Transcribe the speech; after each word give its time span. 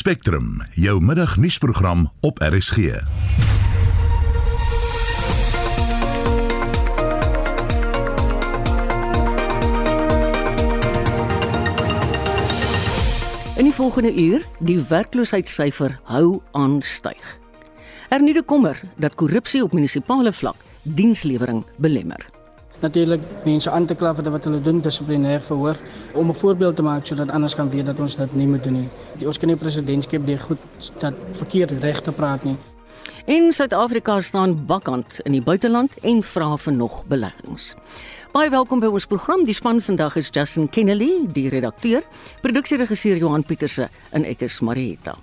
Spectrum, 0.00 0.62
jou 0.70 1.00
middagnuusprogram 1.04 2.10
op 2.20 2.38
RSG. 2.38 2.76
In 2.76 2.84
die 13.64 13.72
volgende 13.72 14.14
uur, 14.14 14.46
die 14.58 14.78
werkloosheidssyfer 14.88 16.00
hou 16.02 16.40
aan 16.52 16.82
styg. 16.82 17.38
Erniede 18.08 18.42
kommer 18.42 18.80
dat 18.96 19.14
korrupsie 19.14 19.62
op 19.62 19.72
munisipale 19.72 20.32
vlak 20.32 20.56
dienslewering 20.82 21.64
belemmer. 21.76 22.39
Natuurlik 22.80 23.20
mense 23.44 23.70
aan 23.70 23.86
te 23.86 23.94
kla 23.94 24.14
vir 24.16 24.30
wat 24.32 24.46
hulle 24.48 24.60
doen 24.64 24.80
dissiplinêr 24.80 25.42
verhoor 25.44 25.76
om 26.14 26.30
'n 26.30 26.34
voorbeeld 26.34 26.76
te 26.76 26.82
maak 26.82 27.06
sodat 27.06 27.30
anders 27.30 27.54
kan 27.54 27.70
weet 27.70 27.86
dat 27.86 28.00
ons 28.00 28.16
dit 28.16 28.34
nie 28.34 28.46
moet 28.46 28.64
doen 28.64 28.72
nie. 28.72 28.88
Die 29.18 29.26
ons 29.26 29.38
kan 29.38 29.48
nie 29.48 29.56
presidentskap 29.56 30.26
deur 30.26 30.40
goed 30.40 30.92
dat 30.98 31.14
verkeerd 31.32 31.70
reg 31.82 32.00
te 32.00 32.12
praat 32.12 32.44
nie. 32.44 32.56
En 33.26 33.52
Suid-Afrika 33.52 34.20
staan 34.20 34.66
bakkant 34.66 35.20
in 35.24 35.32
die 35.32 35.42
buiteland 35.42 35.92
en 36.02 36.22
vra 36.22 36.56
vir 36.56 36.72
nog 36.72 37.04
beleggings. 37.06 37.74
Baie 38.32 38.50
welkom 38.50 38.80
by 38.80 38.86
ons 38.86 39.06
program. 39.06 39.44
Die 39.44 39.54
span 39.54 39.80
vandag 39.80 40.16
is 40.16 40.30
Justin 40.32 40.68
Kennedy, 40.68 41.26
die 41.32 41.48
redakteur, 41.48 42.02
produksieregisseur 42.40 43.16
Johan 43.16 43.44
Pieterse 43.44 43.88
en 44.10 44.24
ek 44.24 44.40
is 44.40 44.60
Marieta. 44.60 45.16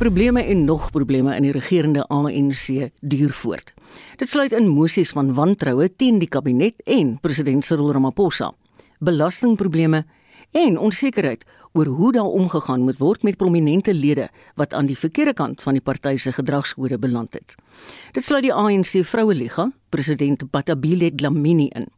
Probleme 0.00 0.42
en 0.42 0.64
nog 0.64 0.90
probleme 0.90 1.34
in 1.36 1.44
die 1.44 1.52
regerende 1.52 2.06
ANC 2.08 2.88
duur 3.00 3.30
voort. 3.36 3.74
Dit 4.16 4.30
sluit 4.32 4.52
in 4.56 4.68
mosies 4.68 5.10
van 5.12 5.34
wantroue 5.36 5.90
teen 5.96 6.16
die 6.18 6.28
kabinet 6.28 6.78
en 6.88 7.18
president 7.20 7.64
Cyril 7.64 7.92
Ramaphosa. 7.92 8.48
Belastingprobleme 8.98 10.06
en 10.56 10.78
onsekerheid 10.78 11.44
oor 11.72 11.86
hoe 11.86 12.12
daar 12.12 12.32
omgegaan 12.32 12.80
moet 12.88 12.98
word 12.98 13.22
met 13.28 13.36
prominente 13.36 13.94
lede 13.94 14.30
wat 14.54 14.72
aan 14.72 14.88
die 14.88 14.98
verkeerde 14.98 15.36
kant 15.36 15.62
van 15.62 15.76
die 15.76 15.84
party 15.84 16.16
se 16.16 16.32
gedragskode 16.32 16.98
beland 16.98 17.36
het. 17.36 17.54
Dit 18.16 18.24
sluit 18.24 18.48
die 18.48 18.54
ANC 18.54 19.04
Vroueliga, 19.04 19.68
president 19.92 20.50
Batabile 20.50 21.14
Dlamini 21.14 21.68
in. 21.76 21.92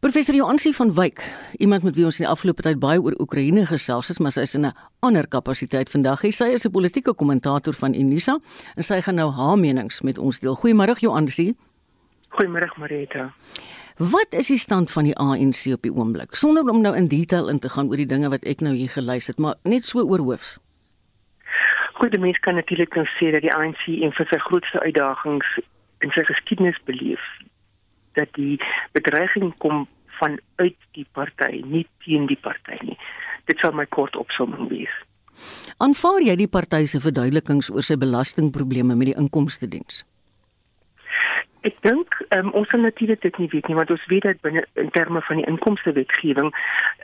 Professor 0.00 0.34
Joansi 0.34 0.72
van 0.72 0.94
Wyk, 0.94 1.20
iemand 1.58 1.82
met 1.82 1.94
wie 1.94 2.04
ons 2.08 2.18
in 2.18 2.24
die 2.24 2.30
afgelope 2.32 2.62
tyd 2.64 2.78
baie 2.80 3.02
oor 3.04 3.12
Oekraïne 3.20 3.66
gesels 3.68 4.08
het, 4.08 4.18
maar 4.24 4.32
sy 4.32 4.46
is 4.46 4.54
in 4.56 4.64
'n 4.64 4.72
ander 5.04 5.28
kapasiteit 5.28 5.90
vandag. 5.92 6.20
Sy 6.32 6.44
is 6.56 6.64
'n 6.64 6.72
politieke 6.72 7.12
kommentator 7.14 7.74
van 7.74 7.94
Unisa 7.94 8.38
en 8.76 8.82
sy 8.82 9.00
gaan 9.00 9.14
nou 9.14 9.30
haar 9.30 9.58
menings 9.58 10.00
met 10.00 10.18
ons 10.18 10.40
deel. 10.40 10.56
Goeiemôre 10.56 10.96
Joansi. 11.00 11.54
Goeiemôre 12.30 12.72
Marita. 12.78 13.32
Wat 13.96 14.26
is 14.30 14.46
die 14.48 14.58
stand 14.58 14.90
van 14.90 15.04
die 15.04 15.16
ANC 15.16 15.72
op 15.72 15.82
die 15.82 15.92
oomblik? 15.92 16.34
Sonder 16.34 16.64
om 16.64 16.80
nou 16.80 16.96
in 16.96 17.08
detail 17.08 17.48
in 17.48 17.58
te 17.58 17.68
gaan 17.68 17.88
oor 17.88 17.96
die 17.96 18.06
dinge 18.06 18.30
wat 18.30 18.44
ek 18.44 18.60
nou 18.60 18.74
hier 18.74 18.88
geluister 18.88 19.34
het, 19.34 19.42
maar 19.42 19.54
net 19.64 19.86
so 19.86 20.00
oor 20.00 20.18
hoofs. 20.18 20.58
Goed, 21.92 22.10
die 22.10 22.20
mens 22.20 22.38
kan 22.38 22.54
natuurlik 22.54 22.94
nou 22.94 23.06
sê 23.06 23.30
dat 23.32 23.42
die 23.42 23.54
ANC 23.54 23.86
een 23.86 24.12
van 24.12 24.26
sy 24.26 24.38
grootste 24.38 24.80
uitdagings 24.80 25.58
in 25.98 26.10
sy 26.10 26.24
geskiedenis 26.24 26.78
beleef 26.84 27.20
dat 28.18 28.32
die 28.38 28.58
bedreiging 28.96 29.52
kom 29.58 29.86
vanuit 30.20 30.76
die 30.96 31.06
party, 31.16 31.62
nie 31.64 31.86
teen 32.04 32.26
die 32.30 32.38
party 32.40 32.78
nie. 32.84 32.98
Dit 33.48 33.62
sal 33.62 33.72
my 33.76 33.86
kort 33.86 34.16
opsomming 34.20 34.68
wees. 34.72 34.92
Aanvaar 35.80 36.20
jy 36.24 36.36
die 36.36 36.50
party 36.50 36.84
se 36.90 37.00
verduidelikings 37.00 37.70
oor 37.72 37.86
sy 37.86 37.96
belastingprobleme 38.00 38.96
met 38.98 39.12
die 39.12 39.18
inkomste 39.20 39.68
diens? 39.70 40.04
Ek 41.68 41.76
dink 41.84 42.14
um, 42.36 42.50
ons 42.56 42.68
sal 42.72 42.80
natuurlik 42.80 43.20
dit 43.20 43.38
nie 43.38 43.48
weet 43.52 43.66
nie 43.68 43.76
want 43.76 43.90
ons 43.92 44.06
weet 44.08 44.24
dat 44.24 44.40
binne 44.40 44.62
in 44.80 44.90
terme 44.96 45.20
van 45.26 45.40
die 45.40 45.46
inkomste 45.50 45.92
wetgewing 45.92 46.48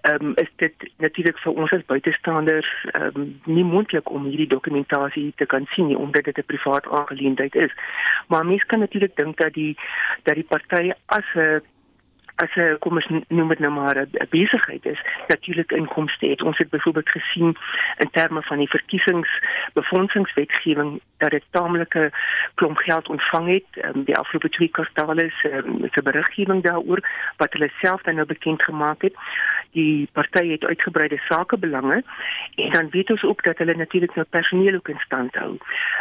um, 0.09 0.33
is 0.41 0.49
dit 0.63 0.87
natuurlik 1.05 1.39
vir 1.45 1.61
ons 1.61 1.75
as 1.77 1.85
buitestanders 1.93 2.71
um, 2.97 3.35
nie 3.45 3.67
moontlik 3.69 4.11
om 4.11 4.25
hierdie 4.31 4.49
dokumentasie 4.55 5.29
te 5.37 5.49
kan 5.53 5.69
sien 5.75 5.91
nie 5.91 5.99
omdat 5.99 6.25
dit 6.31 6.39
'n 6.39 6.49
privaat 6.53 6.89
aangeleentheid 6.89 7.55
is. 7.55 7.73
Maar 8.29 8.47
mense 8.47 8.67
kan 8.67 8.81
natuurlik 8.81 9.17
dink 9.17 9.37
dat 9.37 9.53
die 9.53 9.77
dat 10.23 10.35
die 10.35 10.49
party 10.49 10.93
as 11.07 11.29
'n 11.35 11.61
as 12.37 12.49
'n 12.57 12.79
kom 12.79 12.95
ons 12.95 13.09
noem 13.29 13.49
dit 13.49 13.59
nou 13.59 13.73
maar 13.73 13.97
'n 13.97 14.11
besigheid 14.31 14.87
is 14.87 15.01
natuurlik 15.29 15.73
inkomste 15.73 16.27
het. 16.27 16.43
Ons 16.43 16.59
het 16.59 16.71
byvoorbeeld 16.71 17.09
gesien 17.09 17.57
in 17.99 18.11
terme 18.11 18.43
van 18.43 18.59
die 18.59 18.69
verkiesingsbefondsingswetgewing 18.69 21.01
dat 21.17 21.31
dit 21.31 21.45
taamlike 21.51 22.13
klomp 22.55 22.79
geld 22.79 23.09
ontvang 23.09 23.49
het 23.49 23.65
um, 23.85 24.05
die 24.05 24.17
afgelope 24.17 24.49
twee 24.49 24.69
kwartale 24.69 25.31
se 25.31 25.53
um, 25.53 25.89
se 25.93 26.03
beriggewing 26.03 26.63
daaroor 26.63 27.01
wat 27.37 27.53
hulle 27.53 27.71
self 27.81 28.03
dan 28.03 28.15
nou 28.15 28.27
bekend 28.27 28.63
gemaak 28.63 29.03
het. 29.03 29.15
Die 29.77 30.09
party 30.13 30.49
het 30.49 30.65
uitgebreide 30.65 31.19
sakebelange 31.29 32.03
en 32.55 32.71
dan 32.73 32.91
weet 32.91 33.11
ons 33.11 33.25
ook 33.25 33.43
dat 33.45 33.59
hulle 33.59 33.77
natuurlik 33.77 34.15
nou 34.15 34.27
personeel 34.31 34.75
ook 34.75 34.89
in 34.89 35.03
stand 35.05 35.35
hou. 35.35 35.57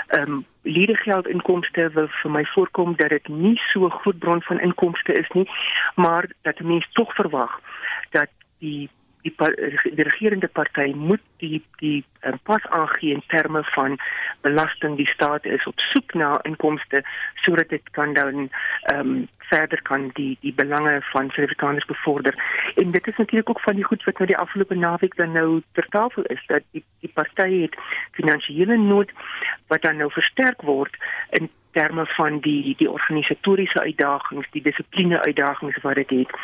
Ehm 0.08 0.32
um, 0.32 0.46
ledegeld 0.66 1.28
inkomste 1.28 1.90
wil 1.94 2.08
vir 2.22 2.32
my 2.32 2.46
voorkom 2.46 2.96
dat 2.98 3.10
dit 3.10 3.28
nie 3.28 3.58
so 3.70 3.90
groot 3.90 4.20
bron 4.20 4.42
van 4.42 4.60
inkomste 4.60 5.14
is 5.14 5.30
nie, 5.38 5.50
maar 5.96 6.30
dat 6.42 6.60
mense 6.60 6.90
tog 6.92 7.14
verwag 7.16 7.60
dat 8.10 8.30
die 8.60 8.90
die, 9.26 9.36
die 9.96 10.04
regerende 10.04 10.48
party 10.48 10.94
moet 10.96 11.22
die 11.42 11.62
die 11.82 12.04
um, 12.22 12.38
pas 12.44 12.66
aangee 12.70 13.14
in 13.14 13.24
terme 13.28 13.64
van 13.74 13.98
belasting 14.42 14.98
die 14.98 15.10
staat 15.14 15.46
is 15.46 15.66
op 15.66 15.80
soek 15.92 16.14
na 16.14 16.36
inkomste 16.50 17.02
sodat 17.46 17.70
dit 17.70 17.90
kan 17.98 18.14
dan 18.14 18.50
ehm 18.92 19.00
um, 19.00 19.28
verder 19.46 19.82
kan 19.82 20.10
die 20.18 20.38
die 20.42 20.54
belange 20.54 21.02
van 21.12 21.30
Suid-Afrikaners 21.30 21.86
bevorder. 21.86 22.34
En 22.76 22.92
dit 22.92 23.08
is 23.08 23.18
natuurlik 23.18 23.50
ook 23.50 23.62
van 23.62 23.76
die 23.76 23.84
goed 23.84 24.04
wat 24.04 24.18
nou 24.18 24.28
die 24.28 24.38
afgelope 24.38 24.76
naweek 24.76 25.16
dan 25.16 25.32
nou 25.32 25.62
ter 25.72 25.86
tafel 25.90 26.24
is 26.24 26.42
dat 26.48 26.64
die 26.72 26.84
die 27.00 27.12
party 27.14 27.62
het 27.62 27.78
finansiële 28.12 28.78
nood 28.78 29.12
wat 29.68 29.82
dan 29.82 30.02
nou 30.02 30.12
versterk 30.12 30.62
word 30.62 30.98
in 31.30 31.50
terme 31.78 32.06
van 32.18 32.40
die 32.40 32.76
die 32.80 32.92
organisatoriese 32.92 33.80
uitdagings, 33.80 34.52
die 34.52 34.64
dissipline 34.68 35.22
uitdagings 35.22 35.82
wat 35.84 35.96
dit 36.02 36.10
het. 36.10 36.38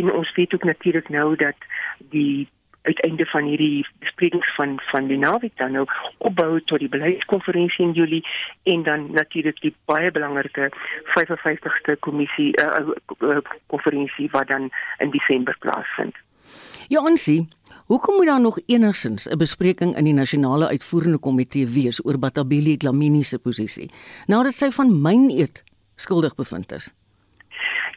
En 0.00 0.12
ons 0.12 0.34
weet 0.34 0.54
ook 0.54 0.64
natuurlik 0.64 1.08
nou 1.08 1.36
dat 1.36 1.70
die 2.14 2.48
uiteinde 2.86 3.26
van 3.26 3.44
hierdie 3.44 3.86
besprekings 3.98 4.54
van 4.54 4.80
van 4.90 5.06
die 5.06 5.18
naweek 5.18 5.56
dan 5.56 5.72
nou 5.72 5.86
opbou 6.18 6.60
tot 6.64 6.78
die 6.78 6.92
beleidskonferensie 6.96 7.84
in 7.86 7.96
Julie 7.98 8.22
en 8.62 8.82
dan 8.82 9.10
natuurlik 9.12 9.60
die 9.60 9.74
baie 9.90 10.10
belangrike 10.10 10.70
55ste 11.16 11.98
kommissie 12.08 12.50
uh, 12.62 12.86
uh, 13.18 13.42
konferensie 13.66 14.28
wat 14.30 14.48
dan 14.54 14.70
in 14.98 15.10
Desember 15.10 15.56
plaasvind. 15.58 16.25
Ja, 16.88 17.02
onsie. 17.02 17.48
Hoekom 17.86 18.14
moet 18.14 18.26
daar 18.26 18.40
nog 18.40 18.58
enigsins 18.66 19.26
'n 19.28 19.36
bespreking 19.36 19.96
in 19.96 20.04
die 20.04 20.14
nasionale 20.14 20.68
uitvoerende 20.68 21.18
komitee 21.18 21.66
wees 21.66 22.04
oor 22.06 22.18
Batabile 22.18 22.76
Dlamini 22.76 23.22
se 23.22 23.38
posisie 23.38 23.90
nadat 24.26 24.54
sy 24.54 24.70
van 24.70 25.00
myn 25.02 25.30
eet 25.30 25.62
skuldig 25.96 26.34
bevind 26.34 26.72
is? 26.72 26.94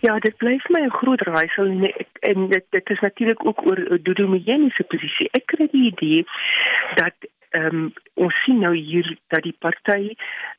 Ja, 0.02 0.16
dit 0.16 0.38
bly 0.38 0.58
vir 0.58 0.72
my 0.72 0.82
'n 0.86 0.98
groot 1.00 1.22
raaisel 1.22 1.66
en, 1.66 1.94
en 2.20 2.48
dit 2.50 2.66
dit 2.70 2.90
is 2.90 3.00
natuurlik 3.00 3.46
ook 3.46 3.66
oor 3.68 4.00
Dudu 4.04 4.28
Mjeni 4.28 4.70
se 4.70 4.84
posisie. 4.84 5.30
Ek 5.32 5.46
kry 5.46 5.68
die 5.72 5.92
idee 5.92 6.26
dat 6.96 7.14
ehm 7.50 7.76
um, 7.76 7.94
ons 8.14 8.36
sien 8.44 8.60
nou 8.60 8.76
hier 8.76 9.18
dat 9.28 9.44
die 9.44 9.56
party 9.60 10.14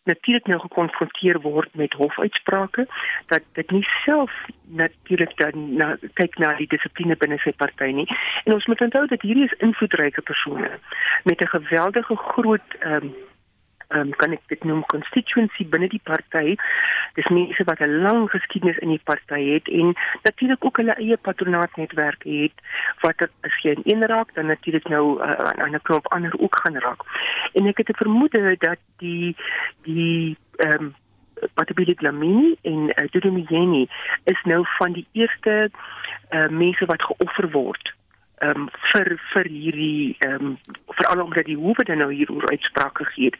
natuurlik 0.09 0.47
nou 0.47 0.59
gekonfronteer 0.61 1.41
word 1.41 1.75
met 1.75 1.93
hofuitsprake 1.93 2.87
dat 3.27 3.43
dit 3.53 3.71
nie 3.71 3.87
self 4.05 4.33
natuurlik 4.67 5.37
dan 5.37 5.77
na 5.77 5.97
kyk 6.15 6.39
na 6.39 6.55
die 6.59 6.67
dissipline 6.67 7.17
binne 7.17 7.39
sy 7.39 7.53
party 7.53 7.91
nie. 7.95 8.07
En 8.45 8.55
ons 8.55 8.67
moet 8.67 8.81
onthou 8.81 9.07
dat 9.07 9.23
hierdie 9.23 9.45
is 9.45 9.59
invloedryke 9.59 10.23
persone 10.23 10.71
met 11.25 11.41
'n 11.41 11.55
geweldige 11.57 12.17
groot 12.17 12.79
ehm 12.81 12.95
um, 12.95 13.15
um, 13.95 14.11
kan 14.21 14.33
ek 14.33 14.43
dit 14.53 14.65
noem 14.65 14.83
constituency 14.93 15.67
binne 15.69 15.89
die 15.93 16.03
party. 16.05 16.57
Dis 17.19 17.29
mense 17.35 17.65
wat 17.65 17.81
'n 17.81 18.03
lang 18.05 18.31
geskiedenis 18.31 18.79
in 18.79 18.89
die 18.95 19.05
party 19.05 19.41
het 19.55 19.69
en 19.69 19.95
natuurlik 20.23 20.65
ook 20.65 20.77
hulle 20.77 20.95
eie 20.95 21.17
patronaatnetwerk 21.17 22.23
het 22.25 22.57
wat 23.01 23.29
as 23.43 23.61
jy 23.63 23.71
in 23.71 23.83
een 23.85 24.07
raak 24.07 24.35
dan 24.35 24.47
natuurlik 24.47 24.89
nou 24.89 25.21
uh, 25.21 25.33
aan 25.65 25.75
'n 25.75 25.83
klop 25.83 26.07
ander 26.07 26.35
ook 26.39 26.57
gaan 26.63 26.79
raak. 26.79 27.03
En 27.53 27.67
ek 27.67 27.79
het 27.79 27.89
'n 27.89 28.03
vermoede 28.03 28.57
dat 28.59 28.79
die 28.99 29.37
die 29.83 30.37
ehm 30.57 30.73
um, 30.73 30.95
Patabili 31.55 31.95
Glamini 31.95 32.57
en 32.63 32.93
uh, 32.97 33.09
Dudu 33.11 33.31
Mjeni 33.31 33.89
is 34.25 34.41
nou 34.45 34.65
van 34.79 34.93
die 34.93 35.07
eerste 35.13 35.71
uh, 36.31 36.49
mense 36.49 36.87
wat 36.87 37.03
geoffer 37.03 37.51
word 37.51 37.95
ehm 38.41 38.67
um, 38.67 38.69
vir 38.93 39.17
vir 39.33 39.49
hierdie 39.53 40.17
ehm 40.27 40.47
um, 40.47 40.59
veral 40.99 41.25
omdat 41.25 41.49
die 41.49 41.59
hoewe 41.61 41.85
dan 41.85 41.99
nou 42.03 42.13
hieroor 42.13 42.49
uitsprake 42.51 43.05
gegee 43.05 43.33
het 43.33 43.39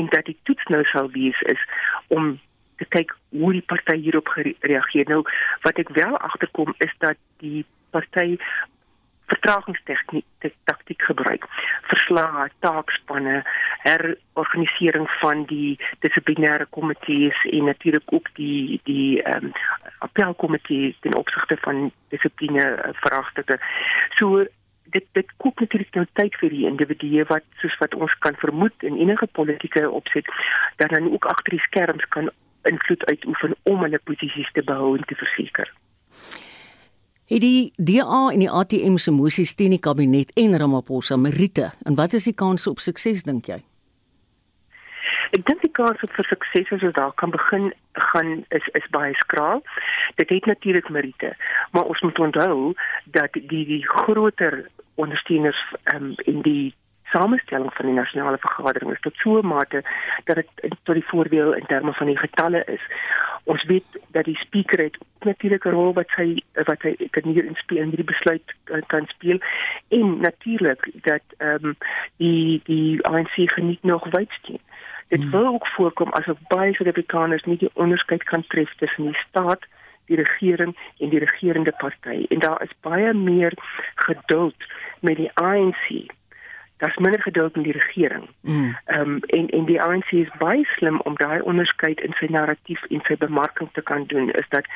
en 0.00 0.06
dat 0.14 0.24
die 0.24 0.38
toets 0.42 0.64
nou 0.72 0.84
sal 0.84 1.10
wees 1.16 1.40
is 1.52 1.64
om 2.08 2.38
te 2.78 2.86
kyk 2.94 3.12
hoe 3.34 3.52
die 3.52 3.64
party 3.66 3.96
hierop 4.00 4.28
gereageer. 4.28 5.08
Nou 5.10 5.22
wat 5.66 5.80
ek 5.82 5.90
wel 5.96 6.16
agterkom 6.16 6.74
is 6.78 6.94
dat 7.04 7.18
die 7.42 7.64
party 7.90 8.38
vertragingstegniek 9.28 10.52
taktiek 10.64 11.02
gebruik. 11.02 11.46
Verslae, 11.90 12.48
taakspanne, 12.64 13.42
herorganisering 13.84 15.08
van 15.20 15.44
die 15.52 15.78
dissiplinêre 16.04 16.66
komitees 16.76 17.40
en 17.52 17.68
natuurlik 17.70 18.12
ook 18.12 18.30
die 18.40 18.80
die 18.84 19.22
ehm 19.22 19.50
um, 19.50 19.52
appelkomitee 19.98 20.96
ten 21.00 21.16
opsigte 21.18 21.56
van 21.60 21.90
dissipline 22.14 22.64
uh, 22.64 22.92
vraagstukke. 23.02 23.58
So 24.20 24.44
dit 24.94 25.06
dit 25.12 25.32
koop 25.36 25.60
natuurlik 25.60 25.94
nou 25.94 26.06
tyd 26.20 26.36
vir 26.40 26.54
die 26.54 26.66
individue 26.66 27.24
wat 27.32 27.44
soos 27.62 27.76
wat 27.82 27.94
ons 27.94 28.14
kan 28.24 28.38
vermoed 28.44 28.86
in 28.90 28.96
enige 28.96 29.26
politieke 29.40 29.90
opset 29.90 30.30
dat 30.76 30.94
dan 30.94 31.10
ook 31.12 31.26
agter 31.26 31.56
die 31.56 31.66
skerms 31.66 32.08
kan 32.16 32.30
invloed 32.62 33.04
uitoefen 33.06 33.54
om 33.62 33.84
hulle 33.84 34.00
posisies 34.04 34.50
te 34.52 34.62
behou 34.62 34.96
en 34.96 35.04
te 35.04 35.14
verseker. 35.14 35.72
Het 37.28 37.40
die 37.40 37.72
DA 37.76 38.30
en 38.32 38.40
die 38.40 38.48
ATM 38.48 38.94
se 38.96 39.12
mosies 39.12 39.50
teen 39.54 39.74
die 39.74 39.82
kabinet 39.84 40.30
en 40.40 40.54
Ramaphosa 40.56 41.16
Merite 41.20 41.66
en 41.84 41.98
wat 41.98 42.14
is 42.16 42.24
die 42.24 42.32
kans 42.32 42.64
op 42.66 42.80
sukses 42.80 43.20
dink 43.26 43.50
jy? 43.50 43.58
Ek 45.36 45.44
dink 45.44 45.60
die 45.60 45.72
kans 45.76 46.00
vir 46.00 46.24
sukses 46.24 46.72
as 46.72 46.86
ons 46.86 46.96
daar 46.96 47.12
kan 47.20 47.34
begin 47.34 47.68
gaan 48.08 48.30
is 48.56 48.70
is 48.80 48.88
baie 48.96 49.12
skraal. 49.20 49.60
Dit 50.16 50.32
het 50.32 50.48
natuurlik 50.48 50.88
Merite, 50.88 51.34
maar 51.76 51.84
ons 51.84 52.00
moet 52.00 52.18
onthou 52.18 52.72
dat 53.04 53.36
die 53.36 53.64
die 53.74 53.82
groter 53.84 54.64
ondersteuners 54.96 55.60
um, 55.92 56.14
in 56.24 56.40
die 56.48 56.74
samestelling 57.12 57.72
van 57.74 57.86
die 57.86 57.94
nasionale 57.94 58.38
vergadering 58.40 58.92
is 58.92 59.00
tot 59.00 59.14
so 59.16 59.38
'n 59.38 59.46
mate 59.46 59.82
dat 60.24 60.36
dit 60.36 60.48
tot 60.82 60.94
die 60.94 61.08
voordeel 61.12 61.52
in 61.52 61.66
terme 61.66 61.92
van 61.92 62.06
die 62.06 62.18
getalle 62.18 62.64
is. 62.64 62.80
Ons 63.44 63.64
weet 63.64 63.86
dat 64.10 64.24
die 64.24 64.36
speaker 64.36 64.78
het 64.84 64.98
natuurlik 65.20 65.64
'n 65.64 65.70
rol 65.70 65.92
wat 65.92 66.10
hy 66.16 66.42
wat 66.52 66.82
hy 66.82 66.96
kan 67.10 67.22
hier 67.32 67.44
inspel 67.44 67.76
en 67.76 67.88
hierdie 67.88 68.12
besluit 68.14 68.54
uh, 68.64 68.82
kan 68.86 69.06
speel 69.06 69.38
en 69.88 70.20
natuurlik 70.20 70.90
dat 71.02 71.22
ehm 71.36 71.64
um, 71.64 71.76
die 72.16 72.60
die 72.64 73.04
ANC 73.06 73.34
geniet 73.34 73.82
nog 73.82 74.10
wydsteun. 74.10 74.60
Dit 75.08 75.22
hmm. 75.22 75.30
wil 75.30 75.46
ook 75.46 75.66
voorkom 75.66 76.12
asof 76.12 76.38
baie 76.48 76.74
Suid-Afrikaners 76.74 77.44
nie 77.44 77.56
die 77.56 77.70
onderskeid 77.74 78.24
kan 78.24 78.44
tref 78.46 78.74
tussen 78.76 79.04
die 79.04 79.18
staat 79.28 79.64
die 80.08 80.16
regering 80.16 80.76
en 80.98 81.08
die 81.08 81.18
regerende 81.18 81.72
party 81.78 82.26
en 82.28 82.38
daar 82.38 82.62
is 82.62 82.80
baie 82.80 83.12
meer 83.14 83.52
geduld 83.94 84.56
met 85.00 85.16
die 85.16 85.30
ANC 85.34 86.16
daar's 86.78 86.96
minder 86.96 87.22
geduld 87.22 87.56
in 87.56 87.62
die 87.62 87.72
regering. 87.72 88.28
Mm. 88.40 88.76
Ehm 88.84 89.08
mm. 89.08 89.14
um, 89.14 89.20
en 89.26 89.48
en 89.48 89.64
die 89.64 89.82
ANC 89.82 90.10
is 90.10 90.34
baie 90.38 90.64
slim 90.64 91.00
om 91.00 91.16
daai 91.16 91.40
onderskeid 91.40 92.00
in 92.00 92.14
sy 92.18 92.26
narratief 92.30 92.82
en 92.88 93.00
sy 93.06 93.16
bemarking 93.16 93.68
te 93.72 93.82
kan 93.82 94.06
doen 94.06 94.30
is 94.30 94.48
dat 94.48 94.66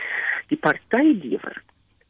die 0.47 0.59
party 0.59 1.19
lewer. 1.23 1.63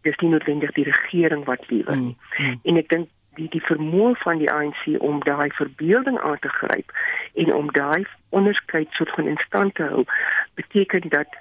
Dis 0.02 0.16
nie 0.16 0.30
noodwendig 0.30 0.72
die 0.72 0.88
regering 0.88 1.44
wat 1.44 1.68
lewer 1.68 1.96
nie. 1.96 2.16
Mm. 2.38 2.46
Mm. 2.46 2.60
En 2.62 2.76
ek 2.76 2.88
dink 2.88 3.08
die 3.34 3.48
die 3.48 3.64
vermoë 3.64 4.14
van 4.24 4.40
die 4.40 4.50
ANC 4.50 4.84
om 4.98 5.20
daai 5.24 5.50
verbeelding 5.56 6.18
aan 6.20 6.38
te 6.40 6.48
gryp 6.48 6.92
en 7.34 7.54
om 7.54 7.72
daai 7.72 8.04
onderskeid 8.28 8.88
soort 8.90 9.10
van 9.16 9.26
in 9.26 9.40
stand 9.46 9.74
te 9.74 9.88
hou 9.88 10.04
beteken 10.60 11.08
dat 11.08 11.36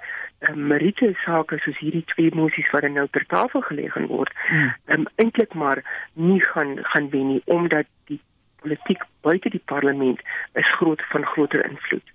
um, 0.48 0.66
Marite 0.66 1.12
sake 1.24 1.58
soos 1.64 1.78
hierdie 1.78 2.04
twee 2.14 2.32
mosies 2.34 2.70
wat 2.72 2.88
nou 2.88 3.06
ter 3.10 3.26
tafel 3.32 3.64
gelê 3.68 3.88
gaan 3.92 4.08
word, 4.12 4.32
mm. 4.48 4.72
um, 4.96 5.08
eintlik 5.24 5.54
maar 5.54 5.82
nie 6.12 6.40
gaan 6.52 6.78
gaan 6.94 7.10
wen 7.10 7.28
nie 7.34 7.42
omdat 7.44 7.88
die 8.10 8.20
politiek 8.62 9.04
buite 9.26 9.50
die 9.50 9.62
parlement 9.72 10.20
is 10.58 10.74
groot 10.78 11.02
van 11.12 11.26
groter 11.34 11.64
invloed. 11.70 12.14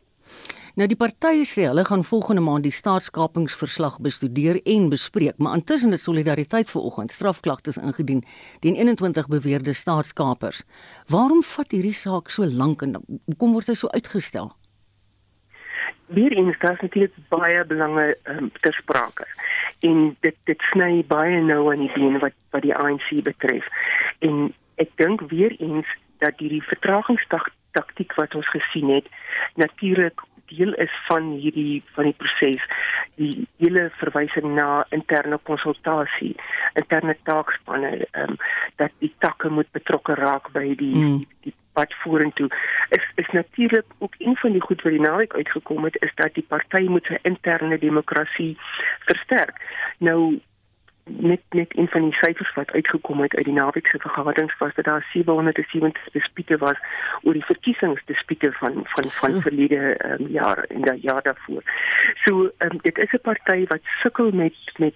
Nou 0.77 0.85
die 0.85 0.97
partye 0.99 1.41
sê 1.49 1.63
hulle 1.65 1.81
gaan 1.87 2.03
volgende 2.05 2.43
maand 2.45 2.67
die 2.67 2.75
staatskapingsverslag 2.75 3.95
bestudeer 4.05 4.59
en 4.61 4.91
bespreek, 4.91 5.39
maar 5.41 5.55
intussen 5.57 5.95
het 5.95 6.03
Solidariteit 6.03 6.69
vanoggend 6.69 7.11
strafklagtes 7.11 7.79
ingedien 7.81 8.21
teen 8.61 8.77
21 8.77 9.27
beweerde 9.27 9.73
staatskapers. 9.73 10.61
Waarom 11.09 11.41
vat 11.41 11.73
hierdie 11.73 11.95
saak 11.97 12.29
so 12.29 12.45
lank 12.45 12.85
en 12.85 12.93
hoekom 13.25 13.57
word 13.57 13.73
dit 13.73 13.81
so 13.81 13.89
uitgestel? 13.89 14.53
Weer 16.13 16.37
eens 16.37 16.59
daar 16.61 16.77
is 16.77 16.85
natuurlik 16.85 17.17
baie 17.33 17.65
belange 17.65 18.17
um, 18.29 18.51
ter 18.61 18.77
sprake. 18.77 19.25
En 19.81 20.13
dit 20.21 20.37
dit 20.45 20.69
sny 20.69 21.01
baie 21.09 21.41
nou 21.41 21.71
aan 21.71 21.87
die 21.87 21.93
been 21.97 22.21
wat 22.21 22.37
wat 22.53 22.61
die 22.61 22.75
ANC 22.75 23.09
betref. 23.25 23.65
En 24.21 24.53
ek 24.77 24.93
dink 25.01 25.25
weer 25.33 25.57
eens 25.57 25.89
dat 26.23 26.39
hierdie 26.41 26.63
vertragingstaktiek 26.63 28.15
wat 28.19 28.35
ons 28.35 28.49
gesien 28.55 28.89
het 28.89 29.07
natuurlik 29.55 30.21
deel 30.47 30.73
is 30.73 30.91
van 31.07 31.31
hierdie 31.41 31.83
van 31.95 32.09
die 32.09 32.15
proses 32.17 32.63
die 33.19 33.47
hele 33.57 33.87
verwysing 33.99 34.53
na 34.55 34.85
interne 34.95 35.39
konsultasie 35.49 36.33
interne 36.79 37.15
taakspanne 37.29 37.93
um, 38.11 38.35
dat 38.81 38.91
die 39.03 39.13
takke 39.25 39.49
moet 39.49 39.71
betrokke 39.75 40.15
raak 40.19 40.51
by 40.55 40.67
die 40.79 40.95
mm. 40.95 41.23
die 41.47 41.55
pad 41.77 41.93
vorentoe 42.03 42.49
is 42.95 43.05
is 43.23 43.31
natuurlik 43.37 43.97
ook 43.97 44.15
een 44.17 44.37
van 44.43 44.55
die 44.55 44.63
goed 44.63 44.81
wat 44.81 44.95
die 44.95 45.03
naweek 45.03 45.35
uitgekom 45.35 45.89
het 45.89 45.97
is 46.01 46.13
dat 46.21 46.33
die 46.39 46.45
party 46.47 46.85
moet 46.89 47.09
sy 47.11 47.19
interne 47.31 47.79
demokrasie 47.83 48.53
versterk 49.09 49.59
nou 50.09 50.39
net 51.07 51.41
net 51.49 51.77
een 51.77 51.87
van 51.87 52.01
die 52.01 52.13
syfers 52.13 52.53
wat 52.53 52.71
uitgekom 52.71 53.21
het 53.21 53.35
uit 53.35 53.45
die 53.45 53.53
naweek 53.53 53.87
se 53.87 53.99
vergaderings 53.99 54.57
was 54.57 54.73
dat 54.75 54.85
daar 54.85 55.07
770 55.13 56.09
dispute 56.11 56.57
was 56.57 56.77
oor 57.21 57.33
die 57.33 57.45
verkiesingsdispute 57.45 58.51
van 58.51 58.73
van 58.83 59.11
van 59.19 59.41
verlede 59.41 59.97
um, 60.05 60.27
jaar 60.27 60.63
en 60.63 60.81
daai 60.81 60.99
jaar 61.01 61.21
daarvoor. 61.21 61.63
So 62.25 62.51
um, 62.57 62.79
dit 62.81 62.97
is 62.97 63.11
'n 63.11 63.21
party 63.21 63.65
wat 63.67 63.83
sukkel 64.01 64.31
met 64.31 64.55
met 64.77 64.95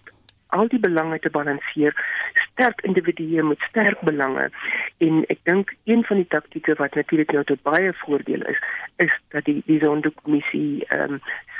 al 0.52 0.68
die 0.68 0.80
belange 0.80 1.20
te 1.20 1.30
balanseer, 1.30 1.96
sterk 2.34 2.82
individue 2.88 3.44
met 3.44 3.60
sterk 3.70 4.00
belange. 4.08 4.50
En 4.98 5.24
ek 5.34 5.40
dink 5.50 5.74
een 5.90 6.04
van 6.04 6.22
die 6.22 6.28
taktieke 6.28 6.76
wat 6.80 6.96
natuurlik 6.96 7.32
nou 7.32 7.44
tot 7.48 7.64
baie 7.68 7.94
voordeel 8.04 8.46
is, 8.54 8.62
is 8.96 9.18
dat 9.36 9.48
die 9.50 9.62
die 9.66 9.80
sondekommissie 9.84 10.86
ehm 10.88 11.20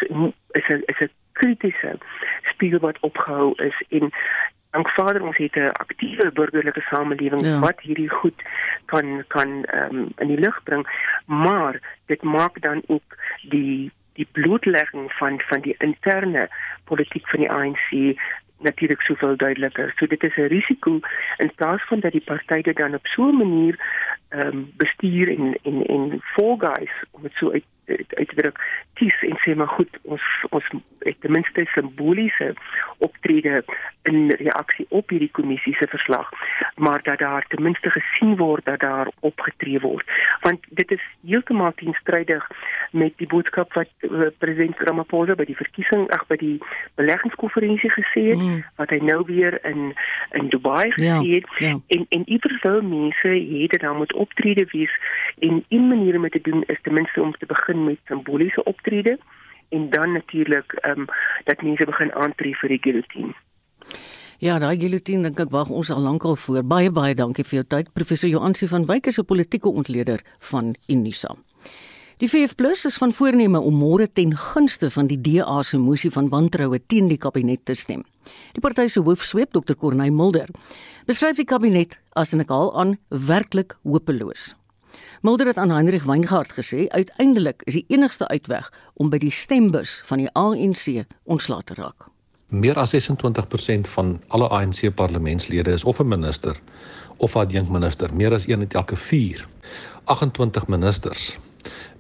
um, 0.10 0.34
is 0.60 0.68
'n 0.68 0.84
is 0.86 1.00
'n 1.00 1.12
kritiese 1.32 1.98
spiegel 2.54 2.80
wat 2.80 3.00
opgehou 3.00 3.54
is 3.56 3.78
en 3.90 4.12
dank 4.72 4.90
Vader 4.90 5.22
ons 5.22 5.38
het 5.38 5.56
'n 5.56 5.72
aktiewe 5.86 6.32
burgerlike 6.32 6.82
samelewing 6.82 7.46
ja. 7.46 7.60
wat 7.60 7.80
hierdie 7.80 8.10
goed 8.10 8.44
kan 8.86 9.24
kan 9.28 9.64
ehm 9.64 9.96
um, 9.96 10.08
in 10.18 10.28
die 10.28 10.40
lig 10.40 10.64
bring. 10.64 10.88
Maar 11.26 11.80
dit 12.06 12.22
maak 12.22 12.62
dan 12.62 12.82
ook 12.88 13.18
die 13.42 13.92
die 14.14 14.28
blootlegging 14.32 15.12
van 15.12 15.42
van 15.50 15.62
die 15.62 15.76
interne 15.78 16.50
politiek 16.84 17.28
van 17.30 17.40
die 17.40 17.52
ANC 17.52 18.18
natuurlik 18.62 19.02
soveel 19.02 19.36
duideliker. 19.38 19.94
So 19.96 20.06
dit 20.08 20.24
is 20.24 20.36
'n 20.36 20.48
risiko 20.48 21.00
in 21.38 21.52
plaas 21.56 21.84
van 21.88 22.00
dat 22.00 22.12
die 22.12 22.22
partye 22.26 22.62
dit 22.62 22.76
dan 22.76 22.94
op 22.94 23.08
so 23.08 23.30
'n 23.30 23.38
manier 23.38 23.76
ehm 24.30 24.48
um, 24.48 24.72
bestuur 24.78 25.28
en 25.38 25.60
en 25.64 25.86
en 25.86 26.22
volguys 26.22 26.94
om 27.12 27.22
dit 27.22 27.34
so 27.34 27.52
uit 27.52 27.66
uitdruk 28.18 28.60
kies 29.00 29.18
en 29.28 29.38
sê 29.44 29.56
maar 29.56 29.72
goed 29.78 30.00
ons 30.04 30.26
ons 30.50 30.68
het 31.06 31.18
ten 31.22 31.32
minste 31.32 31.66
simboliese 31.74 32.54
optrede 32.98 33.64
in 34.10 34.32
reaksie 34.40 34.86
op 34.90 35.10
hierdie 35.10 35.32
kommissie 35.32 35.76
se 35.76 35.88
verslag 35.88 36.30
maar 36.76 37.04
dat 37.04 37.20
daar 37.20 37.46
ten 37.48 37.64
minste 37.64 37.90
gesien 37.90 38.36
word 38.38 38.66
dat 38.66 38.80
daar 38.80 39.10
opgetree 39.20 39.80
word 39.80 40.06
want 40.42 40.66
dit 40.70 40.92
is 40.92 41.04
heeltemal 41.26 41.74
teenstrydig 41.76 42.48
met 42.92 43.14
die 43.18 43.28
boodskap 43.28 43.74
wat 43.74 43.90
uh, 44.00 44.30
president 44.38 44.80
Ramaphosa 44.80 45.36
by 45.36 45.46
die 45.50 45.58
verkiesing 45.58 46.08
ag 46.16 46.26
by 46.28 46.38
die 46.42 46.58
beleggingskonferensie 47.00 47.94
gesê 47.98 48.26
het 48.32 48.42
mm. 48.42 48.64
wat 48.82 48.94
hy 48.94 49.02
nou 49.12 49.22
weer 49.30 49.60
in 49.66 49.94
in 50.38 50.50
Dubai 50.54 50.90
gesê 50.92 51.10
ja, 51.10 51.22
het 51.22 51.50
ja, 51.60 51.74
ja. 51.74 51.80
en 51.98 52.06
en 52.10 52.28
iewers 52.30 52.60
sou 52.62 52.78
mense 52.82 53.34
hierde 53.34 53.78
dan 53.78 53.98
moet 53.98 54.14
optrede 54.14 54.66
wees 54.72 54.94
en 55.40 55.64
een 55.70 55.88
manier 55.88 56.18
om 56.18 56.30
te 56.30 56.42
doen 56.42 56.64
is 56.68 56.82
ten 56.82 56.94
minste 56.94 57.22
om 57.22 57.32
te 57.32 57.46
begin 57.46 57.81
met 57.86 58.00
simboliese 58.08 58.64
optrede 58.64 59.18
en 59.70 59.90
dan 59.90 60.12
natuurlik 60.12 60.74
ehm 60.74 61.00
um, 61.00 61.06
dat 61.44 61.62
mense 61.62 61.86
begin 61.86 62.14
aantree 62.14 62.56
vir 62.56 62.70
die 62.70 62.82
guillotine. 62.82 63.34
Ja, 64.42 64.60
daai 64.60 64.80
guillotine 64.80 65.24
dink 65.24 65.40
ek 65.40 65.52
wag 65.54 65.70
ons 65.70 65.92
al 65.94 66.02
lankal 66.02 66.36
voor. 66.36 66.64
Baie 66.66 66.92
baie 66.92 67.16
dankie 67.16 67.46
vir 67.46 67.62
jou 67.62 67.68
tyd, 67.76 67.94
professor 67.94 68.30
Joansi 68.30 68.68
van 68.68 68.86
Wyk 68.90 69.08
is 69.08 69.20
'n 69.20 69.26
politieke 69.26 69.70
ontleder 69.70 70.20
van 70.40 70.76
Unisa. 70.88 71.36
Die 72.18 72.30
VF+ 72.30 72.86
is 72.86 72.98
van 72.98 73.14
voorneme 73.14 73.60
om 73.60 73.74
môre 73.74 74.06
ten 74.14 74.36
gunste 74.38 74.92
van 74.92 75.08
die 75.08 75.22
DA 75.22 75.64
se 75.64 75.78
mosie 75.78 76.12
van 76.12 76.30
wantroue 76.30 76.80
teen 76.86 77.08
die 77.08 77.18
kabinet 77.18 77.66
te 77.66 77.74
stem. 77.74 78.04
Die 78.54 78.62
party 78.62 78.88
se 78.88 79.00
hoofsweep, 79.00 79.52
Dr. 79.52 79.74
Corneil 79.74 80.14
Mulder, 80.14 80.50
beskryf 81.06 81.36
die 81.36 81.46
kabinet 81.46 82.00
as 82.14 82.34
en 82.34 82.40
ek 82.40 82.50
haal 82.50 82.70
aan 82.78 82.98
werklik 83.10 83.74
hopeloos. 83.82 84.56
Mulder 85.22 85.48
het 85.48 85.58
aan 85.58 85.70
Heinrich 85.70 86.04
Weingart 86.04 86.54
gesê 86.54 86.88
uiteindelik 86.88 87.62
is 87.64 87.74
die 87.74 87.86
enigste 87.88 88.28
uitweg 88.28 88.72
om 88.94 89.10
by 89.10 89.18
die 89.18 89.32
stembus 89.32 90.02
van 90.06 90.18
die 90.18 90.30
ANC 90.34 91.04
ontslae 91.24 91.64
te 91.64 91.74
raak. 91.74 92.10
Meer 92.48 92.76
as 92.76 92.96
26% 92.96 93.88
van 93.94 94.22
alle 94.28 94.48
ANC 94.50 94.94
parlementslede 94.96 95.72
is 95.72 95.84
of 95.84 96.00
'n 96.00 96.08
minister 96.08 96.60
of 97.18 97.36
'n 97.36 97.40
adjunkminister, 97.40 98.14
meer 98.14 98.34
as 98.34 98.48
een 98.48 98.60
uit 98.60 98.74
elke 98.74 98.96
4. 98.96 99.48
28 100.04 100.68
ministers 100.68 101.38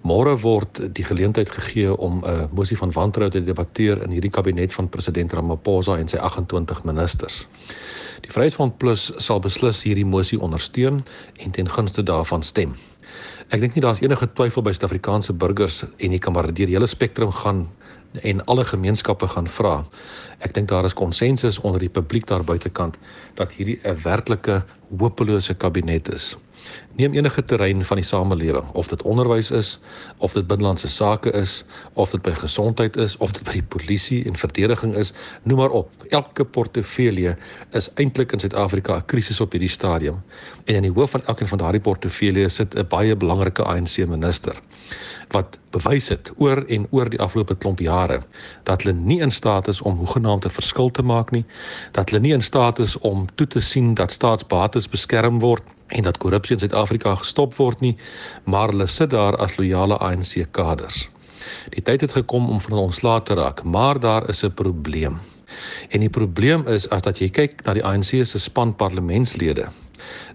Môre 0.01 0.33
word 0.41 0.79
die 0.97 1.03
geleentheid 1.05 1.49
gegee 1.53 1.91
om 1.93 2.23
'n 2.25 2.49
mosie 2.57 2.77
van 2.77 2.91
wantroue 2.91 3.29
te 3.29 3.43
debatteer 3.43 4.01
in 4.01 4.09
hierdie 4.09 4.31
kabinet 4.33 4.73
van 4.73 4.89
president 4.89 5.33
Ramaphosa 5.33 5.97
en 5.97 6.07
sy 6.07 6.17
28 6.17 6.83
ministers. 6.83 7.47
Die 8.21 8.31
Vryheidsfront 8.31 8.77
Plus 8.77 9.11
sal 9.17 9.39
beslis 9.39 9.83
hierdie 9.83 10.05
mosie 10.05 10.39
ondersteun 10.39 11.03
en 11.37 11.51
ten 11.51 11.69
gunste 11.69 12.03
daarvan 12.03 12.43
stem. 12.43 12.73
Ek 13.49 13.59
dink 13.59 13.75
nie 13.75 13.81
daar's 13.81 14.01
enige 14.01 14.33
twyfel 14.33 14.61
by 14.61 14.71
Suid-Afrikaanse 14.71 15.33
burgers 15.33 15.85
en 15.97 16.11
jy 16.11 16.19
kan 16.19 16.33
maar 16.33 16.53
deur 16.53 16.65
die 16.65 16.75
hele 16.75 16.87
spektrum 16.87 17.31
gaan 17.31 17.67
en 18.21 18.45
alle 18.45 18.65
gemeenskappe 18.65 19.27
gaan 19.27 19.47
vra. 19.47 19.85
Ek 20.39 20.53
dink 20.53 20.67
daar 20.67 20.85
is 20.85 20.97
konsensus 20.97 21.59
onder 21.59 21.79
die 21.79 21.89
publiek 21.89 22.25
daar 22.27 22.43
buitekant 22.43 22.97
dat 23.35 23.51
hierdie 23.51 23.79
'n 23.83 24.01
werklike 24.03 24.63
hopelose 24.97 25.53
kabinet 25.53 26.09
is. 26.09 26.35
Neem 27.01 27.13
enige 27.13 27.41
terrein 27.45 27.85
van 27.85 27.97
die 27.97 28.05
samelewing, 28.05 28.67
of 28.77 28.87
dit 28.87 29.01
onderwys 29.01 29.47
is, 29.51 29.79
of 30.17 30.35
dit 30.37 30.47
binnelandse 30.47 30.87
sake 30.87 31.31
is, 31.33 31.63
of 31.93 32.11
dit 32.13 32.21
by 32.21 32.33
gesondheid 32.37 32.97
is, 33.01 33.15
of 33.17 33.31
dit 33.33 33.41
by 33.47 33.55
die 33.57 33.65
polisie 33.73 34.19
en 34.29 34.37
verdediging 34.37 34.93
is, 35.01 35.09
noem 35.49 35.63
maar 35.63 35.73
op. 35.79 35.89
Elke 36.13 36.45
portefeulje 36.45 37.33
is 37.73 37.89
eintlik 38.03 38.35
in 38.37 38.43
Suid-Afrika 38.43 38.99
'n 38.99 39.05
krisis 39.05 39.41
op 39.41 39.57
hierdie 39.57 39.69
stadium. 39.69 40.21
En 40.65 40.75
in 40.75 40.81
die 40.81 40.93
hoof 40.93 41.17
van 41.17 41.25
elkeen 41.25 41.47
van 41.47 41.57
daardie 41.57 41.81
portefeuljes 41.81 42.55
sit 42.55 42.77
'n 42.77 42.87
baie 42.87 43.15
belangrike 43.15 43.63
ANC 43.63 43.97
minister 44.05 44.61
wat 45.31 45.57
bewys 45.69 46.09
het 46.09 46.31
oor 46.37 46.63
en 46.67 46.87
oor 46.91 47.09
die 47.09 47.19
afgelope 47.19 47.55
klomp 47.55 47.79
jare 47.79 48.21
dat 48.63 48.83
hulle 48.83 48.95
nie 48.97 49.21
in 49.21 49.31
staat 49.31 49.67
is 49.67 49.81
om 49.81 49.97
hoegenaamd 49.97 50.45
'n 50.45 50.49
verskil 50.49 50.89
te 50.89 51.01
maak 51.01 51.31
nie, 51.31 51.45
dat 51.91 52.09
hulle 52.09 52.21
nie 52.21 52.33
in 52.33 52.41
staat 52.41 52.79
is 52.79 52.97
om 52.99 53.27
toe 53.35 53.47
te 53.47 53.61
sien 53.61 53.93
dat 53.93 54.11
staatsbates 54.11 54.89
beskerm 54.89 55.39
word 55.39 55.63
en 55.91 56.03
dat 56.07 56.17
korrupsie 56.17 56.55
in 56.55 56.61
Suid-Afrika 56.63 57.15
gestop 57.15 57.55
word 57.55 57.81
nie, 57.83 57.95
maar 58.43 58.71
hulle 58.73 58.87
sit 58.87 59.11
daar 59.11 59.37
as 59.43 59.57
loyale 59.59 59.97
ANC 59.99 60.47
kaders. 60.51 61.09
Die 61.75 61.83
tyd 61.83 62.01
het 62.01 62.15
gekom 62.15 62.49
om 62.49 62.61
van 62.61 62.77
ons 62.77 63.01
laat 63.01 63.25
te 63.25 63.35
raak, 63.35 63.63
maar 63.63 63.99
daar 63.99 64.29
is 64.29 64.43
'n 64.43 64.53
probleem. 64.53 65.19
En 65.89 65.99
die 65.99 66.09
probleem 66.09 66.67
is 66.67 66.89
as 66.89 67.01
dat 67.01 67.19
jy 67.19 67.29
kyk 67.29 67.63
na 67.65 67.73
die 67.73 67.85
ANC 67.85 68.25
se 68.25 68.39
span 68.39 68.75
parlementslede 68.75 69.67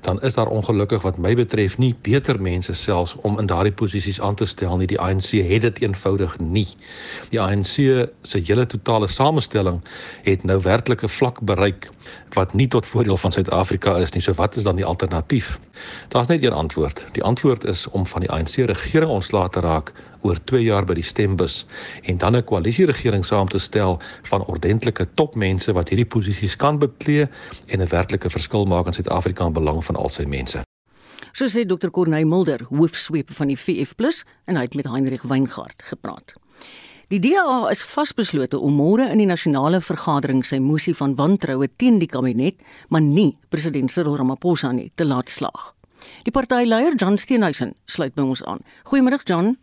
dan 0.01 0.21
is 0.23 0.35
daar 0.35 0.47
ongelukkig 0.47 1.03
wat 1.03 1.19
my 1.19 1.35
betref 1.35 1.79
nie 1.79 1.95
beter 2.03 2.41
mense 2.43 2.75
selfs 2.75 3.15
om 3.23 3.39
in 3.39 3.47
daardie 3.47 3.73
posisies 3.73 4.21
aan 4.21 4.35
te 4.35 4.47
stel 4.47 4.77
nie. 4.77 4.87
Die 4.87 5.01
ANC 5.01 5.31
het 5.31 5.63
dit 5.63 5.81
eenvoudig 5.83 6.39
nie. 6.39 6.69
Die 7.31 7.41
ANC 7.41 7.75
se 8.23 8.39
hele 8.45 8.67
totale 8.67 9.07
samestelling 9.07 9.83
het 10.23 10.45
nou 10.45 10.61
werklike 10.63 11.09
vlak 11.09 11.41
bereik 11.41 11.91
wat 12.35 12.55
nie 12.55 12.69
tot 12.69 12.87
voordeel 12.87 13.17
van 13.17 13.33
Suid-Afrika 13.33 13.97
is 13.97 14.13
nie. 14.13 14.23
So 14.23 14.33
wat 14.33 14.57
is 14.57 14.63
dan 14.63 14.77
die 14.77 14.85
alternatief? 14.85 15.59
Daar's 16.09 16.29
net 16.29 16.45
een 16.45 16.53
antwoord. 16.53 17.07
Die 17.13 17.23
antwoord 17.23 17.65
is 17.65 17.87
om 17.91 18.07
van 18.07 18.21
die 18.21 18.31
ANC 18.31 18.55
regering 18.57 19.11
ontslae 19.11 19.49
te 19.49 19.61
raak 19.61 19.93
oor 20.21 20.39
2 20.45 20.63
jaar 20.63 20.85
by 20.85 20.95
die 20.95 21.05
stembus 21.05 21.67
en 22.03 22.19
dan 22.19 22.37
'n 22.37 22.45
koalisieregering 22.45 23.25
saam 23.25 23.49
te 23.49 23.59
stel 23.59 24.01
van 24.23 24.45
ordentlike 24.45 25.07
topmense 25.15 25.73
wat 25.73 25.89
hierdie 25.89 26.07
posisies 26.07 26.57
kan 26.57 26.79
beklee 26.79 27.29
en 27.67 27.81
'n 27.81 27.89
werklike 27.89 28.31
verskil 28.31 28.65
maak 28.67 28.87
in 28.87 28.93
Suid-Afrika 28.93 29.47
in 29.47 29.53
belang 29.53 29.85
van 29.85 29.97
al 29.97 30.09
sy 30.09 30.25
mense. 30.25 30.63
So 31.33 31.45
sê 31.45 31.67
Dr. 31.67 31.91
Corneil 31.91 32.27
Mulder, 32.27 32.67
hoofsweep 32.69 33.31
van 33.31 33.47
die 33.47 33.57
VF+ 33.57 33.95
en 34.45 34.57
hy 34.57 34.63
het 34.63 34.75
met 34.75 34.87
Heinrich 34.87 35.23
Weingart 35.23 35.83
gepraat. 35.85 36.35
Die 37.07 37.21
DA 37.21 37.69
is 37.71 37.85
vasbeslote 37.87 38.59
om 38.59 38.75
môre 38.75 39.05
in 39.13 39.19
die 39.19 39.29
nasionale 39.31 39.79
vergadering 39.79 40.41
sy 40.43 40.59
mosie 40.59 40.95
van 40.99 41.15
wantroue 41.15 41.69
teen 41.79 42.01
die 42.03 42.09
kabinet, 42.11 42.57
maar 42.89 43.05
nie 43.05 43.37
president 43.49 43.93
Cyril 43.95 44.17
Ramaphosa 44.19 44.73
nie, 44.73 44.91
te 44.95 45.07
laat 45.07 45.31
slaag. 45.31 45.69
Die 46.27 46.35
partyleier 46.35 46.97
John 46.99 47.15
Steenhuisen 47.15 47.77
sluit 47.87 48.17
by 48.19 48.27
ons 48.27 48.43
aan. 48.43 48.65
Goeiemiddag 48.91 49.23
John. 49.23 49.55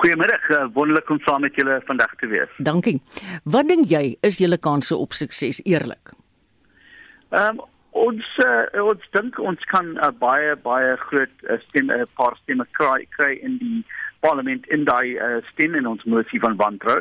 Goeiemôre, 0.00 0.38
uh, 0.48 0.64
wonderlik 0.72 1.10
om 1.10 1.18
saam 1.20 1.42
met 1.44 1.54
julle 1.54 1.80
vandag 1.84 2.14
te 2.16 2.26
wees. 2.26 2.52
Dankie. 2.56 3.00
Wat 3.44 3.68
dink 3.68 3.90
jy 3.90 4.16
is 4.24 4.38
julle 4.40 4.56
kanse 4.58 4.96
op 4.96 5.12
sukses 5.12 5.60
eerlik? 5.64 6.14
Ehm 7.30 7.60
um, 7.60 7.66
ons 8.00 8.26
uh, 8.46 8.82
ons 8.86 9.06
dink 9.12 9.38
ons 9.42 9.64
kan 9.68 9.88
uh, 9.98 10.08
baie 10.22 10.54
baie 10.64 10.94
groot 11.08 11.42
uh, 11.50 11.58
stem 11.66 11.90
'n 11.90 12.00
uh, 12.00 12.06
paar 12.16 12.36
stemme 12.42 12.64
kry 12.78 13.04
kry 13.16 13.32
in 13.42 13.58
die 13.58 13.84
parlement 14.24 14.66
in 14.66 14.84
daai 14.84 15.18
uh, 15.18 15.40
stem 15.52 15.74
in 15.74 15.86
ons 15.86 16.04
mosie 16.04 16.40
van 16.40 16.56
wantrou. 16.56 17.00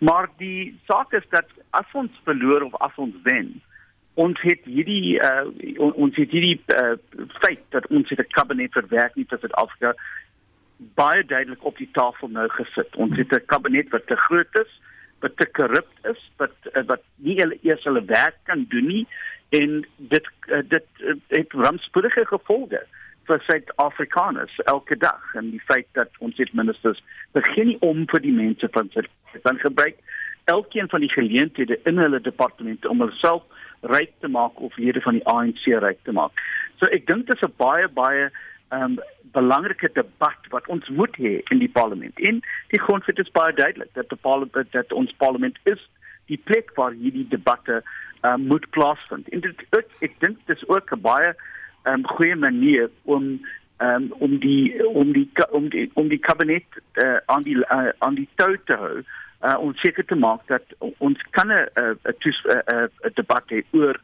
Maar 0.00 0.30
die 0.38 0.74
saak 0.88 1.12
is 1.12 1.26
dat 1.30 1.46
as 1.70 1.86
ons 1.92 2.22
verloor 2.24 2.62
of 2.62 2.74
as 2.80 2.96
ons 2.96 3.14
wen, 3.22 3.60
ons 4.14 4.40
het 4.42 4.64
hierdie 4.64 5.20
uh, 5.20 5.44
ons 5.78 6.16
het 6.16 6.30
hierdie 6.34 6.56
uh, 6.74 6.96
feit 7.44 7.62
dat 7.76 7.86
ons 7.86 8.08
het 8.10 8.18
'n 8.18 8.34
kabinet 8.34 8.72
verwerk 8.72 9.14
nie 9.14 9.26
tot 9.26 9.52
Afrika 9.54 9.94
baie 10.94 11.24
duidelik 11.24 11.64
op 11.64 11.76
die 11.76 11.88
tafel 11.92 12.28
nou 12.28 12.48
gesit. 12.48 12.96
Ons 12.96 13.16
het 13.16 13.32
'n 13.32 13.46
kabinet 13.46 13.88
wat 13.90 14.06
te 14.06 14.16
groot 14.16 14.58
is, 14.60 14.80
wat 15.20 15.36
te 15.36 15.46
korrup 15.46 15.88
is, 16.02 16.30
wat 16.36 16.54
eh, 16.72 16.82
wat 16.86 17.02
nie 17.16 17.36
eers 17.62 17.84
hulle 17.84 18.04
werk 18.04 18.36
kan 18.44 18.64
doen 18.68 18.86
nie 18.86 19.06
en 19.48 19.86
dit 19.96 20.26
eh, 20.48 20.62
dit 20.68 20.86
eh, 20.98 21.14
het 21.28 21.52
rampspoedige 21.52 22.24
gevolge 22.26 22.82
vir 23.28 23.42
Suid-Afrikaners 23.46 24.58
elke 24.64 24.96
dag 24.96 25.34
en 25.34 25.50
die 25.50 25.62
feit 25.68 25.86
dat 25.92 26.08
ons 26.18 26.36
dit 26.36 26.52
ministers 26.52 27.02
begin 27.32 27.66
nie 27.66 27.78
om 27.80 28.06
vir 28.10 28.20
die 28.20 28.34
mense 28.34 28.68
van 28.72 28.88
Suid-Afrika 28.94 29.54
gebruik 29.62 29.98
elkeen 30.44 30.88
van 30.88 31.00
die 31.00 31.12
geleenthede 31.12 31.78
in 31.84 31.98
hulle 31.98 32.20
departemente 32.20 32.88
om 32.88 33.00
hulself 33.00 33.42
ryk 33.80 34.12
te 34.20 34.28
maak 34.28 34.60
of 34.60 34.76
lede 34.76 35.00
van 35.00 35.18
die 35.18 35.26
ANC 35.26 35.66
ryk 35.84 36.00
te 36.04 36.12
maak. 36.12 36.32
So 36.80 36.88
ek 36.96 37.06
dink 37.06 37.26
dit 37.26 37.36
is 37.36 37.48
'n 37.48 37.54
baie 37.56 37.88
baie 37.88 38.30
um, 38.70 38.98
belangrike 39.32 39.90
debat 39.92 40.50
wat 40.50 40.66
ons 40.66 40.88
moet 40.88 41.16
hê 41.16 41.38
in 41.54 41.58
die 41.58 41.70
parlement. 41.70 42.18
En 42.18 42.40
die 42.68 42.80
grondwet 42.80 43.18
is 43.18 43.30
baie 43.36 43.54
duidelik 43.54 43.94
dat 43.94 44.08
die 44.08 44.18
parlement 44.20 44.72
dat 44.72 44.92
ons 44.92 45.14
parlement 45.22 45.58
is 45.62 45.82
die 46.30 46.40
plek 46.44 46.70
waar 46.74 46.94
hierdie 46.94 47.26
debatte 47.28 47.82
um, 48.22 48.46
moet 48.46 48.66
plaasvind. 48.70 49.28
En 49.28 49.40
dit 49.40 49.64
ek, 49.76 49.88
ek 50.00 50.18
dink 50.24 50.38
dit 50.46 50.56
is 50.56 50.68
ook 50.68 50.92
'n 50.94 51.00
baie 51.00 51.34
um, 51.84 52.06
goeie 52.06 52.36
manier 52.36 52.90
om 53.04 53.40
um, 53.78 54.12
om 54.18 54.38
die 54.38 54.86
om 54.86 55.12
die 55.12 55.28
om 55.50 55.68
die 55.68 55.90
om 55.94 56.08
die 56.08 56.18
kabinet 56.18 56.66
uh, 56.94 57.18
aan 57.26 57.42
die 57.42 57.56
uh, 57.56 57.90
aan 57.98 58.14
die 58.14 58.28
tou 58.34 58.56
te 58.64 58.74
hou. 58.74 59.02
Uh, 59.40 59.56
om 59.56 59.74
seker 59.80 60.04
te 60.04 60.14
maak 60.14 60.42
dat 60.46 60.62
ons 60.98 61.20
kan 61.30 61.48
'n 61.48 61.68
'n 62.04 63.14
debat 63.14 63.44
hê 63.48 63.62
oor 63.72 63.96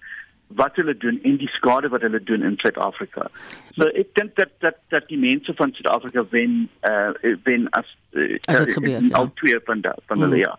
wat 0.49 0.76
hulle 0.76 0.97
doen 0.97 1.19
en 1.23 1.37
die 1.37 1.49
skade 1.49 1.88
wat 1.88 2.00
hulle 2.00 2.23
doen 2.23 2.43
in 2.43 2.55
Suid-Afrika. 2.57 3.26
So 3.75 3.88
ek 3.99 4.15
dink 4.15 4.37
dat 4.37 4.53
dat 4.61 4.79
dat 4.95 5.09
die 5.09 5.19
mense 5.19 5.55
van 5.59 5.73
Suid-Afrika 5.75 6.26
wen 6.31 6.69
uh 6.87 7.35
wen 7.45 7.69
as 7.71 7.97
uh, 8.12 8.38
as 8.47 8.62
dit 8.65 8.73
gebeur. 8.73 9.03
Ja. 9.03 9.17
Al 9.19 9.33
twee 9.35 9.59
van 9.65 9.81
da, 9.81 9.97
van 10.07 10.21
hulle 10.21 10.37
mm. 10.37 10.41
ja. 10.41 10.59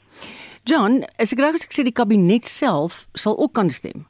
John, 0.67 1.03
as 1.15 1.31
ek 1.31 1.39
reg 1.39 1.55
is 1.55 1.63
ek 1.63 1.73
sê 1.73 1.87
die 1.87 1.95
kabinet 1.95 2.45
self 2.45 3.05
sal 3.15 3.37
ook 3.39 3.53
kan 3.53 3.71
stem. 3.71 4.05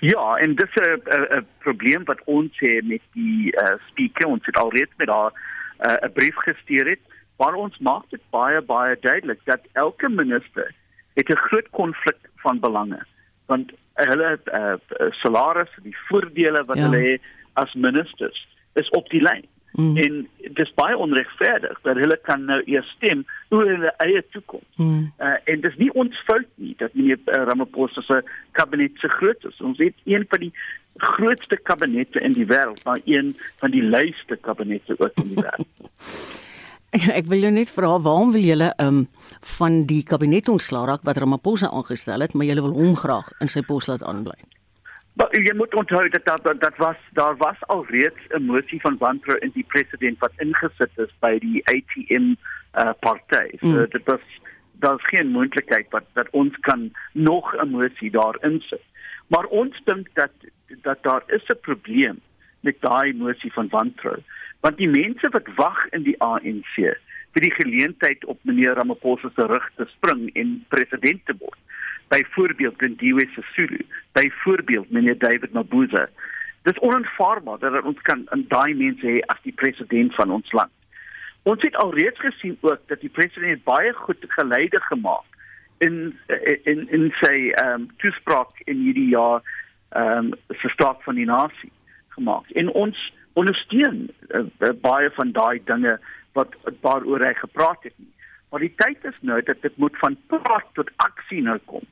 Ja, 0.00 0.36
en 0.38 0.54
dis 0.54 0.74
'n 0.78 1.02
'n 1.38 1.46
probleem 1.58 2.04
wat 2.04 2.22
ons 2.24 2.58
het 2.58 2.86
met 2.86 3.02
die 3.12 3.50
uh 3.52 3.74
speaker 3.90 4.26
ons 4.26 4.46
het 4.46 4.56
alreeds 4.56 4.94
met 4.96 5.08
haar 5.08 5.32
'n 5.78 6.04
uh, 6.06 6.12
brief 6.14 6.36
gestuur 6.36 6.86
het 6.86 7.02
waar 7.36 7.54
ons 7.54 7.78
maak 7.78 8.04
dit 8.10 8.20
baie 8.30 8.62
baie 8.62 8.96
duidelik 9.00 9.40
dat 9.44 9.60
elke 9.72 10.08
minister 10.08 10.74
het 11.14 11.28
'n 11.28 11.44
groot 11.48 11.70
konflik 11.70 12.18
van 12.36 12.60
belange 12.60 13.02
want 13.46 13.72
hulle 14.06 14.38
uh, 14.54 14.76
salaris, 15.22 15.70
die 15.82 15.96
voordele 16.08 16.64
wat 16.64 16.78
ja. 16.78 16.88
hulle 16.88 17.04
het 17.12 17.30
as 17.58 17.74
ministers 17.74 18.46
is 18.78 18.90
op 18.94 19.08
die 19.10 19.22
lyn. 19.22 19.46
Mm. 19.72 19.96
En 19.96 20.28
dit 20.38 20.58
is 20.58 20.74
baie 20.74 20.96
onregverdig 20.96 21.80
dat 21.82 21.96
hulle 21.96 22.16
kan 22.22 22.44
nou 22.44 22.62
eers 22.64 22.88
stem 22.96 23.24
oor 23.48 23.66
hulle 23.68 23.92
eie 24.04 24.22
toekoms. 24.30 24.76
Mm. 24.76 25.12
Uh, 25.20 25.36
en 25.44 25.60
dit 25.60 25.70
is 25.70 25.78
nie 25.78 25.90
ons 25.92 26.22
fout 26.26 26.48
nie 26.54 26.74
dat 26.80 26.94
meneer 26.94 27.20
uh, 27.26 27.42
Ramaphosa 27.50 28.02
se 28.06 28.22
kabinet 28.58 28.96
so 29.02 29.12
groot 29.18 29.44
is. 29.50 29.60
Ons 29.60 29.78
het 29.82 29.94
een 30.04 30.24
van 30.28 30.46
die 30.46 30.52
grootste 30.98 31.56
kabinette 31.56 32.20
in 32.20 32.34
die 32.34 32.46
wêreld, 32.48 32.82
maar 32.84 32.98
een 33.04 33.36
van 33.60 33.70
die 33.70 33.84
luiste 33.84 34.36
kabinette 34.40 34.96
ook 34.98 35.22
in 35.22 35.34
die 35.34 35.44
wêreld. 35.44 35.70
Ek 37.18 37.26
wil 37.28 37.42
jou 37.44 37.50
net 37.52 37.70
vra 37.70 37.90
waarom 38.00 38.30
wil 38.32 38.44
julle 38.44 38.72
um 38.80 39.02
van 39.58 39.82
die 39.88 40.02
kabinet 40.08 40.48
ontslaa 40.48 40.86
raak 40.88 41.02
wat 41.04 41.18
Ramaphosa 41.20 41.68
aangestel 41.68 42.24
het, 42.24 42.34
maar 42.34 42.48
julle 42.48 42.64
wil 42.64 42.76
hom 42.76 42.94
graag 42.96 43.28
in 43.44 43.52
sy 43.52 43.62
pos 43.62 43.90
laat 43.90 44.02
aanbly. 44.02 44.38
Maar 45.18 45.34
jy 45.34 45.52
moet 45.58 45.74
onthou 45.74 46.08
dat 46.08 46.24
dat, 46.24 46.46
dat 46.60 46.76
was 46.80 46.96
daar 47.18 47.36
was 47.36 47.60
al 47.74 47.84
reeds 47.90 48.22
'n 48.30 48.46
motie 48.46 48.80
van 48.80 48.96
wantrou 48.98 49.36
in 49.38 49.50
die 49.54 49.66
president 49.68 50.18
wat 50.18 50.32
ingesit 50.36 50.90
is 50.96 51.12
by 51.20 51.38
die 51.38 51.60
ATM 51.66 52.36
uh, 52.78 52.92
party. 53.00 53.48
So 53.60 53.66
mm. 53.66 53.90
dit 53.90 54.04
was 54.04 54.24
daar's 54.80 55.06
geen 55.06 55.28
moontlikheid 55.28 55.90
dat 55.90 56.04
dat 56.12 56.28
ons 56.30 56.56
kan 56.60 56.92
nog 57.12 57.54
'n 57.56 57.68
motie 57.68 58.10
daarin 58.10 58.60
sit. 58.60 58.84
Maar 59.26 59.44
ons 59.44 59.80
dink 59.84 60.08
dat 60.14 60.32
dat 60.82 61.02
daar 61.02 61.22
is 61.26 61.44
'n 61.48 61.60
probleem 61.60 62.20
met 62.60 62.80
daai 62.80 63.12
motie 63.14 63.52
van 63.52 63.68
wantrou. 63.70 64.16
Want 64.60 64.76
die 64.76 64.88
mense 64.88 65.28
wat 65.30 65.48
wag 65.56 65.84
in 65.96 66.02
die 66.02 66.16
ANC 66.22 66.74
vir 67.36 67.44
die 67.44 67.54
geleentheid 67.54 68.24
op 68.24 68.38
meneer 68.42 68.74
Ramaphosa 68.78 69.30
se 69.34 69.46
rug 69.46 69.66
te 69.76 69.86
spring 69.92 70.28
en 70.34 70.64
president 70.68 71.20
te 71.26 71.36
word. 71.38 71.58
Byvoorbeeld 72.08 72.80
Lindiwe 72.80 73.28
Sisulu 73.34 73.84
byvoorbeeld 74.12 74.90
meneer 74.90 75.18
David 75.18 75.52
Mabuza. 75.52 76.08
Dis 76.62 76.78
onaanvaarbaar 76.78 77.58
dat 77.58 77.84
ons 77.84 78.00
kan 78.02 78.26
in 78.34 78.44
daai 78.48 78.74
mense 78.74 79.06
hê 79.06 79.20
as 79.30 79.40
die 79.44 79.52
president 79.52 80.14
van 80.14 80.32
ons 80.34 80.52
land. 80.52 80.72
Ons 81.48 81.62
het 81.62 81.76
alreeds 81.76 82.20
gesien 82.20 82.56
ook 82.60 82.80
dat 82.90 83.00
die 83.00 83.12
president 83.12 83.62
baie 83.64 83.92
goed 83.92 84.24
geleide 84.28 84.80
gemaak 84.90 85.24
in 85.78 86.18
in 86.64 86.88
in 86.90 87.10
sy 87.20 87.50
ehm 87.50 87.74
um, 87.74 87.88
toespraak 88.02 88.62
in 88.64 88.82
hierdie 88.82 89.10
jaar 89.14 89.42
ehm 89.88 90.32
um, 90.32 90.56
se 90.60 90.68
staat 90.68 91.02
van 91.06 91.14
die 91.14 91.28
nasie 91.28 91.72
gemaak. 92.18 92.50
En 92.60 92.70
ons 92.84 93.00
ondersteun 93.38 94.08
uh, 94.34 94.44
baie 94.82 95.10
van 95.16 95.32
daai 95.32 95.60
dinge 95.64 95.98
wat 96.38 96.54
waaroor 96.84 97.24
hy 97.24 97.34
gepraat 97.38 97.86
het 97.86 97.94
nie. 97.96 98.12
Maar 98.50 98.64
die 98.64 98.74
tyd 98.80 99.04
is 99.04 99.16
nou 99.20 99.42
dat 99.42 99.60
dit 99.62 99.76
moet 99.76 99.96
van 100.00 100.16
praat 100.26 100.68
tot 100.78 100.90
aksie 101.04 101.42
nou 101.44 101.58
kom. 101.70 101.84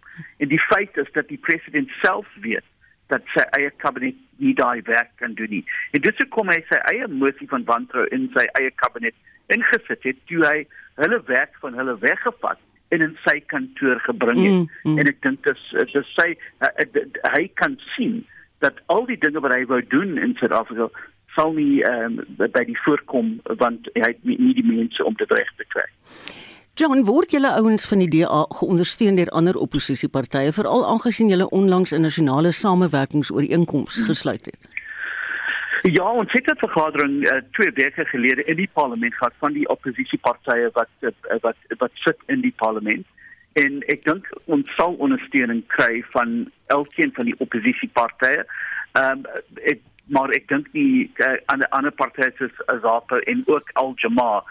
En 0.43 0.49
die 0.49 0.61
feit 0.61 0.97
is 0.97 1.11
dat 1.13 1.29
die 1.29 1.41
president 1.49 1.91
self 2.03 2.29
weet 2.41 2.65
dat 3.13 3.23
sy 3.35 3.45
eie 3.59 3.71
kabinet 3.83 4.17
nie 4.43 4.55
daai 4.57 4.83
werk 4.89 5.13
kan 5.21 5.35
doen 5.39 5.53
nie. 5.53 5.65
En 5.95 6.03
dis 6.03 6.17
hoekom 6.23 6.51
hy 6.51 6.59
sy 6.71 6.79
eie 6.93 7.09
motie 7.13 7.49
van 7.51 7.67
wantrou 7.69 8.07
in 8.15 8.31
sy 8.35 8.47
eie 8.59 8.73
kabinet 8.83 9.15
ingesit 9.55 10.03
het 10.09 10.23
toe 10.31 10.43
hy 10.43 10.57
hulle 11.03 11.21
werk 11.29 11.55
van 11.63 11.77
hulle 11.79 11.95
weggevat 12.03 12.63
en 12.95 13.05
in 13.05 13.15
sy 13.27 13.37
kantoor 13.53 14.01
gebring 14.07 14.41
het. 14.41 14.57
Mm, 14.57 14.67
mm. 14.83 14.99
En 14.99 15.11
ek 15.13 15.21
dink 15.27 15.45
dis 15.47 15.67
dis 15.93 16.11
sy 16.17 16.33
uh, 16.65 16.73
uh, 16.73 17.05
hy 17.37 17.45
kan 17.61 17.77
sien 17.95 18.23
dat 18.59 18.81
al 18.87 19.07
die 19.07 19.19
dinge 19.19 19.41
wat 19.41 19.53
hy 19.53 19.65
wou 19.67 19.83
doen 19.89 20.19
in 20.19 20.35
Suid-Afrika 20.41 20.89
sal 21.37 21.53
nie 21.53 21.85
um, 21.85 22.21
by 22.37 22.65
die 22.65 22.79
voorkom 22.85 23.37
want 23.61 23.89
hy 23.95 24.09
het 24.09 24.23
nie, 24.25 24.39
nie 24.41 24.55
die 24.57 24.67
mense 24.67 25.05
om 25.05 25.17
dit 25.21 25.31
reg 25.31 25.51
te 25.57 25.67
kry. 25.75 25.85
John, 26.77 27.07
word 27.09 27.33
julle 27.33 27.55
ouens 27.57 27.87
van 27.89 28.03
die 28.05 28.09
DA 28.13 28.43
geondersteun 28.59 29.17
deur 29.17 29.31
ander 29.39 29.57
oppositiepartye 29.57 30.53
veral 30.53 30.85
aangesien 30.85 31.31
julle 31.33 31.49
onlangs 31.49 31.93
'n 31.93 32.05
nasionale 32.05 32.53
samewerkingsooreenkoms 32.53 34.01
gesluit 34.09 34.45
het? 34.45 34.69
Ja, 35.83 36.05
ons 36.13 36.33
het 36.33 36.51
'n 36.51 36.59
vergadering 36.59 37.15
uh, 37.25 37.41
twee 37.53 37.73
weke 37.73 38.05
gelede 38.05 38.45
in 38.45 38.57
die 38.57 38.69
parlement 38.73 39.15
gehad 39.15 39.33
van 39.39 39.53
die 39.53 39.69
oppositiepartye 39.69 40.71
wat 40.73 40.89
uh, 41.01 41.11
wat 41.41 41.57
wat 41.79 41.91
sit 41.95 42.19
in 42.27 42.41
die 42.41 42.55
parlement 42.57 43.07
en 43.57 43.83
ek 43.93 44.05
dink 44.05 44.29
ons 44.53 44.71
sal 44.77 44.97
ondersteuning 45.03 45.63
kry 45.73 46.03
van 46.13 46.47
elkeen 46.75 47.13
van 47.17 47.31
die 47.31 47.37
oppositiepartye. 47.39 48.45
Ehm 49.01 49.27
um, 49.27 49.85
maar 50.07 50.31
ek 50.31 50.45
dink 50.49 50.69
nie 50.71 51.09
uh, 51.19 51.35
ander 51.51 51.67
ander 51.75 51.91
partye 51.91 52.29
soos 52.39 52.61
Azapa 52.71 53.19
en 53.27 53.43
ook 53.51 53.73
Al 53.81 53.95
Jamaa 53.99 54.43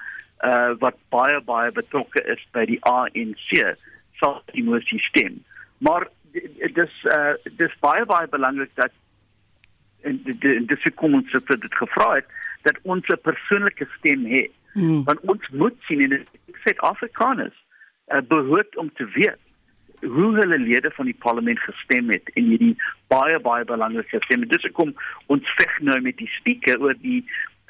uh, 0.44 0.74
wat 0.82 0.98
baie 1.16 1.40
baie 1.48 1.72
betrokke 1.72 2.24
is 2.34 2.42
by 2.52 2.66
die 2.68 2.82
ANC 2.92 3.54
sal 4.20 4.42
die 4.52 4.66
moesie 4.68 5.00
stem. 5.08 5.40
Maar 5.78 6.10
dit 6.34 6.82
is 6.84 6.98
uh, 7.08 7.34
dis 7.62 7.80
baie 7.80 8.04
baie 8.10 8.28
belangrik 8.28 8.74
dat 8.76 8.92
en 10.06 10.20
dis 10.28 10.90
ek 10.92 10.98
kom 11.00 11.16
ons 11.18 11.32
het 11.34 11.48
dit 11.48 11.80
gevra 11.80 12.12
het 12.18 12.28
dat 12.68 12.82
ons 12.84 13.08
'n 13.08 13.22
persoonlike 13.24 13.88
stem 13.98 14.26
het. 14.26 14.52
Hmm. 14.74 15.04
Want 15.08 15.20
ons 15.32 15.50
moet 15.52 15.76
sien 15.88 16.02
en 16.04 16.10
dit 16.10 16.60
sê 16.66 16.76
Afrikaners 16.84 17.65
uh, 18.14 18.22
behoort 18.22 18.78
om 18.78 18.92
te 18.94 19.06
weet 19.16 19.42
hoe 20.06 20.36
hulle 20.36 20.58
lede 20.60 20.92
van 20.94 21.06
die 21.06 21.18
parlement 21.20 21.60
gestem 21.60 22.10
het 22.10 22.30
in 22.34 22.50
hierdie 22.52 22.76
baie 23.08 23.40
baie 23.40 23.66
belangrike 23.66 24.22
stem. 24.26 24.48
Dis 24.52 24.66
ek 24.68 24.76
kom 24.78 24.94
ons 25.34 25.54
veg 25.58 25.78
nou 25.88 25.98
met 26.02 26.18
die 26.22 26.30
spreker 26.38 26.82
oor 26.82 26.98
die 27.02 27.24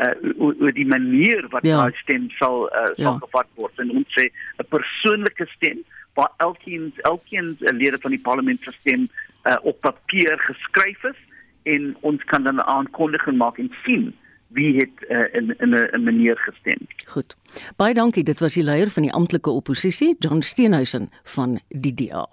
uh 0.04 0.12
oor 0.44 0.74
die 0.76 0.88
manier 0.88 1.46
wat 1.54 1.64
ja. 1.64 1.78
daai 1.80 1.96
stem 2.02 2.28
sal 2.36 2.66
uh, 2.68 2.90
sal 2.98 3.14
ja. 3.14 3.20
gevat 3.22 3.48
word 3.56 3.80
en 3.80 3.94
ons 4.02 4.18
sê 4.18 4.26
'n 4.60 4.68
persoonlike 4.68 5.48
stem 5.54 5.86
waar 6.20 6.32
elkeen 6.44 6.92
elkeen 7.08 7.56
lede 7.60 7.98
van 8.04 8.12
die 8.12 8.20
parlement 8.20 8.60
se 8.64 8.74
stem 8.76 9.08
uh, 9.48 9.56
op 9.64 9.80
papier 9.88 10.36
geskryf 10.50 11.04
is 11.04 11.22
en 11.64 11.96
ons 12.02 12.24
kan 12.24 12.44
dan 12.44 12.60
'n 12.60 12.68
aankondiging 12.76 13.38
maak 13.38 13.58
en 13.58 13.72
sien 13.86 14.12
wie 14.56 14.76
het 14.78 15.10
uh, 15.10 15.34
in 15.34 15.56
in 15.60 15.74
'n 15.74 16.04
manier 16.04 16.38
gestem. 16.38 16.88
Goed. 17.06 17.36
Baie 17.76 17.94
dankie. 17.94 18.24
Dit 18.24 18.40
was 18.40 18.54
die 18.54 18.64
leier 18.64 18.90
van 18.90 19.04
die 19.04 19.14
amptelike 19.14 19.50
oppositie, 19.50 20.16
John 20.20 20.42
Steenhuisen 20.42 21.10
van 21.24 21.60
die 21.70 21.94
DA. 21.94 22.28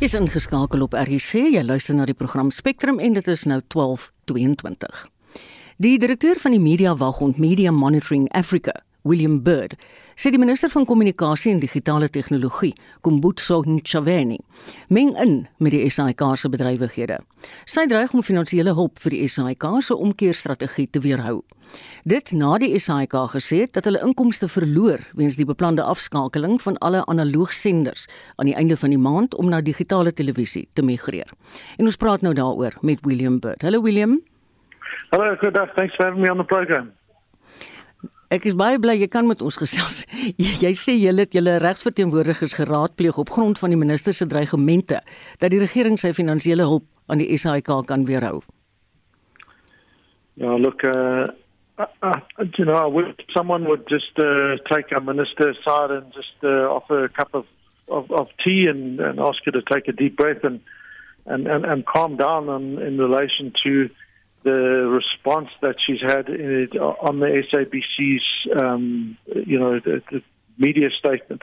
is 0.00 0.14
ingeskakel 0.14 0.80
op 0.80 0.94
RC. 0.96 1.52
Jy 1.52 1.60
luister 1.60 1.94
na 1.94 2.06
die 2.08 2.16
program 2.16 2.48
Spectrum 2.50 2.98
en 3.04 3.12
dit 3.12 3.26
is 3.28 3.42
nou 3.44 3.60
12:22. 3.74 5.02
Die 5.76 5.98
direkteur 5.98 6.40
van 6.40 6.50
die 6.50 6.60
Media 6.60 6.96
Waghond 6.96 7.38
Media 7.38 7.70
Monitoring 7.70 8.24
Africa, 8.32 8.72
William 9.02 9.42
Bird, 9.42 9.74
sê 10.20 10.28
die 10.28 10.38
minister 10.38 10.68
van 10.68 10.84
kommunikasie 10.84 11.54
en 11.54 11.62
digitale 11.62 12.10
tegnologie, 12.12 12.74
Kumbutso 13.00 13.62
Ntshaveni, 13.64 14.36
meng 14.92 15.14
in 15.16 15.46
met 15.56 15.72
die 15.72 15.88
SAIK 15.88 16.20
se 16.36 16.50
bedrywighede. 16.52 17.16
Sy 17.64 17.86
dreig 17.88 18.12
om 18.12 18.20
finansiële 18.20 18.74
hulp 18.76 19.00
vir 19.00 19.16
die 19.16 19.30
SAIK 19.32 19.64
se 19.86 19.96
omkeerstrategie 19.96 20.90
te 20.92 21.00
weerhou. 21.00 21.38
Dit 22.04 22.34
na 22.36 22.58
die 22.60 22.76
SAIK 22.76 23.16
gesê 23.32 23.62
het 23.64 23.72
dat 23.78 23.88
hulle 23.88 24.04
inkomste 24.04 24.50
verloor 24.52 25.00
weens 25.16 25.40
die 25.40 25.48
beplande 25.48 25.88
afskakeling 25.88 26.60
van 26.60 26.76
alle 26.84 27.00
analoog 27.08 27.56
senders 27.56 28.04
aan 28.36 28.52
die 28.52 28.58
einde 28.60 28.76
van 28.76 28.92
die 28.92 29.00
maand 29.00 29.38
om 29.40 29.48
na 29.48 29.64
digitale 29.64 30.12
televisie 30.12 30.66
te 30.74 30.84
migreer. 30.84 31.32
En 31.78 31.88
ons 31.88 31.96
praat 31.96 32.20
nou 32.20 32.36
daaroor 32.36 32.76
met 32.84 33.00
William 33.08 33.40
Bird. 33.40 33.64
Hallo 33.64 33.80
William. 33.80 34.20
Hallo, 35.16 35.32
good 35.40 35.54
day. 35.54 35.64
Thanks 35.76 35.96
for 35.96 36.04
having 36.04 36.20
me 36.20 36.28
on 36.28 36.36
the 36.36 36.44
program. 36.44 36.92
Ek 38.30 38.44
is 38.46 38.54
baie 38.54 38.78
bly 38.78 38.94
jy 38.94 39.08
kan 39.10 39.26
met 39.26 39.40
ons 39.42 39.56
gesels. 39.58 40.04
Jy, 40.42 40.52
jy 40.62 40.70
sê 40.78 40.94
jy 40.94 41.10
het 41.18 41.34
julle 41.34 41.56
regsverteenwoordigers 41.58 42.54
geraadpleeg 42.60 43.18
op 43.18 43.32
grond 43.34 43.58
van 43.58 43.74
die 43.74 43.80
minister 43.80 44.14
se 44.14 44.28
dreigemente 44.30 45.00
dat 45.42 45.50
die 45.50 45.58
regering 45.58 45.98
sy 45.98 46.12
finansiële 46.14 46.62
hulp 46.62 46.86
aan 47.10 47.18
die 47.18 47.34
SAIK 47.34 47.72
kan 47.90 48.06
weerhou. 48.06 48.38
Ja, 50.38 50.54
look 50.56 50.86
uh 50.86 51.26
uh, 51.80 51.86
uh, 52.02 52.44
you 52.56 52.64
know, 52.64 52.88
would 52.88 53.22
someone 53.34 53.64
would 53.64 53.88
just 53.88 54.18
uh, 54.18 54.56
take 54.70 54.92
a 54.92 55.00
minister 55.00 55.50
aside 55.50 55.90
and 55.90 56.12
just 56.12 56.36
uh, 56.44 56.70
offer 56.70 57.04
a 57.04 57.08
cup 57.08 57.34
of, 57.34 57.46
of, 57.88 58.10
of 58.12 58.28
tea 58.44 58.66
and, 58.68 59.00
and 59.00 59.18
ask 59.18 59.42
her 59.44 59.52
to 59.52 59.62
take 59.62 59.88
a 59.88 59.92
deep 59.92 60.16
breath 60.16 60.44
and 60.44 60.60
and, 61.26 61.46
and, 61.46 61.64
and 61.64 61.86
calm 61.86 62.16
down 62.16 62.48
on, 62.48 62.78
in 62.78 62.98
relation 62.98 63.52
to 63.62 63.90
the 64.42 64.50
response 64.50 65.48
that 65.60 65.76
she's 65.84 66.00
had 66.00 66.28
it, 66.28 66.76
on 66.76 67.20
the 67.20 67.42
SABC's, 67.52 68.60
um, 68.60 69.16
you 69.26 69.58
know, 69.58 69.80
the, 69.80 70.02
the 70.10 70.22
media 70.58 70.88
statement. 70.98 71.42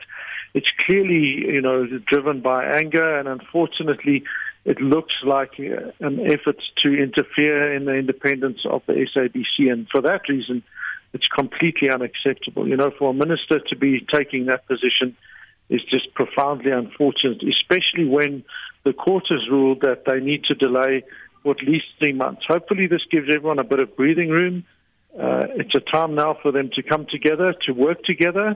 It's 0.54 0.70
clearly, 0.84 1.44
you 1.46 1.60
know, 1.60 1.86
driven 2.06 2.40
by 2.40 2.64
anger, 2.64 3.18
and 3.18 3.28
unfortunately, 3.28 4.24
it 4.64 4.80
looks 4.80 5.14
like 5.24 5.52
uh, 5.60 5.90
an 6.00 6.20
effort 6.26 6.60
to 6.82 6.88
interfere 6.88 7.74
in 7.74 7.84
the 7.84 7.94
independence 7.94 8.60
of 8.68 8.82
the 8.86 8.94
SABC, 8.94 9.70
and 9.70 9.88
for 9.88 10.00
that 10.00 10.28
reason, 10.28 10.62
it's 11.12 11.26
completely 11.28 11.90
unacceptable. 11.90 12.68
You 12.68 12.76
know, 12.76 12.90
for 12.98 13.10
a 13.10 13.14
minister 13.14 13.60
to 13.60 13.76
be 13.76 14.06
taking 14.12 14.46
that 14.46 14.66
position 14.66 15.16
is 15.68 15.82
just 15.84 16.12
profoundly 16.14 16.70
unfortunate, 16.70 17.42
especially 17.42 18.06
when 18.06 18.44
the 18.84 18.92
court 18.92 19.24
has 19.28 19.48
ruled 19.50 19.80
that 19.82 20.04
they 20.06 20.20
need 20.20 20.44
to 20.44 20.54
delay 20.54 21.02
for 21.48 21.52
at 21.52 21.66
least 21.66 21.86
three 21.98 22.12
months. 22.12 22.42
Hopefully, 22.46 22.86
this 22.86 23.00
gives 23.10 23.28
everyone 23.34 23.58
a 23.58 23.64
bit 23.64 23.80
of 23.80 23.96
breathing 23.96 24.28
room. 24.28 24.64
Uh, 25.18 25.46
it's 25.56 25.74
a 25.74 25.80
time 25.80 26.14
now 26.14 26.36
for 26.42 26.52
them 26.52 26.70
to 26.74 26.82
come 26.82 27.06
together, 27.10 27.54
to 27.66 27.72
work 27.72 28.04
together. 28.04 28.54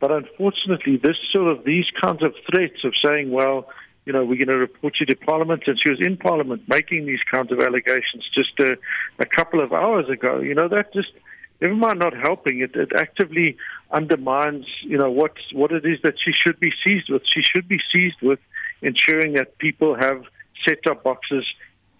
But 0.00 0.10
unfortunately, 0.10 0.96
this 0.96 1.16
sort 1.32 1.56
of 1.56 1.64
these 1.64 1.86
kinds 2.02 2.22
of 2.24 2.34
threats 2.50 2.84
of 2.84 2.94
saying, 3.04 3.30
well, 3.30 3.68
you 4.06 4.12
know, 4.12 4.24
we're 4.24 4.44
going 4.44 4.48
to 4.48 4.58
report 4.58 4.94
you 4.98 5.06
to 5.06 5.14
Parliament. 5.14 5.62
And 5.68 5.78
she 5.80 5.90
was 5.90 6.00
in 6.00 6.16
Parliament 6.16 6.62
making 6.66 7.06
these 7.06 7.20
kinds 7.30 7.52
of 7.52 7.60
allegations 7.60 8.28
just 8.34 8.58
a, 8.58 8.76
a 9.20 9.26
couple 9.26 9.62
of 9.62 9.72
hours 9.72 10.08
ago. 10.08 10.40
You 10.40 10.56
know, 10.56 10.66
that 10.66 10.92
just, 10.92 11.12
never 11.60 11.76
mind 11.76 12.00
not 12.00 12.16
helping, 12.16 12.58
it, 12.60 12.74
it 12.74 12.90
actively 12.96 13.56
undermines, 13.92 14.66
you 14.82 14.98
know, 14.98 15.12
what, 15.12 15.34
what 15.52 15.70
it 15.70 15.86
is 15.86 15.98
that 16.02 16.14
she 16.24 16.32
should 16.32 16.58
be 16.58 16.72
seized 16.84 17.08
with. 17.08 17.22
She 17.32 17.42
should 17.42 17.68
be 17.68 17.78
seized 17.92 18.20
with 18.20 18.40
ensuring 18.82 19.34
that 19.34 19.58
people 19.58 19.94
have 19.94 20.24
set 20.66 20.84
up 20.90 21.04
boxes 21.04 21.46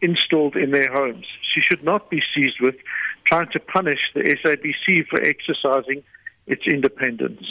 installed 0.02 0.56
in 0.56 0.70
their 0.70 0.90
homes. 0.92 1.26
She 1.50 1.60
should 1.60 1.84
not 1.84 2.10
be 2.10 2.20
seized 2.34 2.60
with 2.60 2.76
trying 3.30 3.50
to 3.52 3.60
punish 3.60 4.02
the 4.14 4.22
SABC 4.40 5.06
for 5.08 5.20
exercising 5.22 6.02
its 6.46 6.66
independence. 6.66 7.46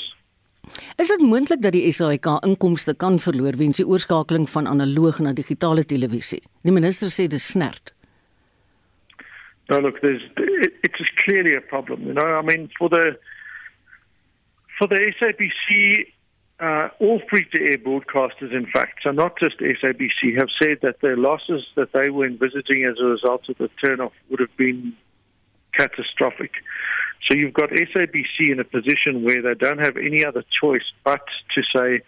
Is 1.02 1.10
dit 1.10 1.24
moontlik 1.26 1.62
dat 1.64 1.74
die 1.74 1.90
SAIK 1.92 2.28
inkomste 2.46 2.94
kan 2.96 3.18
verloor 3.20 3.58
weens 3.58 3.80
die 3.82 3.88
oorskakeling 3.88 4.46
van 4.50 4.68
analoog 4.70 5.20
na 5.20 5.34
digitale 5.34 5.84
televisie? 5.86 6.42
Die 6.64 6.74
minister 6.76 7.10
sê 7.10 7.28
dit 7.28 7.42
snert. 7.42 7.94
No, 9.72 9.80
look, 9.80 10.02
there's 10.02 10.24
it, 10.38 10.74
it's 10.84 11.14
clearly 11.24 11.56
a 11.56 11.62
problem. 11.62 12.06
You 12.06 12.14
know, 12.14 12.28
I 12.40 12.42
mean, 12.42 12.70
for 12.78 12.90
the 12.90 13.18
for 14.78 14.88
the 14.88 15.00
SABC, 15.18 16.12
uh, 16.62 16.90
all 17.00 17.20
free-to-air 17.30 17.80
broadcasters, 17.80 18.54
in 18.54 18.68
fact, 18.72 19.00
so 19.04 19.12
not 19.12 19.38
just 19.40 19.58
SABC, 19.60 20.38
have 20.38 20.50
said 20.62 20.78
that 20.84 21.02
the 21.02 21.16
losses 21.18 21.66
that 21.76 21.92
they 21.94 22.10
were 22.10 22.28
envisaging 22.28 22.86
as 22.86 22.98
a 23.02 23.06
result 23.06 23.50
of 23.50 23.58
the 23.58 23.70
turnoff 23.84 24.12
would 24.30 24.40
have 24.40 24.56
been 24.58 24.96
catastrophic. 25.74 26.52
So 27.28 27.36
you've 27.36 27.54
got 27.54 27.70
SABC 27.70 28.52
in 28.52 28.60
a 28.60 28.64
position 28.64 29.24
where 29.24 29.42
they 29.42 29.56
don't 29.56 29.80
have 29.80 29.98
any 29.98 30.24
other 30.24 30.44
choice 30.62 30.84
but 31.04 31.26
to 31.56 31.62
say, 31.76 32.02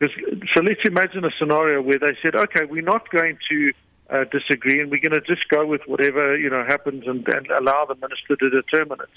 so 0.00 0.62
let's 0.62 0.80
imagine 0.84 1.24
a 1.24 1.30
scenario 1.38 1.80
where 1.80 1.98
they 1.98 2.16
said, 2.22 2.34
okay, 2.34 2.64
we're 2.64 2.82
not 2.82 3.08
going 3.10 3.38
to 3.50 3.72
uh, 4.10 4.24
disagree 4.24 4.80
and 4.80 4.90
we're 4.90 5.00
going 5.00 5.20
to 5.20 5.20
just 5.20 5.48
go 5.48 5.66
with 5.66 5.82
whatever 5.86 6.36
you 6.38 6.48
know 6.48 6.64
happens 6.66 7.04
and, 7.06 7.26
and 7.28 7.46
allow 7.48 7.84
the 7.84 7.94
minister 7.96 8.36
to 8.36 8.50
determine 8.50 8.98
it. 9.00 9.08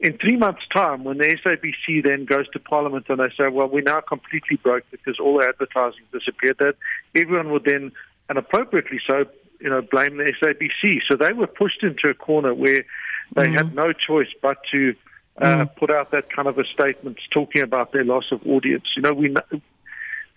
In 0.00 0.18
three 0.18 0.36
months' 0.36 0.66
time, 0.72 1.04
when 1.04 1.18
the 1.18 1.24
SABC 1.24 2.04
then 2.04 2.24
goes 2.24 2.48
to 2.50 2.58
Parliament 2.58 3.06
and 3.08 3.20
they 3.20 3.30
say, 3.36 3.48
well, 3.48 3.68
we're 3.68 3.82
now 3.82 4.00
completely 4.00 4.56
broke 4.56 4.84
because 4.90 5.18
all 5.20 5.38
the 5.38 5.46
advertising 5.46 6.02
disappeared, 6.12 6.56
that 6.58 6.74
everyone 7.14 7.50
would 7.52 7.64
then, 7.64 7.92
and 8.28 8.36
appropriately 8.36 9.00
so, 9.08 9.24
you 9.60 9.70
know, 9.70 9.82
blame 9.82 10.16
the 10.16 10.32
SABC. 10.42 10.98
So 11.08 11.16
they 11.16 11.32
were 11.32 11.46
pushed 11.46 11.82
into 11.82 12.08
a 12.08 12.14
corner 12.14 12.52
where 12.52 12.84
they 13.34 13.46
mm-hmm. 13.46 13.54
had 13.54 13.74
no 13.74 13.92
choice 13.92 14.28
but 14.42 14.58
to 14.72 14.94
uh, 15.38 15.64
mm. 15.64 15.76
put 15.76 15.90
out 15.90 16.10
that 16.10 16.30
kind 16.30 16.48
of 16.48 16.58
a 16.58 16.64
statement 16.64 17.18
talking 17.32 17.62
about 17.62 17.92
their 17.92 18.04
loss 18.04 18.24
of 18.30 18.40
audience. 18.46 18.84
You 18.96 19.02
know, 19.02 19.12
we 19.12 19.28
know, 19.28 19.42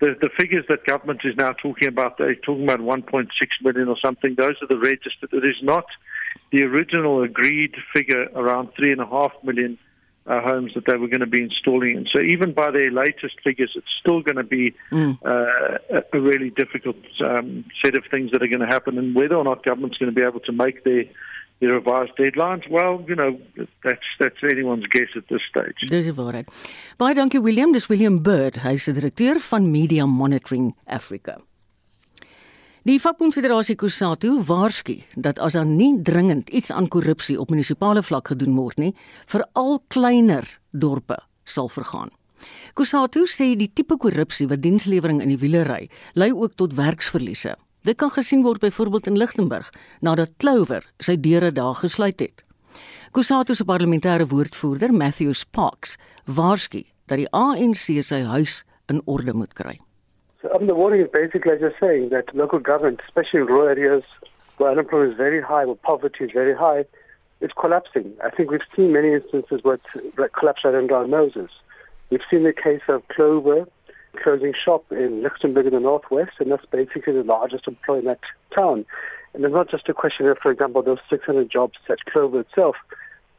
the 0.00 0.16
the 0.20 0.30
figures 0.38 0.64
that 0.68 0.84
government 0.84 1.20
is 1.24 1.36
now 1.36 1.52
talking 1.52 1.88
about, 1.88 2.18
they're 2.18 2.34
talking 2.34 2.64
about 2.64 2.80
1.6 2.80 3.28
million 3.62 3.88
or 3.88 3.96
something. 4.02 4.34
Those 4.36 4.54
are 4.62 4.68
the 4.68 4.78
registered. 4.78 5.32
It 5.32 5.44
is 5.44 5.56
not 5.62 5.86
the 6.52 6.62
original 6.62 7.22
agreed 7.22 7.74
figure 7.92 8.28
around 8.34 8.70
three 8.76 8.92
and 8.92 9.00
a 9.00 9.06
half 9.06 9.32
million 9.42 9.78
uh, 10.26 10.40
homes 10.42 10.72
that 10.74 10.84
they 10.86 10.96
were 10.96 11.08
going 11.08 11.20
to 11.20 11.26
be 11.26 11.42
installing. 11.42 11.96
And 11.96 12.08
so, 12.14 12.20
even 12.20 12.52
by 12.52 12.70
their 12.70 12.90
latest 12.90 13.36
figures, 13.42 13.72
it's 13.74 13.86
still 14.00 14.20
going 14.20 14.36
to 14.36 14.44
be 14.44 14.74
mm. 14.92 15.18
uh, 15.24 16.00
a 16.12 16.20
really 16.20 16.50
difficult 16.50 16.96
um, 17.26 17.64
set 17.82 17.94
of 17.94 18.04
things 18.10 18.30
that 18.32 18.42
are 18.42 18.48
going 18.48 18.60
to 18.60 18.66
happen. 18.66 18.98
And 18.98 19.14
whether 19.14 19.36
or 19.36 19.44
not 19.44 19.64
government's 19.64 19.96
going 19.96 20.12
to 20.12 20.14
be 20.14 20.26
able 20.26 20.40
to 20.40 20.52
make 20.52 20.84
their 20.84 21.04
die 21.60 21.66
revised 21.66 22.14
deadlines 22.16 22.68
well 22.70 23.04
you 23.08 23.16
know 23.16 23.36
that's 23.82 24.06
that's 24.20 24.42
anyone's 24.44 24.86
guess 24.86 25.10
at 25.16 25.26
this 25.28 25.42
stage 25.50 25.90
dis 25.90 26.06
is 26.06 26.16
waarheid 26.20 26.46
baie 27.02 27.14
dankie 27.18 27.42
William 27.42 27.72
dis 27.72 27.88
William 27.90 28.22
Bird 28.22 28.62
hy 28.62 28.76
is 28.78 28.86
die 28.86 28.94
direkteur 29.00 29.42
van 29.50 29.70
Media 29.72 30.06
Monitoring 30.06 30.74
Africa 30.86 31.38
Die 32.88 32.96
Vakbond 32.96 33.34
Federasie 33.36 33.74
Kusatu 33.76 34.30
waarsku 34.48 34.94
dat 35.12 35.36
as 35.44 35.52
daar 35.52 35.66
nie 35.68 35.98
dringend 36.00 36.48
iets 36.48 36.70
aan 36.72 36.86
korrupsie 36.88 37.34
op 37.36 37.50
munisipale 37.52 38.00
vlak 38.02 38.30
gedoen 38.30 38.54
word 38.56 38.78
nie 38.80 38.94
veral 39.28 39.82
kleiner 39.92 40.46
dorpe 40.72 41.18
sal 41.44 41.68
vergaan 41.68 42.08
Kusatu 42.72 43.26
sê 43.28 43.50
die 43.60 43.68
tipe 43.68 43.98
korrupsie 44.00 44.46
wat 44.48 44.62
dienslewering 44.64 45.20
in 45.20 45.28
die 45.34 45.36
wiele 45.42 45.66
ry 45.68 45.90
lei 46.14 46.30
ook 46.32 46.54
tot 46.56 46.78
werksverliese 46.78 47.58
Dit 47.84 47.98
kan 48.00 48.08
gesien 48.14 48.40
word 48.46 48.64
byvoorbeeld 48.64 49.10
in 49.12 49.20
Lichtenburg 49.20 49.68
nadat 50.00 50.32
Clover 50.40 50.86
sy 50.96 51.18
deure 51.20 51.52
daar 51.52 51.76
gesluit 51.82 52.24
het. 52.24 52.40
Kusatu 53.12 53.54
se 53.54 53.68
parlementêre 53.68 54.30
woordvoerder, 54.32 54.94
Matthew 54.96 55.34
Sparks, 55.34 55.98
waarsku 56.24 56.86
dat 57.04 57.20
die 57.20 57.28
ANC 57.36 58.00
sy 58.00 58.22
huis 58.32 58.62
in 58.88 59.04
orde 59.04 59.36
moet 59.36 59.52
kry. 59.52 59.76
So 60.42 60.54
um, 60.54 60.68
the 60.68 60.74
warning 60.74 61.00
is 61.00 61.08
basically 61.12 61.58
just 61.58 61.76
saying 61.80 62.10
that 62.10 62.34
local 62.34 62.60
government, 62.60 63.00
especially 63.08 63.40
in 63.40 63.46
rural 63.46 63.68
areas 63.68 64.04
where 64.58 64.70
unemployment 64.70 65.12
is 65.12 65.16
very 65.16 65.42
high, 65.42 65.64
where 65.64 65.74
poverty 65.74 66.24
is 66.24 66.30
very 66.32 66.54
high, 66.54 66.84
it's 67.40 67.52
collapsing. 67.54 68.12
I 68.22 68.30
think 68.30 68.50
we've 68.50 68.60
seen 68.74 68.92
many 68.92 69.12
instances 69.12 69.60
where 69.62 69.74
it's 69.74 70.30
collapsed 70.38 70.64
right 70.64 70.74
under 70.74 70.96
our 70.96 71.06
noses. 71.06 71.50
We've 72.10 72.20
seen 72.30 72.44
the 72.44 72.52
case 72.52 72.82
of 72.88 73.06
Clover, 73.08 73.66
closing 74.22 74.54
shop 74.64 74.84
in 74.90 75.22
Luxembourg 75.22 75.66
in 75.66 75.72
the 75.72 75.80
northwest, 75.80 76.32
and 76.38 76.50
that's 76.50 76.64
basically 76.66 77.14
the 77.14 77.24
largest 77.24 77.66
employer 77.66 77.98
in 77.98 78.04
that 78.06 78.20
town. 78.56 78.84
And 79.34 79.44
it's 79.44 79.54
not 79.54 79.70
just 79.70 79.88
a 79.88 79.94
question 79.94 80.26
of, 80.26 80.38
for 80.38 80.50
example, 80.50 80.82
those 80.82 80.98
600 81.10 81.50
jobs 81.50 81.78
at 81.88 82.04
Clover 82.06 82.40
itself, 82.40 82.76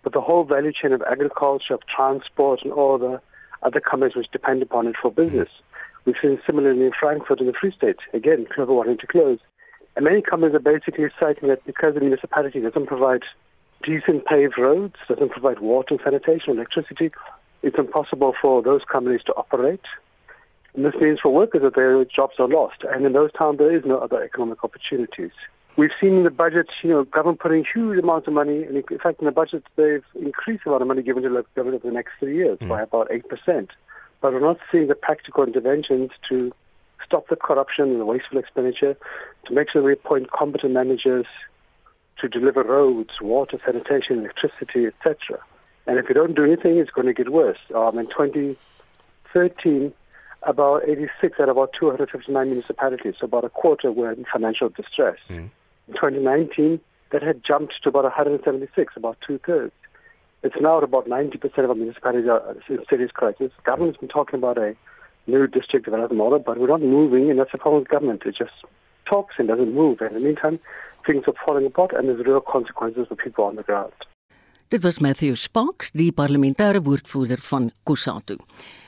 but 0.03 0.13
the 0.13 0.21
whole 0.21 0.43
value 0.43 0.71
chain 0.73 0.91
of 0.91 1.01
agriculture, 1.03 1.73
of 1.73 1.81
transport, 1.87 2.61
and 2.63 2.73
all 2.73 2.97
the 2.97 3.21
other 3.63 3.79
companies 3.79 4.15
which 4.15 4.31
depend 4.31 4.61
upon 4.61 4.87
it 4.87 4.95
for 5.01 5.11
business. 5.11 5.49
We've 6.09 6.15
seen 6.19 6.41
similarly 6.43 6.87
in 6.87 6.91
Frankfurt 6.99 7.39
in 7.39 7.45
the 7.45 7.53
Free 7.53 7.71
State, 7.71 7.97
again, 8.15 8.47
Clover 8.51 8.73
wanting 8.73 8.97
to 8.97 9.05
close. 9.05 9.37
And 9.95 10.03
many 10.03 10.23
companies 10.23 10.55
are 10.55 10.59
basically 10.59 11.05
citing 11.19 11.49
that 11.49 11.63
because 11.67 11.93
the 11.93 11.99
municipality 11.99 12.61
doesn't 12.61 12.87
provide 12.87 13.21
decent 13.83 14.25
paved 14.25 14.57
roads, 14.57 14.95
doesn't 15.07 15.29
provide 15.29 15.59
water 15.59 15.93
and 15.93 15.99
sanitation, 16.03 16.53
electricity, 16.53 17.11
it's 17.61 17.77
impossible 17.77 18.33
for 18.41 18.63
those 18.63 18.81
companies 18.91 19.21
to 19.27 19.33
operate. 19.33 19.83
And 20.73 20.83
this 20.83 20.95
means 20.99 21.19
for 21.19 21.31
workers 21.31 21.61
that 21.61 21.75
their 21.75 22.03
jobs 22.05 22.39
are 22.39 22.47
lost. 22.47 22.81
And 22.91 23.05
in 23.05 23.13
those 23.13 23.31
towns, 23.33 23.59
there 23.59 23.71
is 23.71 23.85
no 23.85 23.99
other 23.99 24.23
economic 24.23 24.63
opportunities. 24.63 25.33
We've 25.77 25.91
seen 26.01 26.15
in 26.15 26.23
the 26.23 26.31
budget, 26.31 26.69
you 26.81 26.89
know, 26.89 27.03
government 27.03 27.39
putting 27.39 27.65
huge 27.71 27.99
amounts 27.99 28.27
of 28.27 28.33
money. 28.33 28.63
And 28.63 28.77
in 28.77 28.97
fact, 28.97 29.19
in 29.19 29.25
the 29.25 29.31
budget, 29.31 29.63
they've 29.75 30.03
increased 30.15 30.63
the 30.63 30.71
amount 30.71 30.81
of 30.81 30.87
money 30.87 31.03
given 31.03 31.21
to 31.21 31.29
the 31.29 31.45
government 31.55 31.83
over 31.83 31.87
the 31.87 31.93
next 31.93 32.13
three 32.19 32.35
years 32.35 32.57
mm. 32.57 32.67
by 32.67 32.81
about 32.81 33.09
8%. 33.11 33.69
But 34.21 34.33
we're 34.33 34.39
not 34.39 34.59
seeing 34.71 34.87
the 34.87 34.95
practical 34.95 35.43
interventions 35.43 36.11
to 36.29 36.51
stop 37.05 37.27
the 37.27 37.35
corruption 37.35 37.89
and 37.89 37.99
the 37.99 38.05
wasteful 38.05 38.37
expenditure, 38.37 38.97
to 39.45 39.53
make 39.53 39.71
sure 39.71 39.81
we 39.81 39.93
appoint 39.93 40.31
competent 40.31 40.73
managers 40.73 41.25
to 42.19 42.27
deliver 42.27 42.63
roads, 42.63 43.21
water, 43.21 43.59
sanitation, 43.65 44.19
electricity, 44.19 44.85
etc. 44.85 45.39
And 45.87 45.97
if 45.97 46.07
we 46.07 46.13
don't 46.13 46.35
do 46.35 46.43
anything, 46.43 46.77
it's 46.77 46.91
going 46.91 47.07
to 47.07 47.13
get 47.13 47.29
worse. 47.29 47.57
Um, 47.73 47.97
in 47.97 48.07
2013, 48.07 49.93
about 50.43 50.87
86 50.87 51.39
out 51.39 51.49
of 51.49 51.57
about 51.57 51.73
259 51.79 52.49
municipalities, 52.49 53.15
so 53.19 53.25
about 53.25 53.45
a 53.45 53.49
quarter 53.49 53.91
were 53.91 54.11
in 54.11 54.25
financial 54.31 54.69
distress. 54.69 55.17
Mm. 55.29 55.49
In 55.87 55.93
2019, 55.93 56.79
that 57.11 57.23
had 57.23 57.43
jumped 57.43 57.81
to 57.83 57.89
about 57.89 58.03
176, 58.03 58.93
about 58.95 59.17
two 59.25 59.39
thirds. 59.39 59.73
It's 60.41 60.55
now 60.61 60.77
at 60.77 60.83
about 60.83 61.07
90% 61.07 61.57
of 61.57 61.69
our 61.69 61.75
municipalities 61.75 62.27
are 62.27 62.55
in 62.69 62.79
serious 62.89 63.11
crisis. 63.11 63.51
Government's 63.63 63.99
been 63.99 64.09
talking 64.09 64.39
about 64.39 64.57
a 64.57 64.75
new 65.27 65.47
district 65.47 65.85
development 65.85 66.17
model, 66.17 66.39
but 66.39 66.57
we're 66.57 66.67
not 66.67 66.81
moving, 66.81 67.29
and 67.29 67.39
that's 67.39 67.51
the 67.51 67.57
problem 67.57 67.81
with 67.81 67.89
government. 67.89 68.23
It 68.25 68.35
just 68.37 68.53
talks 69.05 69.35
and 69.37 69.47
doesn't 69.47 69.73
move. 69.73 69.99
And 70.01 70.11
in 70.11 70.15
the 70.15 70.25
meantime, 70.27 70.59
things 71.05 71.25
are 71.27 71.33
falling 71.45 71.65
apart, 71.65 71.91
and 71.91 72.07
there's 72.07 72.25
real 72.25 72.41
consequences 72.41 73.07
for 73.07 73.15
people 73.15 73.43
on 73.43 73.55
the 73.55 73.63
ground. 73.63 73.91
Dit 74.69 74.83
was 74.83 74.99
Matthew 74.99 75.35
Sparks, 75.35 75.89
die 75.91 76.11
parlementêre 76.13 76.81
woordvoerder 76.85 77.39
van 77.41 77.71
Kusatu. 77.83 78.35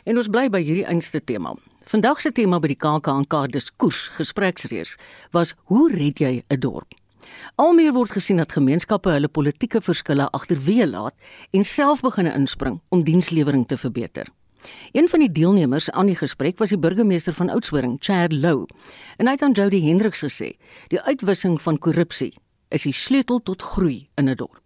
En 0.06 0.20
ons 0.22 0.30
bly 0.30 0.46
by 0.54 0.62
hierdie 0.62 0.86
einste 0.86 1.24
tema. 1.26 1.56
Vandag 1.90 2.22
se 2.22 2.30
tema 2.38 2.60
by 2.62 2.70
die 2.70 2.78
KAKNK 2.78 3.34
diskurs 3.50 4.04
gespreksreeks 4.14 4.94
was 5.34 5.56
hoe 5.74 5.90
red 5.90 6.22
jy 6.22 6.44
'n 6.48 6.60
dorp? 6.60 7.01
Almeer 7.56 7.94
word 7.94 8.12
gesien 8.12 8.38
dat 8.38 8.52
gemeenskappe 8.52 9.10
hulle 9.10 9.28
politieke 9.28 9.82
verskille 9.82 10.30
agterweë 10.32 10.88
laat 10.90 11.16
en 11.52 11.64
self 11.64 12.02
begin 12.02 12.32
inspring 12.32 12.82
om 12.90 13.04
dienslewering 13.04 13.68
te 13.68 13.78
verbeter. 13.78 14.28
Een 14.92 15.08
van 15.10 15.20
die 15.20 15.32
deelnemers 15.32 15.90
aan 15.92 16.06
die 16.06 16.16
gesprek 16.16 16.60
was 16.60 16.70
die 16.70 16.80
burgemeester 16.80 17.34
van 17.34 17.50
Oudtshoorn, 17.50 17.98
Chad 18.00 18.34
Lou. 18.34 18.66
En 19.18 19.26
hy 19.26 19.34
het 19.34 19.42
aan 19.42 19.58
Jody 19.58 19.82
Hendriks 19.82 20.22
gesê, 20.22 20.54
die 20.94 21.02
uitwissing 21.02 21.62
van 21.62 21.80
korrupsie 21.80 22.34
is 22.70 22.86
die 22.88 22.96
sleutel 22.96 23.42
tot 23.44 23.62
groei 23.62 24.10
in 24.16 24.30
'n 24.30 24.36
dorp. 24.36 24.61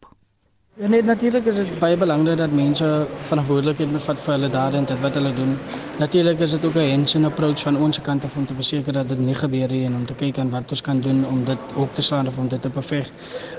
Ja, 0.78 0.88
nee, 0.88 1.04
natuurlijk 1.04 1.46
is 1.46 1.58
het 1.58 1.80
baie 1.80 1.98
belangrik 1.98 2.38
dat 2.38 2.52
mensen 2.52 3.08
verantwoordelijkheid 3.22 3.92
moet 3.92 4.04
vat 4.04 4.18
voor 4.20 4.34
hulle 4.34 4.50
dade 4.50 4.78
en 4.78 4.86
dit 4.86 5.02
wat 5.02 5.14
hulle 5.14 5.34
doen. 5.34 5.58
Natuurlijk 6.00 6.40
is 6.40 6.52
het 6.52 6.66
ook 6.66 6.76
een 6.76 6.90
hands-on 6.90 7.26
approach 7.26 7.60
van 7.60 7.78
onze 7.78 8.02
kant 8.02 8.24
af 8.24 8.36
om 8.36 8.46
te 8.46 8.54
verzekeren 8.54 8.94
dat 8.94 9.10
het 9.10 9.20
niet 9.20 9.38
gebeurt 9.38 9.72
en 9.72 9.96
om 9.96 10.06
te 10.06 10.14
kijken 10.14 10.50
wat 10.50 10.70
we 10.70 10.82
kan 10.82 11.00
doen 11.00 11.26
om 11.28 11.44
dit 11.46 11.58
ook 11.76 11.94
te 11.94 12.02
slaan 12.02 12.28
of 12.28 12.38
om 12.38 12.48
dit 12.48 12.62
te 12.62 12.70
bevechten. 12.70 13.14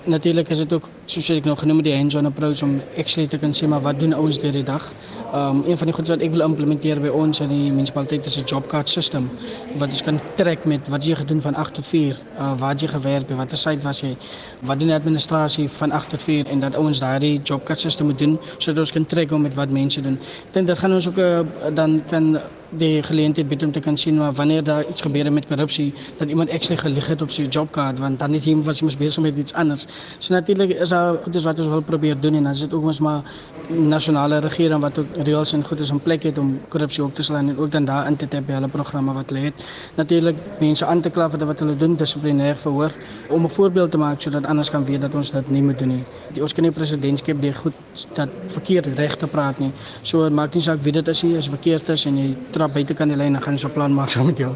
Natuurlijk 0.05 0.49
is 0.49 0.59
het 0.59 0.73
ook, 0.73 0.89
zoals 1.05 1.31
ik 1.31 1.45
nog 1.45 1.59
genoemd, 1.59 1.85
die 1.85 1.97
hands-on 1.97 2.27
approach 2.27 2.63
om 2.63 2.81
actually 2.99 3.29
te 3.29 3.39
kunnen 3.39 3.57
zien 3.57 3.69
maar 3.69 3.81
wat 3.81 4.01
doen 4.01 4.17
ons 4.17 4.39
die 4.39 4.63
dag. 4.63 4.93
Um, 5.35 5.65
een 5.67 5.77
van 5.77 5.87
die 5.87 5.95
goed 5.95 6.09
wat 6.09 6.21
ik 6.21 6.31
wil 6.31 6.41
implementeren 6.41 7.03
bij 7.03 7.11
ons 7.11 7.41
in 7.41 7.49
die 7.49 7.71
municipaliteit 7.71 8.27
is 8.27 8.37
het 8.37 8.49
jobcard 8.49 8.89
system. 8.89 9.31
Wat 9.73 9.89
dus 9.89 10.03
kan 10.03 10.21
trekken 10.35 10.69
met 10.69 10.89
wat 10.89 11.05
je 11.05 11.17
gaat 11.17 11.29
doen 11.29 11.41
van 11.41 11.55
8 11.55 11.75
tot 11.75 11.87
4, 11.87 12.19
uh, 12.39 12.59
waar 12.59 12.75
je 12.77 12.89
gewerkt, 12.89 13.31
wat 13.31 13.51
de 13.51 13.57
site 13.57 13.83
was 13.83 14.01
je, 14.01 14.15
wat 14.61 14.79
doen 14.79 14.89
de 14.89 14.95
administratie 14.95 15.69
van 15.69 15.91
8 15.91 16.09
tot 16.09 16.23
4 16.23 16.47
en 16.47 16.61
dat 16.61 16.77
ons 16.77 16.99
daardie 17.07 17.41
jobcard 17.43 17.81
system 17.81 18.11
moet 18.11 18.19
doen 18.19 18.37
sodat 18.59 18.85
ons 18.85 18.95
kan 18.99 19.07
trek 19.07 19.35
met 19.47 19.55
wat 19.55 19.71
mense 19.71 20.03
doen. 20.03 20.19
Ek 20.49 20.55
dink 20.59 20.71
dit 20.71 20.79
gaan 20.83 20.99
ons 20.99 21.09
ook 21.11 21.19
uh, 21.23 21.41
dan 21.75 22.01
kan 22.11 22.37
die 22.71 23.03
geleentheid 23.03 23.49
bied 23.49 23.63
om 23.63 23.73
te 23.73 23.81
kan 23.81 23.97
sien 23.97 24.17
maar 24.17 24.33
wanneer 24.33 24.65
daar 24.65 24.85
iets 24.89 25.01
gebeur 25.01 25.33
met 25.33 25.47
korrupsie 25.47 25.95
dat 26.19 26.29
iemand 26.29 26.51
actually 26.51 26.77
gelieg 26.77 27.07
het 27.07 27.23
op 27.23 27.31
sy 27.31 27.47
jobkaart 27.49 27.99
want 27.99 28.19
dan 28.19 28.35
is 28.35 28.45
hy 28.45 28.55
was 28.63 28.83
mos 28.83 28.97
besig 28.97 29.23
met 29.23 29.37
iets 29.37 29.55
anders. 29.55 29.87
So 30.19 30.35
natuurlik 30.35 30.71
is 30.71 30.89
daar 30.89 31.17
goed 31.23 31.35
is 31.35 31.45
wat 31.45 31.59
ons 31.59 31.69
wil 31.69 31.83
probeer 31.83 32.21
doen 32.21 32.35
en 32.35 32.43
dan 32.43 32.53
is 32.53 32.61
dit 32.61 32.73
ook 32.73 32.85
ons 32.85 33.01
maar 33.01 33.23
nasionale 33.69 34.39
regering 34.39 34.81
wat 34.81 34.99
ook 34.99 35.07
reëls 35.17 35.53
en 35.53 35.65
goed 35.65 35.81
is 35.81 35.91
in 35.91 36.01
plek 36.01 36.23
het 36.23 36.39
om 36.39 36.61
korrupsie 36.69 37.05
op 37.05 37.15
te 37.15 37.23
slaan 37.23 37.49
en 37.49 37.59
ook 37.59 37.71
dan 37.71 37.85
daar 37.85 38.07
in 38.07 38.17
te 38.17 38.29
tap 38.29 38.47
by 38.47 38.53
hulle 38.53 38.69
programme 38.69 39.13
wat 39.13 39.31
hulle 39.31 39.45
het. 39.45 39.65
Natuurlik 39.95 40.37
mense 40.61 40.87
aan 40.87 41.01
te 41.01 41.11
kla 41.11 41.29
vir 41.31 41.47
wat 41.47 41.59
hulle 41.59 41.77
doen 41.77 41.97
dissiplinêr 41.97 42.57
verhoor 42.57 42.93
om 43.29 43.45
'n 43.45 43.51
voorbeeld 43.51 43.91
te 43.91 43.99
maak 43.99 44.21
sodat 44.21 44.47
anders 44.47 44.71
kan 44.71 44.85
weet 44.85 45.01
dat 45.01 45.15
ons 45.15 45.31
dit 45.31 45.51
nie 45.51 45.63
moet 45.63 45.79
doen 45.79 45.89
nie. 45.89 46.05
Die 46.33 46.43
ons 46.43 46.53
kan 46.53 46.63
nie 46.63 46.73
presidentskap 46.73 47.41
die 47.41 47.55
goed 47.55 47.75
dat 48.15 48.29
verkeerd 48.47 48.87
reg 48.87 49.17
te 49.17 49.27
praat 49.27 49.59
nie. 49.59 49.73
So 50.03 50.31
maak 50.31 50.55
nie 50.55 50.63
saak 50.63 50.83
wie 50.83 50.93
dit 50.93 51.09
is, 51.09 51.25
as 51.37 51.49
verkeerd 51.49 51.89
is 51.89 52.05
en 52.07 52.19
jy 52.19 52.35
trap 52.51 52.66
buite 52.73 52.95
kan 52.95 53.09
die 53.09 53.17
lyn 53.17 53.37
en 53.37 53.43
gaan 53.43 53.59
so 53.59 53.69
'n 53.69 53.73
plan 53.73 53.95
maak 53.95 54.09
saam 54.09 54.27
met 54.27 54.39
jou. 54.39 54.55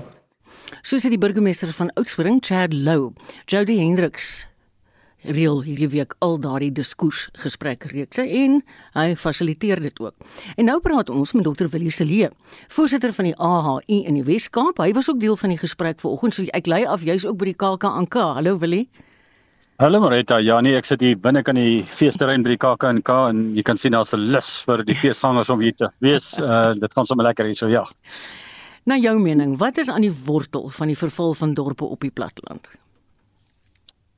Soos 0.82 1.02
die 1.02 1.18
burgemeester 1.18 1.72
van 1.72 1.90
Oudtshoorn, 1.94 2.38
Chad 2.40 2.72
Lou, 2.72 3.12
Jody 3.46 3.76
Hendriks 3.78 4.50
reël 5.22 5.62
hierdie 5.62 5.88
week 5.92 6.14
al 6.24 6.38
daardie 6.40 6.72
diskurs 6.72 7.28
gesprekreekse 7.42 8.24
en 8.24 8.60
hy 8.96 9.16
fasiliteer 9.16 9.80
dit 9.80 10.00
ook. 10.00 10.14
En 10.56 10.70
nou 10.70 10.78
praat 10.80 11.10
ons 11.10 11.32
met 11.36 11.44
Dr. 11.44 11.68
Willie 11.72 11.92
Celie, 11.92 12.28
voorsitter 12.68 13.12
van 13.12 13.30
die 13.30 13.36
AHI 13.36 14.02
in 14.06 14.14
die 14.14 14.24
Wes-Kaap. 14.24 14.80
Hy 14.80 14.92
was 14.96 15.10
ook 15.10 15.20
deel 15.20 15.36
van 15.36 15.52
die 15.52 15.60
gesprek 15.60 16.00
vanoggend, 16.00 16.34
so 16.34 16.48
ek 16.56 16.66
lei 16.66 16.84
af 16.86 17.04
jy's 17.04 17.26
ook 17.28 17.38
by 17.40 17.52
die 17.52 17.58
KAKNK. 17.60 18.20
Hallo 18.40 18.58
Willie. 18.58 18.88
Hallo 19.80 19.96
Marita, 19.96 20.36
ja 20.44 20.58
nee, 20.60 20.74
ek 20.76 20.84
sit 20.84 21.00
hier 21.00 21.16
binne 21.16 21.40
kan 21.40 21.56
die 21.56 21.78
feesterrein 21.88 22.42
by 22.44 22.50
die 22.52 22.58
KAKNK 22.60 23.10
en 23.30 23.38
jy 23.56 23.62
kan 23.64 23.78
sien 23.80 23.94
daar's 23.96 24.10
'n 24.12 24.26
lus 24.34 24.48
vir 24.68 24.82
die 24.84 24.92
feesgangers 24.92 25.48
om 25.48 25.62
hier 25.64 25.72
te 25.72 25.88
wees. 26.04 26.34
Uh 26.36 26.74
dit 26.82 26.92
gaan 26.92 27.06
sommer 27.08 27.24
lekker 27.24 27.46
hier 27.48 27.56
so 27.56 27.66
ja. 27.66 27.86
Na 28.84 28.98
jou 29.00 29.14
mening, 29.18 29.56
wat 29.56 29.78
is 29.78 29.88
aan 29.88 30.04
die 30.04 30.12
wortel 30.12 30.68
van 30.68 30.92
die 30.92 30.96
verval 30.96 31.32
van 31.32 31.54
dorpe 31.54 31.84
op 31.84 32.00
die 32.00 32.10
platteland? 32.10 32.68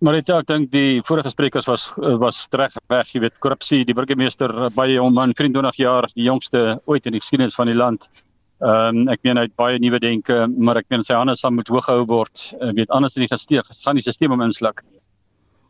Marita, 0.01 0.41
ek 0.41 0.49
dink 0.49 0.73
die 0.73 1.01
vorige 1.07 1.31
sprekers 1.31 1.69
was 1.71 1.93
was 1.97 2.49
reg 2.51 2.75
reg, 2.91 3.13
jy 3.15 3.21
weet, 3.21 3.39
korrupsie, 3.39 3.85
die 3.85 3.95
burgemeester 3.95 4.51
by 4.75 4.89
hom 4.97 5.17
aan 5.19 5.33
23 5.33 5.79
jaar, 5.79 6.09
die 6.17 6.27
jongste 6.27 6.81
ooit 6.87 7.07
in 7.07 7.13
die 7.13 7.23
geskiedenis 7.23 7.55
van 7.55 7.71
die 7.71 7.79
land. 7.79 8.09
Ehm 8.59 9.07
um, 9.07 9.09
ek 9.15 9.23
meen 9.23 9.39
hy 9.39 9.47
het 9.47 9.55
baie 9.55 9.79
nuwe 9.79 10.03
denke, 10.03 10.43
maar 10.59 10.83
ek 10.83 10.91
meen 10.91 11.07
sy 11.07 11.15
hande 11.15 11.37
sal 11.37 11.55
moet 11.55 11.71
hoog 11.71 11.87
gehou 11.87 12.05
word. 12.07 12.51
Ek 12.59 12.75
weet 12.75 12.91
anders 12.91 13.15
is 13.15 13.29
die 13.29 13.31
gesteeg, 13.31 13.71
gaan 13.87 13.95
die 13.95 14.03
stelsel 14.03 14.35
om 14.35 14.43
insluk. 14.43 14.83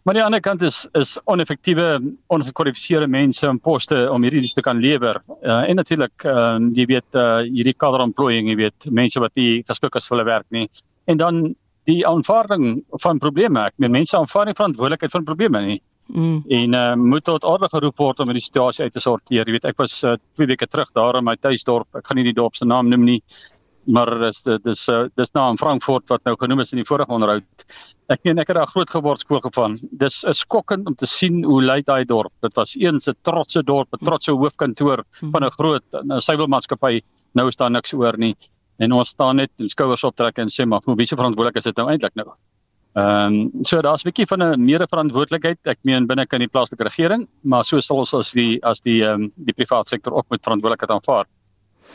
Maar 0.03 0.15
aan 0.15 0.19
die 0.19 0.25
ander 0.25 0.41
kant 0.41 0.63
is 0.63 0.87
is 0.99 1.19
oneffektiewe 1.31 2.01
ongekwalifiseerde 2.27 3.07
mense 3.07 3.47
in 3.47 3.61
poste 3.61 3.99
om 4.11 4.25
hierdie 4.27 4.41
dienste 4.43 4.59
te 4.59 4.67
kan 4.67 4.81
lewer. 4.83 5.21
Uh, 5.43 5.63
en 5.69 5.79
natuurlik 5.79 6.25
uh, 6.27 6.59
jy 6.75 6.87
weet 6.91 7.19
uh, 7.19 7.45
hierdie 7.47 7.77
kader 7.79 8.03
employing, 8.03 8.51
jy 8.51 8.57
weet 8.65 8.89
mense 8.91 9.23
wat 9.23 9.35
nie 9.39 9.63
geskik 9.69 10.01
is 10.01 10.09
vir 10.09 10.17
hulle 10.17 10.27
werk 10.27 10.49
nie. 10.51 10.67
En 11.07 11.23
dan 11.23 11.41
die 11.87 12.03
aanvaarding 12.07 12.83
van 13.03 13.23
probleme. 13.23 13.69
Ek 13.71 13.79
meen 13.79 13.95
mense 13.95 14.19
aanvaar 14.19 14.51
nie 14.51 14.59
verantwoordelikheid 14.59 15.15
vir 15.15 15.27
probleme 15.31 15.63
nie. 15.69 15.79
Mm. 16.11 16.43
En 16.51 16.75
uh, 16.75 16.95
moet 16.99 17.25
tot 17.25 17.47
orde 17.47 17.71
geroep 17.71 18.03
word 18.03 18.21
om 18.21 18.31
hierdie 18.33 18.43
situasie 18.43 18.89
uit 18.89 18.99
te 18.99 19.03
sorteer. 19.03 19.47
Jy 19.47 19.55
weet 19.55 19.71
ek 19.71 19.79
was 19.79 20.01
2 20.03 20.19
uh, 20.19 20.51
weke 20.51 20.67
terug 20.67 20.91
daar 20.99 21.21
in 21.21 21.31
my 21.31 21.37
tuisdorp. 21.39 21.87
Ek 21.95 22.11
gaan 22.11 22.19
nie 22.19 22.27
die 22.27 22.37
dorp 22.37 22.59
se 22.59 22.67
naam 22.67 22.91
noem 22.91 23.07
nie 23.07 23.21
maar 23.87 24.11
dis 24.21 24.43
dis 24.65 24.85
dis 25.19 25.33
nou 25.35 25.51
in 25.51 25.59
Frankfurt 25.59 26.09
wat 26.09 26.23
nou 26.25 26.37
genoem 26.39 26.61
is 26.61 26.73
in 26.73 26.83
die 26.83 26.87
vorige 26.87 27.13
onderhoud. 27.13 27.65
Ek 28.13 28.23
meen 28.25 28.39
ek 28.39 28.53
het 28.53 28.59
daar 28.59 28.71
groot 28.71 28.91
geword 28.91 29.21
skool 29.21 29.41
gevan. 29.41 29.79
Dis 29.99 30.23
is 30.29 30.43
skokkend 30.45 30.87
om 30.87 30.95
te 30.95 31.07
sien 31.07 31.43
hoe 31.45 31.63
lyk 31.63 31.87
daai 31.87 32.05
dorp. 32.05 32.33
Dit 32.43 32.57
was 32.57 32.77
eens 32.77 33.09
'n 33.09 33.17
trotse 33.23 33.63
dorp, 33.63 33.89
'n 33.93 34.05
trotse 34.05 34.33
hoofkantoor 34.33 35.05
van 35.33 35.45
'n 35.45 35.51
groot 35.51 35.85
suiwelmaatskappy. 36.19 37.01
Nou 37.35 37.49
is 37.49 37.57
daar 37.57 37.71
niks 37.71 37.95
oor 37.95 38.19
nie. 38.19 38.37
En 38.79 38.93
ons 38.93 39.09
staan 39.09 39.37
net 39.37 39.51
en 39.59 39.69
skouers 39.69 40.05
optrek 40.05 40.39
en 40.39 40.49
sê 40.49 40.67
maar, 40.67 40.81
wie 40.85 41.07
se 41.07 41.17
verantwoordelik 41.17 41.57
is 41.57 41.65
dit 41.65 41.77
nou 41.77 41.89
eintlik 41.89 42.15
nou? 42.15 42.35
Ehm 42.95 43.35
um, 43.35 43.65
so 43.65 43.81
daar's 43.81 44.05
'n 44.05 44.09
bietjie 44.11 44.27
van 44.27 44.43
'n 44.43 44.65
meer 44.65 44.87
verantwoordelikheid. 44.87 45.59
Ek 45.65 45.79
meen 45.83 46.07
binne 46.07 46.27
kan 46.27 46.41
die 46.41 46.49
plaaslike 46.49 46.85
regering, 46.85 47.29
maar 47.43 47.65
so 47.65 47.81
sal 47.81 47.99
ons 47.99 48.15
as 48.15 48.33
die 48.33 48.61
as 48.63 48.81
die 48.81 49.03
ehm 49.03 49.23
um, 49.23 49.33
die 49.37 49.55
private 49.55 49.89
sektor 49.89 50.13
ook 50.13 50.27
met 50.29 50.43
verantwoordelikheid 50.43 50.91
aanvaar 50.91 51.27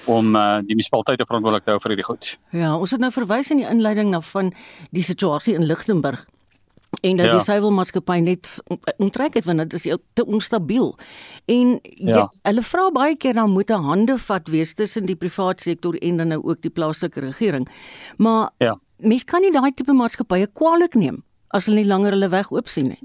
om 0.06 0.36
uh, 0.36 0.60
die 0.62 0.76
munisipaliteite 0.76 1.26
verantwoordelik 1.26 1.66
te 1.66 1.72
hou 1.72 1.80
vir 1.80 1.90
hierdie 1.90 2.08
goed. 2.08 2.38
Ja, 2.52 2.76
ons 2.78 2.92
het 2.92 3.00
nou 3.00 3.12
verwys 3.12 3.52
in 3.52 3.58
die 3.58 3.70
inleiding 3.70 4.10
na 4.10 4.22
van 4.22 4.54
die 4.92 5.04
situasie 5.04 5.56
in 5.56 5.66
Lichtenburg 5.66 6.26
en 7.02 7.18
dat 7.18 7.26
ja. 7.26 7.32
die 7.32 7.44
suiwelmaatskappy 7.44 8.18
net 8.24 8.52
onttrek 8.98 9.34
het 9.38 9.46
want 9.46 9.58
dit 9.58 9.74
is 9.74 9.98
te 10.14 10.26
onstabiel. 10.26 10.96
En 11.46 11.78
jy, 11.84 12.14
ja. 12.14 12.26
hulle 12.48 12.64
vra 12.64 12.88
baie 12.96 13.18
keer 13.20 13.38
dan 13.38 13.52
moet 13.52 13.72
'n 13.72 13.84
hande 13.84 14.18
vat 14.18 14.48
wees 14.48 14.74
tussen 14.74 15.06
die 15.06 15.16
private 15.16 15.62
sektor 15.62 15.96
en 15.96 16.18
dan 16.18 16.28
nou 16.28 16.42
ook 16.44 16.62
die 16.62 16.72
plaaslike 16.72 17.20
regering. 17.20 17.68
Maar 18.18 18.50
ja. 18.58 18.78
mens 18.98 19.24
kan 19.24 19.42
nie 19.42 19.52
daai 19.52 19.72
tipe 19.74 19.94
maatskappye 19.94 20.48
kwaliek 20.54 20.94
neem 20.96 21.24
as 21.48 21.66
hulle 21.66 21.78
nie 21.78 21.88
langer 21.88 22.12
hulle 22.12 22.30
weg 22.30 22.52
oop 22.52 22.68
sien 22.68 22.88
nie. 22.88 23.00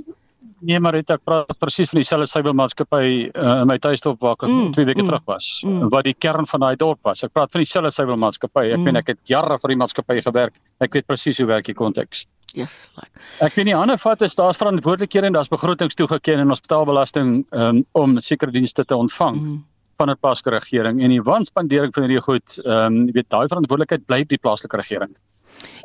Nee, 0.63 0.79
maar 0.83 0.95
dit 0.99 1.11
ek 1.11 1.23
praat 1.27 1.57
presies 1.59 1.91
van 1.91 2.01
dieselfde 2.03 2.29
suiwelmaatskappy 2.31 3.07
uh, 3.29 3.55
in 3.63 3.71
my 3.71 3.79
tuisdorp 3.83 4.21
waar 4.23 4.37
ek 4.39 4.45
mm, 4.47 4.69
2 4.77 4.87
weke 4.89 5.03
mm, 5.03 5.09
terug 5.11 5.25
was, 5.31 5.49
mm. 5.67 5.89
wat 5.95 6.07
die 6.07 6.15
kern 6.15 6.47
van 6.47 6.63
daai 6.63 6.77
dorp 6.79 7.01
was. 7.09 7.25
Ek 7.27 7.33
praat 7.35 7.51
van 7.55 7.65
dieselfde 7.65 7.91
suiwelmaatskappy. 7.97 8.69
Ek 8.69 8.79
mm. 8.79 8.87
meen 8.87 9.01
ek 9.01 9.11
het 9.15 9.21
jare 9.31 9.59
vir 9.63 9.75
die 9.75 9.81
maatskappy 9.83 10.21
gewerk. 10.23 10.61
Ek 10.85 10.95
weet 10.95 11.09
presies 11.11 11.43
hoe 11.43 11.49
werk 11.51 11.67
die 11.67 11.75
konteks. 11.79 12.27
Yes, 12.55 12.77
like. 13.01 13.11
Ek 13.41 13.57
weet 13.57 13.71
nie 13.71 13.77
ander 13.77 13.99
vat 13.99 14.23
is 14.23 14.37
daar's 14.37 14.61
verantwoordelikhede 14.61 15.31
en 15.31 15.39
daar's 15.39 15.51
begrotings 15.51 15.97
toegeken 15.99 16.45
en 16.45 16.53
ons 16.53 16.61
betaal 16.61 16.87
belasting 16.87 17.43
um, 17.57 17.83
om 17.97 18.19
sekere 18.21 18.53
dienste 18.55 18.85
te 18.85 18.97
ontvang. 18.97 19.43
Mm 19.43 19.61
van 20.03 20.11
'n 20.11 20.19
plaaslike 20.19 20.51
regering 20.51 21.03
en 21.03 21.13
die 21.15 21.23
wanspandering 21.23 21.93
van 21.95 22.03
hierdie 22.03 22.23
goed, 22.25 22.59
ehm 22.65 22.87
um, 22.87 23.07
jy 23.07 23.13
weet 23.19 23.29
daai 23.31 23.47
verantwoordelikheid 23.47 24.07
bly 24.07 24.21
by 24.25 24.35
die 24.35 24.43
plaaslike 24.43 24.77
regering. 24.77 25.13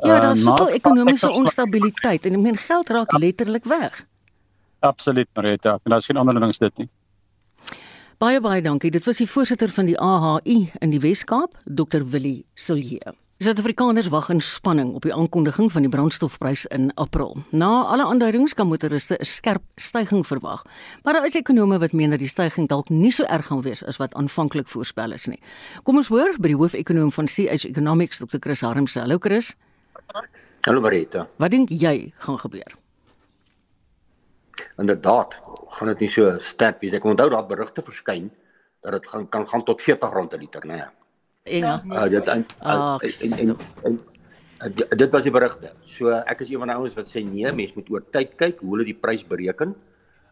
Ja, 0.02 0.20
daar's 0.20 0.42
uh, 0.42 0.56
soveel 0.56 0.74
ekonomiese 0.78 1.30
onstabiliteit 1.30 2.26
en 2.26 2.38
ek 2.38 2.44
meen 2.46 2.56
geld 2.56 2.90
raak 2.90 3.12
letterlik 3.18 3.64
weg. 3.64 4.06
Absoluut 4.80 5.28
Marita, 5.34 5.78
en 5.82 5.90
daar's 5.90 6.06
geen 6.06 6.16
ander 6.16 6.34
ding 6.34 6.48
as 6.48 6.58
dit 6.58 6.78
nie. 6.78 6.88
Baie 8.18 8.40
baie 8.40 8.62
dankie. 8.62 8.90
Dit 8.90 9.06
was 9.06 9.20
die 9.22 9.28
voorsitter 9.30 9.70
van 9.70 9.86
die 9.86 9.98
AHI 9.98 10.70
in 10.82 10.90
die 10.90 11.00
Wes-Kaap, 11.00 11.54
Dr 11.64 12.02
Willie 12.10 12.44
Silje. 12.54 13.14
Suid-Afrikaners 13.38 14.08
wag 14.10 14.32
in 14.34 14.40
spanning 14.42 14.88
op 14.98 15.04
die 15.06 15.12
aankondiging 15.14 15.68
van 15.70 15.84
die 15.86 15.90
brandstofprys 15.90 16.64
in 16.74 16.88
April. 16.98 17.36
Na 17.54 17.84
alle 17.86 18.08
aanduidings 18.10 18.54
kan 18.58 18.66
motoriste 18.66 19.14
'n 19.14 19.24
skerp 19.24 19.62
stygings 19.76 20.26
verwag, 20.26 20.64
maar 21.02 21.14
daar 21.14 21.26
is 21.26 21.34
ekonome 21.34 21.78
wat 21.78 21.92
meen 21.92 22.10
dat 22.10 22.18
die 22.18 22.28
stygings 22.28 22.68
dalk 22.68 22.88
nie 22.88 23.12
so 23.12 23.22
erg 23.24 23.46
gaan 23.46 23.62
wees 23.62 23.84
as 23.84 23.96
wat 23.96 24.14
aanvanklik 24.14 24.68
voorspel 24.68 25.12
is 25.12 25.26
nie. 25.26 25.40
Kom 25.82 25.96
ons 25.96 26.08
hoor 26.08 26.34
by 26.40 26.48
die 26.48 26.56
hoofekonoom 26.56 27.12
van 27.12 27.26
CH 27.26 27.64
Economics, 27.64 28.18
Dr 28.18 28.38
Chris 28.40 28.60
Harmse. 28.60 29.00
Hallo 29.00 29.18
Chris. 29.18 29.54
Hallo 30.60 30.80
Marita. 30.80 31.28
Wat 31.36 31.50
dink 31.50 31.68
jy 31.68 32.12
gaan 32.18 32.38
gebeur? 32.38 32.87
inderdaad 34.78 35.34
gaan 35.68 35.90
dit 35.92 36.06
nie 36.06 36.10
so 36.12 36.36
sterk 36.40 36.80
wees. 36.82 36.94
Ek 36.96 37.06
onthou 37.06 37.28
daar 37.32 37.46
berigte 37.46 37.82
verskyn 37.84 38.30
dat 38.86 38.94
dit 38.94 39.08
gaan 39.10 39.26
kan 39.28 39.46
gaan 39.48 39.64
tot 39.66 39.82
R40 39.82 40.36
'n 40.36 40.38
liter, 40.38 40.66
né? 40.66 40.78
Nee. 41.44 41.58
Ja. 41.58 41.78
Uh, 41.88 42.08
dit 42.08 42.26
en, 42.26 42.46
Ach, 42.58 43.02
en, 43.02 43.32
en, 43.32 43.56
en, 43.82 43.98
en 44.58 44.98
dit 44.98 45.10
was 45.10 45.22
die 45.22 45.32
berigte. 45.32 45.72
So 45.84 46.10
ek 46.10 46.40
is 46.40 46.50
een 46.50 46.58
van 46.58 46.68
die 46.68 46.76
ouens 46.76 46.94
wat 46.94 47.08
sê 47.08 47.24
nee, 47.24 47.52
mense 47.52 47.74
moet 47.74 47.90
oor 47.90 48.04
tyd 48.10 48.36
kyk 48.36 48.60
hoe 48.60 48.74
hulle 48.76 48.84
die 48.84 48.98
prys 48.98 49.24
bereken. 49.26 49.74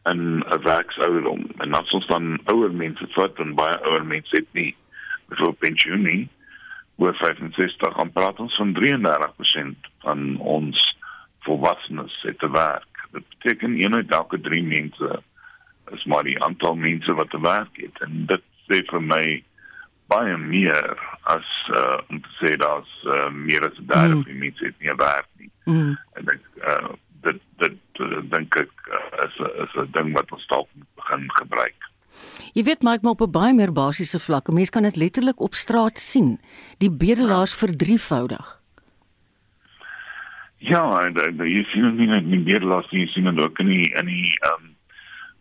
in 0.04 0.38
'n 0.38 0.62
werksouderdom 0.62 1.46
en 1.58 1.70
dan 1.70 1.84
soms 1.84 2.06
dan 2.06 2.38
ouer 2.44 2.72
mense 2.72 3.06
vat 3.08 3.38
en 3.38 3.54
baie 3.54 3.78
ouer 3.82 4.04
mense 4.04 4.36
het 4.36 4.52
nie 4.52 4.74
vir 5.40 5.54
pensioen 5.66 6.02
nie 6.02 6.22
oor 7.02 7.14
65 7.18 8.00
aan 8.00 8.12
praat 8.14 8.40
ons 8.40 8.56
van 8.60 8.74
33% 8.76 9.88
van 10.06 10.36
ons 10.38 10.82
volwassenes 11.46 12.18
het 12.22 12.38
te 12.38 12.50
werk 12.50 13.06
dit 13.14 13.28
beteken 13.36 13.78
een 13.80 13.94
uit 13.94 14.10
elke 14.10 14.40
3 14.40 14.62
mense 14.62 15.22
is 15.92 16.04
maar 16.04 16.22
die 16.22 16.42
aantal 16.42 16.74
mense 16.74 17.12
wat 17.12 17.30
te 17.30 17.40
werk 17.40 17.82
het 17.82 18.00
en 18.06 18.24
dit 18.30 18.46
sê 18.68 18.80
vir 18.90 19.02
my 19.02 19.24
baie 20.12 20.36
meer 20.36 20.98
as 21.32 21.48
uh, 21.72 21.98
om 22.08 22.20
te 22.20 22.32
sê 22.40 22.56
dat 22.60 22.90
uh, 23.04 23.30
meer 23.32 23.64
as 23.68 23.78
'n 23.78 23.86
derde 23.86 24.14
mm. 24.14 24.22
van 24.22 24.32
die 24.32 24.42
mense 24.44 24.64
het 24.64 24.78
nie 24.78 24.96
werk 25.00 25.28
nie 25.40 25.50
mm. 25.64 25.96
en 26.20 26.32
ek 26.36 26.44
uh, 26.72 26.92
dit 27.24 27.40
dit 27.62 28.02
dink 28.32 28.56
ek 28.60 28.88
uh, 28.92 29.24
is 29.26 29.36
is 29.64 29.76
'n 29.82 29.90
ding 29.96 30.12
wat 30.16 30.32
ons 30.32 30.46
dalk 30.52 30.68
begin 31.00 31.24
gebruik. 31.40 31.90
Jy 32.54 32.62
weet 32.62 32.82
maar 32.82 32.98
ek 32.98 33.02
maar 33.02 33.16
op 33.16 33.24
'n 33.26 33.30
baie 33.30 33.54
meer 33.54 33.72
basiese 33.72 34.20
vlak. 34.20 34.52
Mense 34.52 34.70
kan 34.70 34.82
dit 34.82 34.96
letterlik 34.96 35.40
op 35.40 35.54
straat 35.54 35.98
sien. 35.98 36.40
Die 36.78 36.90
bedelaars 36.90 37.54
verdrievoudig. 37.54 38.60
Ja, 40.58 41.04
en 41.04 41.14
jy 41.36 41.64
sien 41.72 41.96
nie 41.96 42.06
net 42.06 42.30
die 42.30 42.40
bedelaars 42.40 42.90
nie, 42.90 43.00
jy 43.00 43.12
sien 43.12 43.24
dit 43.24 43.44
ook 43.44 43.58
in 43.58 43.68
die 43.68 43.92
in 44.00 44.06
die 44.06 44.38
ehm 44.40 44.64
um, 44.64 44.72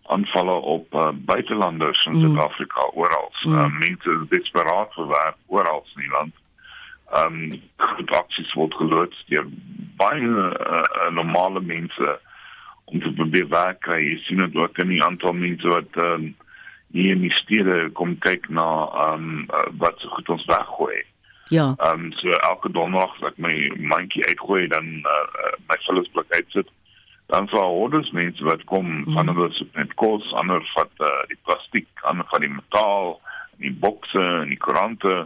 aanvalle 0.03 0.51
op 0.51 0.93
uh, 0.93 1.11
buitelanders 1.15 2.05
in 2.05 2.13
mm. 2.13 2.21
Suid-Afrika 2.21 2.89
oral. 2.93 3.31
Mm. 3.43 3.53
Uh, 3.53 3.67
mense 3.79 4.09
is 4.09 4.29
desperaat 4.29 4.93
vir 4.93 5.07
werk 5.07 5.37
oral 5.47 5.85
in 5.95 6.01
die 6.01 6.11
land 6.11 6.33
ehm 7.13 7.51
um, 7.53 8.13
aksies 8.17 8.53
word 8.57 8.73
geloods 8.79 9.25
deur 9.29 9.45
baie 9.99 10.29
uh, 10.29 11.09
normale 11.13 11.61
mense 11.61 12.15
om 12.85 12.99
te 12.99 13.11
probeer 13.17 13.47
werk 13.51 13.81
kry. 13.85 13.99
Jy 14.01 14.17
sien 14.25 14.41
dit 14.41 14.55
ook 14.57 14.79
in 14.81 14.93
die 14.95 15.03
aantal 15.03 15.37
mense 15.37 15.75
wat 15.75 15.99
ehm 15.99 16.29
um, 16.29 16.31
hier 16.93 17.15
in 17.15 17.25
die 17.25 17.33
stede 17.41 17.89
kom 17.97 18.15
kyk 18.21 18.49
na 18.49 18.67
ehm 19.05 19.25
um, 19.25 19.43
uh, 19.49 19.65
wat 19.81 19.99
so 19.99 20.13
goed 20.13 20.29
ons 20.29 20.45
weggooi. 20.45 21.01
Ja. 21.49 21.73
Ehm 21.77 22.05
um, 22.07 22.11
so 22.21 22.29
elke 22.29 22.71
donderdag 22.71 23.17
as 23.17 23.33
ek 23.33 23.41
my 23.41 23.55
mandjie 23.93 24.25
uitgooi 24.29 24.67
dan 24.71 25.01
uh, 25.01 25.53
my 25.67 25.77
vullisblik 25.87 26.31
uitsit 26.37 26.69
dan 27.33 27.47
sou 27.49 27.61
hordes 27.61 28.11
mense 28.11 28.43
wat 28.45 28.63
kom 28.69 28.85
mm. 28.85 29.13
van 29.13 29.31
hulle 29.31 29.49
so 29.57 29.65
net 29.73 29.93
kos, 29.97 30.25
ander 30.41 30.61
vat 30.75 30.91
uh, 31.01 31.21
die 31.31 31.39
plastiek, 31.47 31.87
ander 32.09 32.27
van 32.29 32.43
die 32.45 32.51
metaal, 32.51 33.15
die 33.63 33.71
bokse 33.85 34.21
en 34.43 34.51
die 34.51 34.59
koerante. 34.61 35.23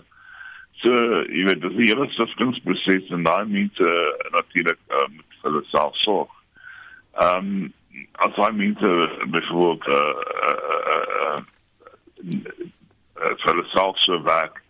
So, 0.83 0.93
jy 1.33 1.47
weet, 1.49 1.63
dis 1.65 1.73
'n 1.73 1.89
hele 1.89 2.07
siftingproses 2.15 3.09
en 3.11 3.25
daai 3.27 3.49
mense 3.49 3.83
uh, 3.83 4.31
natuurlik 4.37 4.79
uh, 4.93 5.09
met 5.09 5.41
hulle 5.43 5.63
self 5.73 5.99
sorg. 6.05 6.31
Ehm 7.19 7.51
um, 7.51 7.73
as 8.21 8.35
hy 8.37 8.51
mense 8.53 8.89
byvoorbeeld 9.33 9.87
eh 9.89 9.93
uh, 9.97 10.13
uh, 10.47 11.07
uh, 11.25 11.39
vir 12.17 13.51
hulle 13.51 13.65
self 13.73 13.99
so 14.05 14.21
werk. 14.23 14.61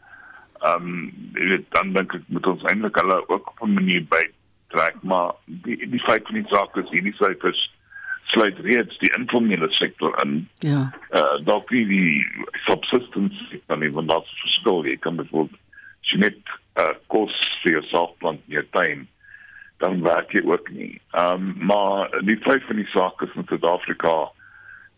Ehm 0.66 0.90
um, 0.90 1.32
jy 1.38 1.48
weet, 1.54 1.66
dan 1.76 1.94
dink 1.94 2.14
ek 2.18 2.30
moet 2.34 2.48
ons 2.50 2.64
eintlik 2.72 2.98
hulle 3.02 3.18
ook 3.28 3.52
op 3.54 3.64
'n 3.66 3.74
manier 3.74 4.06
by 4.10 4.24
trek, 4.74 4.96
maar 5.02 5.36
die 5.46 5.78
die 5.90 6.04
feit 6.06 6.26
van 6.26 6.40
die 6.40 6.50
saak 6.54 6.78
is 6.78 6.90
hierdie 6.90 7.16
syfers 7.20 7.62
sluit 8.28 8.60
reeds 8.60 8.98
die 9.00 9.12
informele 9.18 9.70
sektor 9.72 10.16
in. 10.24 10.48
Ja. 10.60 10.92
Eh 11.10 11.20
uh, 11.20 11.46
dalk 11.46 11.70
die 11.70 12.26
subsistence 12.66 13.62
dan 13.68 13.82
even 13.82 14.08
dat 14.08 14.26
verskil 14.42 14.86
jy 14.86 14.98
kan 14.98 15.16
byvoorbeeld 15.16 15.60
as 16.02 16.12
jy 16.12 16.20
net 16.20 16.40
uh, 16.80 16.96
kos 17.08 17.36
vir 17.64 17.72
jouself 17.72 18.18
plant 18.18 18.42
in 18.48 18.58
jou 18.60 18.66
tuin, 18.72 19.08
dan 19.78 20.02
werk 20.02 20.32
jy 20.32 20.44
ook 20.46 20.70
nie. 20.70 21.02
Ehm 21.12 21.34
um, 21.34 21.56
maar 21.72 22.10
die 22.26 22.40
feit 22.42 22.64
van 22.68 22.76
die 22.76 22.92
saak 22.92 23.22
is 23.22 23.36
in 23.36 23.48
Suid-Afrika 23.48 24.32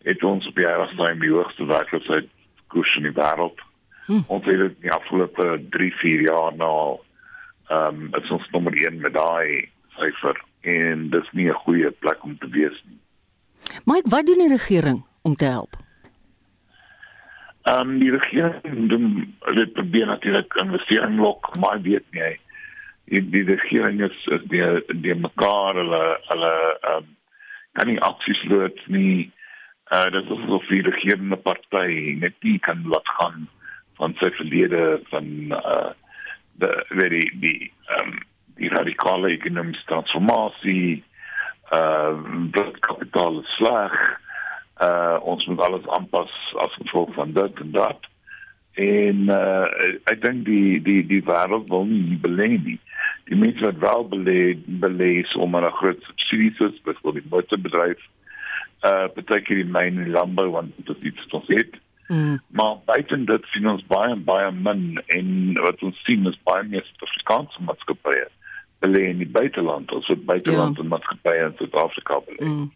het 0.02 0.24
ons 0.24 0.46
op 0.48 0.56
die 0.56 0.66
eerste 0.66 1.14
die 1.20 1.32
hoogste 1.32 1.66
werkloosheid 1.66 2.28
koers 2.72 2.96
in 2.96 3.08
die 3.08 3.16
wêreld. 3.16 3.60
Hm. 4.06 4.24
Ons 4.26 4.46
het 4.48 4.58
dit 4.58 4.80
die 4.86 4.92
afgelope 4.92 5.50
3, 5.76 5.92
4 6.02 6.22
jaar 6.28 6.56
nou 6.56 6.98
ehm 7.70 8.00
um, 8.00 8.08
is 8.18 8.30
ons 8.34 8.48
nommer 8.50 8.74
1 8.74 8.98
met 9.00 9.14
daai 9.14 9.68
syfer 9.94 10.40
en 10.66 11.10
dis 11.10 11.28
nie 11.38 11.46
'n 11.48 11.62
goeie 11.64 11.90
plek 11.90 12.24
om 12.24 12.38
te 12.38 12.48
wees 12.48 12.82
nie. 12.88 12.98
Mike, 13.84 14.08
wat 14.10 14.26
doen 14.26 14.42
die 14.42 14.56
regering 14.56 15.04
om 15.22 15.34
te 15.34 15.44
help? 15.44 15.76
Ehm 17.62 17.90
um, 17.90 17.98
die 17.98 18.10
regering 18.10 18.88
doen 18.88 19.34
dit 19.54 19.72
probeer 19.72 20.06
natuurlik 20.06 20.54
investering 20.54 21.18
lok, 21.18 21.56
maar 21.60 21.82
weet 21.82 22.04
nie. 22.10 22.40
Die, 23.04 23.30
die 23.30 23.44
regering 23.44 24.02
is, 24.02 24.26
is 24.26 24.42
die 24.48 24.64
die 25.02 25.14
mekaar 25.14 25.74
hulle 25.74 26.04
hulle 26.28 26.54
ehm 26.80 26.96
um, 26.96 27.16
kan 27.72 27.86
nie 27.86 28.00
aksies 28.00 28.42
loop 28.48 28.78
nie. 28.86 29.30
Uh 29.90 30.06
dit 30.14 30.28
is 30.30 30.42
vir 30.46 30.66
die 30.70 30.84
regerende 30.86 31.36
party 31.42 32.14
net 32.22 32.36
nie 32.46 32.58
kan 32.62 32.84
laat 32.86 33.08
gaan 33.18 33.48
van 33.98 34.12
sy 34.20 34.28
verlede 34.36 35.00
van 35.10 35.30
uh 35.50 35.90
die 36.62 37.08
die 37.10 37.30
die 37.42 37.72
ehm 37.96 38.12
um, 38.12 38.20
die 38.60 38.68
radikale 38.70 39.32
ekonomiese 39.34 39.82
transformasie 39.88 41.02
uh 41.74 42.12
wat 42.54 42.78
kapitaal 42.86 43.40
sleg 43.56 43.96
uh 44.86 45.18
ons 45.32 45.46
moet 45.50 45.64
alles 45.66 45.90
aanpas 45.96 46.36
as 46.66 46.78
gevolg 46.78 47.10
van 47.18 47.34
dit 47.40 47.64
en 47.66 47.74
dat. 47.80 48.06
En 48.86 49.26
uh 49.40 49.66
ek 50.12 50.22
dink 50.22 50.46
die 50.46 50.78
die 50.86 51.02
die 51.02 51.22
wêreld 51.32 51.66
wil 51.74 51.90
nie 51.90 52.20
belê 52.28 52.48
nie. 52.54 52.78
Die 53.26 53.42
mense 53.42 53.66
wat 53.66 53.82
wel 53.82 54.08
belê 54.14 54.40
belê 54.86 55.12
om 55.34 55.56
'n 55.56 55.74
groot 55.82 56.08
subsidie 56.12 56.54
te 56.54 56.70
hê 56.70 56.98
vir 57.02 57.18
die 57.18 57.28
motorbedryf 57.34 58.08
uh 58.88 59.06
beteken 59.14 59.54
die 59.60 59.70
myn 59.76 59.98
en 59.98 60.10
landbou 60.10 60.48
want 60.56 60.76
dit 60.76 60.88
is 60.96 61.02
iets 61.12 61.26
wat 61.34 61.46
het 61.46 61.74
mm. 62.08 62.40
maar 62.48 62.76
buiten 62.84 63.24
dit 63.24 63.44
sien 63.52 63.68
ons 63.68 63.86
baie 63.86 64.16
baie 64.16 64.50
min 64.52 65.02
en 65.06 65.28
wat 65.60 65.82
ons 65.82 66.04
sien 66.04 66.26
is 66.26 66.38
baie 66.48 66.64
meer 66.68 66.84
Suid-Afrikaanse 66.88 67.62
maatskappye 67.68 68.26
belê 68.80 69.02
in 69.12 69.18
die 69.20 69.32
buiteland 69.38 69.92
as 69.92 70.08
wat 70.12 70.24
buiteland 70.24 70.76
ja. 70.76 70.82
maatskappye 70.94 71.46
in 71.46 71.56
Suid-Afrika 71.62 72.14
belê 72.28 72.44
mm. 72.44 72.68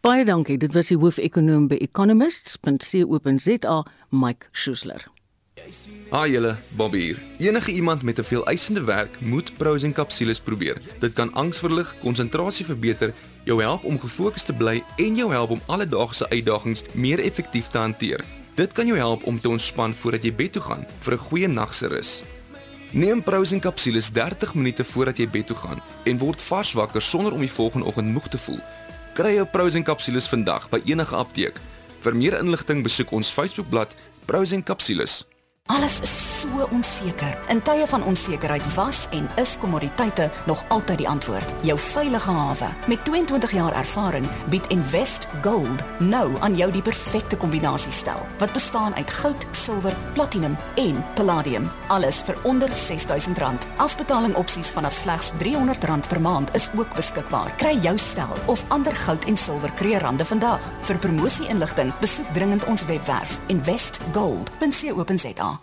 Baie 0.00 0.24
dankie. 0.24 0.58
Dit 0.62 0.72
was 0.76 0.86
die 0.92 0.96
hoofekonoom 0.96 1.66
by 1.68 1.74
economists.co.za, 1.82 3.76
Mike 4.14 4.46
Schuessler. 4.52 5.02
Haai 6.12 6.30
julle, 6.30 6.56
Bobby 6.76 6.98
hier. 7.00 7.18
Enige 7.38 7.72
iemand 7.72 8.02
met 8.02 8.18
'n 8.18 8.24
veel 8.24 8.46
eisende 8.46 8.84
werk 8.84 9.20
moet 9.20 9.56
Prozen 9.56 9.92
kapsules 9.92 10.40
probeer. 10.40 10.76
Dit 11.00 11.12
kan 11.12 11.32
angs 11.32 11.58
verlig, 11.58 11.94
konsentrasie 12.00 12.64
verbeter, 12.64 13.14
jou 13.46 13.60
help 13.62 13.84
om 13.86 13.98
gefokus 14.00 14.42
te 14.42 14.52
bly 14.52 14.80
en 15.02 15.16
jou 15.16 15.30
help 15.30 15.50
om 15.54 15.60
alledaagse 15.70 16.28
uitdagings 16.28 16.82
meer 16.92 17.22
effektief 17.22 17.70
te 17.70 17.78
hanteer. 17.78 18.24
Dit 18.58 18.72
kan 18.72 18.86
jou 18.86 18.98
help 18.98 19.26
om 19.26 19.38
te 19.40 19.48
ontspan 19.48 19.94
voordat 19.94 20.24
jy 20.24 20.32
bed 20.34 20.52
toe 20.56 20.62
gaan 20.62 20.86
vir 21.00 21.14
'n 21.14 21.26
goeie 21.28 21.48
nag 21.48 21.74
se 21.74 21.86
rus. 21.86 22.22
Neem 22.90 23.22
Prozen 23.22 23.60
kapsules 23.60 24.10
30 24.12 24.54
minute 24.54 24.84
voordat 24.84 25.16
jy 25.16 25.28
bed 25.28 25.46
toe 25.46 25.56
gaan 25.56 25.82
en 26.04 26.18
word 26.18 26.40
vars 26.40 26.72
wakker 26.72 27.02
sonder 27.02 27.32
om 27.32 27.40
die 27.40 27.50
volgende 27.50 27.86
oggend 27.86 28.12
moeg 28.12 28.28
te 28.28 28.38
voel. 28.38 28.60
Kry 29.14 29.34
jou 29.34 29.46
Prozen 29.46 29.82
kapsules 29.82 30.28
vandag 30.28 30.68
by 30.68 30.80
enige 30.84 31.14
apteek. 31.14 31.60
Vir 32.00 32.16
meer 32.16 32.38
inligting 32.38 32.82
besoek 32.82 33.10
ons 33.10 33.30
Facebookblad 33.30 33.94
Prozen 34.26 34.62
kapsules. 34.62 35.26
Alles 35.66 36.00
is 36.00 36.40
so 36.40 36.68
onseker. 36.70 37.38
In 37.48 37.62
tye 37.62 37.86
van 37.86 38.04
onsekerheid 38.04 38.74
was 38.74 39.06
en 39.10 39.28
is 39.34 39.58
kommoditeite 39.58 40.30
nog 40.46 40.64
altyd 40.68 40.98
die 40.98 41.08
antwoord. 41.08 41.52
Jou 41.60 41.78
veilige 41.78 42.30
hawe 42.30 42.68
met 42.86 43.04
22 43.04 43.50
jaar 43.50 43.74
ervaring 43.74 44.26
bied 44.48 44.66
Invest 44.66 45.28
Gold 45.42 45.82
nou 45.98 46.40
aan 46.40 46.56
jou 46.56 46.72
die 46.72 46.82
perfekte 46.82 47.36
kombinasie 47.36 47.92
stel 47.92 48.26
wat 48.38 48.52
bestaan 48.52 48.94
uit 48.94 49.10
goud, 49.10 49.46
silwer, 49.50 49.96
platinum 50.14 50.56
en 50.74 51.04
palladium. 51.14 51.70
Alles 51.86 52.22
vir 52.22 52.36
onder 52.42 52.70
R6000. 52.70 53.66
Afbetaling 53.76 54.34
opsies 54.34 54.70
vanaf 54.70 54.92
slegs 54.92 55.32
R300 55.32 56.08
per 56.08 56.20
maand 56.20 56.54
is 56.54 56.70
ook 56.76 56.94
beskikbaar. 56.94 57.54
Kry 57.56 57.78
jou 57.82 57.98
stel 57.98 58.32
of 58.46 58.64
ander 58.68 58.94
goud 58.94 59.24
en 59.24 59.36
silwer 59.36 59.72
kreerande 59.72 60.24
vandag. 60.24 60.70
Vir 60.82 60.98
promosie 60.98 61.48
inligting 61.48 61.92
besoek 62.00 62.26
dringend 62.32 62.64
ons 62.64 62.84
webwerf 62.84 63.38
investgold.co.za. 63.46 65.55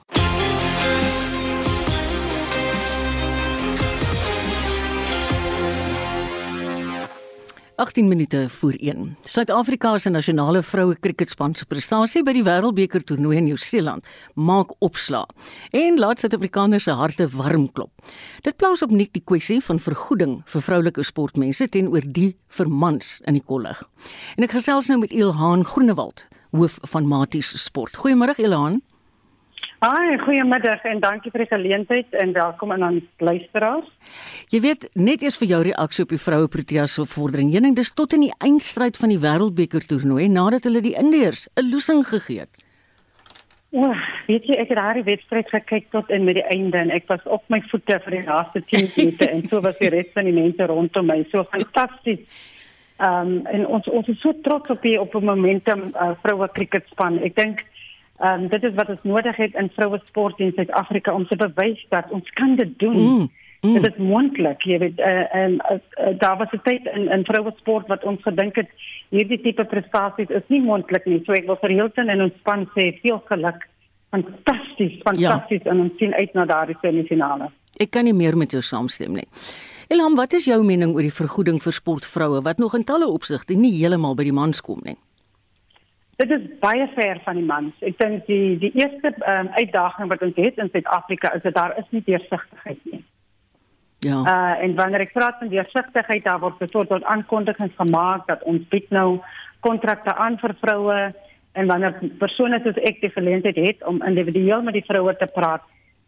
18 7.83 8.07
minute 8.07 8.49
voor 8.49 8.73
1. 8.73 9.17
Suid-Afrika 9.21 9.97
se 9.97 10.09
nasionale 10.09 10.61
vroue 10.63 10.95
kriketspan 10.99 11.55
se 11.55 11.65
prestasie 11.65 12.21
by 12.23 12.31
die 12.31 12.43
Wêreldbeker 12.45 13.03
toernooi 13.03 13.41
in 13.41 13.49
Nieu-Seeland 13.49 14.07
maak 14.39 14.71
opslaa 14.79 15.25
en 15.75 15.99
laat 15.99 16.23
Suid-Afrikaners 16.23 16.87
se 16.87 16.95
harte 16.95 17.27
warm 17.35 17.65
klop. 17.75 17.91
Dit 18.47 18.55
plaas 18.55 18.85
opnuut 18.87 19.11
die 19.11 19.23
kwessie 19.25 19.59
van 19.67 19.83
vergoeding 19.83 20.37
vir 20.53 20.63
vroulike 20.63 21.03
sportmense 21.03 21.67
teenoor 21.75 22.07
die 22.07 22.29
vir 22.55 22.71
mans 22.71 23.17
in 23.27 23.35
die 23.35 23.43
kollig. 23.43 23.83
En 24.37 24.47
ek 24.47 24.55
gesels 24.55 24.87
nou 24.87 25.01
met 25.03 25.11
Ilhaan 25.11 25.67
Groenewald, 25.67 26.29
hoof 26.55 26.79
van 26.95 27.11
Maties 27.11 27.51
Sport. 27.65 27.99
Goeiemôre 27.99 28.39
Elan. 28.39 28.79
Hi, 29.83 30.15
goeiemiddag 30.15 30.85
en 30.87 31.01
dankie 31.03 31.27
vir 31.33 31.41
die 31.43 31.49
geleentheid 31.49 32.13
en 32.15 32.29
welkom 32.31 32.71
aan 32.71 32.85
ons 32.87 33.07
luisteraars. 33.19 33.89
Jy 34.53 34.61
weet, 34.63 34.85
net 34.95 35.25
eers 35.25 35.35
vir 35.41 35.49
jou 35.49 35.59
reaksie 35.67 36.05
op 36.05 36.13
die 36.13 36.19
vroue 36.23 36.47
Proteas 36.47 36.93
se 36.95 37.03
vordering. 37.11 37.49
Jening, 37.51 37.75
dis 37.75 37.91
tot 37.91 38.15
in 38.15 38.23
die 38.23 38.31
eindstryd 38.47 38.95
van 39.01 39.11
die 39.11 39.19
Wêreldbeker 39.19 39.83
toernooi 39.89 40.29
nadat 40.31 40.69
hulle 40.69 40.79
die 40.85 40.93
Indiërs 40.95 41.49
'n 41.59 41.67
loosing 41.67 42.05
gegee 42.07 42.45
het. 42.45 42.63
O, 43.75 43.91
weet 44.29 44.47
jy, 44.47 44.55
ek 44.55 44.71
het 44.71 44.79
daai 44.79 45.03
wedstryd 45.03 45.51
gekyk 45.51 45.91
tot 45.91 46.09
in 46.09 46.23
met 46.23 46.39
die 46.39 46.47
einde 46.47 46.77
en 46.77 46.89
ek 46.89 47.11
was 47.11 47.25
op 47.25 47.43
my 47.49 47.59
voete 47.67 47.99
vir 48.05 48.11
die 48.21 48.23
laaste 48.23 48.63
10 48.63 48.87
minute 48.95 49.29
en 49.29 49.47
so 49.49 49.59
was 49.59 49.77
die 49.83 49.89
res 49.89 50.15
van 50.15 50.23
die 50.23 50.39
mense 50.39 50.63
rondom 50.63 51.11
my 51.11 51.25
so 51.31 51.43
fantasties. 51.43 52.23
Ehm 53.03 53.35
um, 53.35 53.45
en 53.51 53.67
ons 53.67 53.89
ons 53.89 54.07
is 54.07 54.19
so 54.21 54.31
trots 54.47 54.69
op 54.69 54.81
die 54.81 54.95
op 55.01 55.15
'n 55.15 55.25
momentum 55.25 55.91
uh, 55.91 56.11
vroue 56.23 56.47
kriketspan. 56.53 57.19
Ek 57.19 57.35
dink 57.35 57.65
ehm 58.23 58.43
um, 58.43 58.47
dit 58.47 58.63
is 58.63 58.75
wat 58.79 58.89
ons 58.89 59.03
nodig 59.03 59.35
het 59.35 59.55
in 59.59 59.69
vroue 59.75 59.99
sport 60.05 60.39
in 60.39 60.51
Suid-Afrika 60.55 61.13
om 61.13 61.27
te 61.27 61.35
bewys 61.35 61.85
dat 61.89 62.05
ons 62.09 62.29
kan 62.39 62.55
dit 62.55 62.79
doen. 62.79 62.99
Mm. 62.99 63.31
Mm. 63.63 63.73
Dit 63.73 63.85
is 63.91 63.99
moontlik, 63.99 64.63
jy 64.67 64.77
weet, 64.79 64.97
uh, 64.99 65.35
en 65.35 65.53
uh, 65.71 65.75
uh, 65.75 66.13
daar 66.19 66.37
was 66.37 66.51
'n 66.51 66.61
tyd 66.63 66.87
in 66.93 67.07
in 67.11 67.23
vroue 67.23 67.53
sport 67.57 67.87
wat 67.87 68.03
ons 68.03 68.21
gedink 68.21 68.55
het 68.55 68.69
hierdie 69.09 69.41
tipe 69.41 69.65
prestasies 69.65 70.29
is 70.29 70.47
nie 70.47 70.61
moontlik 70.61 71.05
nie. 71.05 71.21
So 71.25 71.31
ek 71.31 71.45
wil 71.45 71.59
vir 71.61 71.69
Hilton 71.69 72.09
en 72.09 72.21
ons 72.21 72.33
span 72.39 72.67
sê 72.75 72.99
veel 73.01 73.21
geluk. 73.25 73.67
Fantasties, 74.09 75.01
fantasties 75.03 75.63
ja. 75.63 75.71
en 75.71 75.79
ons 75.79 75.93
sien 75.97 76.13
uit 76.13 76.33
na 76.33 76.45
daardie 76.45 76.77
semifinale. 76.81 77.51
Ek 77.79 77.91
kan 77.91 78.03
nie 78.03 78.13
meer 78.13 78.37
met 78.37 78.51
jou 78.51 78.61
saamstem 78.61 79.13
nie. 79.13 79.27
Elam, 79.87 80.15
wat 80.15 80.33
is 80.33 80.45
jou 80.45 80.63
mening 80.63 80.93
oor 80.95 81.01
die 81.01 81.17
vergoeding 81.21 81.61
vir 81.61 81.73
sportvroue 81.73 82.41
wat 82.41 82.57
nog 82.57 82.75
in 82.75 82.83
talle 82.83 83.07
opsigte 83.07 83.53
nie 83.53 83.71
heeltemal 83.79 84.15
by 84.15 84.23
die 84.23 84.35
mans 84.35 84.61
kom 84.61 84.79
nie? 84.83 84.95
Dit 86.23 86.31
is 86.39 86.43
baie 86.59 86.85
ver 86.95 87.19
van 87.23 87.35
die 87.35 87.43
mans. 87.43 87.73
Ek 87.83 87.97
dink 87.99 88.27
die 88.29 88.55
die 88.61 88.71
eerste 88.79 89.11
um, 89.27 89.49
uitdaging 89.57 90.11
wat 90.11 90.21
ons 90.23 90.37
het 90.39 90.61
in 90.61 90.69
Suid-Afrika 90.71 91.33
is 91.35 91.43
dat 91.43 91.57
daar 91.57 91.73
is 91.81 91.89
nie 91.91 92.03
deursigtigheid 92.05 92.79
nie. 92.91 93.01
Ja. 94.07 94.21
Uh 94.23 94.63
en 94.63 94.75
wanneer 94.75 95.03
ek 95.03 95.13
praat 95.17 95.41
van 95.41 95.51
deursigtigheid, 95.51 96.23
daar 96.23 96.39
word 96.39 96.61
besoort 96.63 96.91
tot 96.91 97.03
aankondigings 97.03 97.75
gemaak 97.75 98.27
dat 98.31 98.43
ons 98.47 98.63
bied 98.71 98.87
nou 98.95 99.19
kontrakte 99.67 100.15
aan 100.15 100.39
vir 100.39 100.55
vroue 100.63 100.97
en 101.59 101.67
wanneer 101.67 101.99
persone 102.23 102.59
soos 102.63 102.79
ek 102.87 103.03
die 103.03 103.11
geleentheid 103.11 103.59
het 103.67 103.85
om 103.87 104.01
individueel 104.03 104.63
met 104.63 104.79
die 104.79 104.87
vroue 104.87 105.15
te 105.19 105.27
praat, 105.35 105.63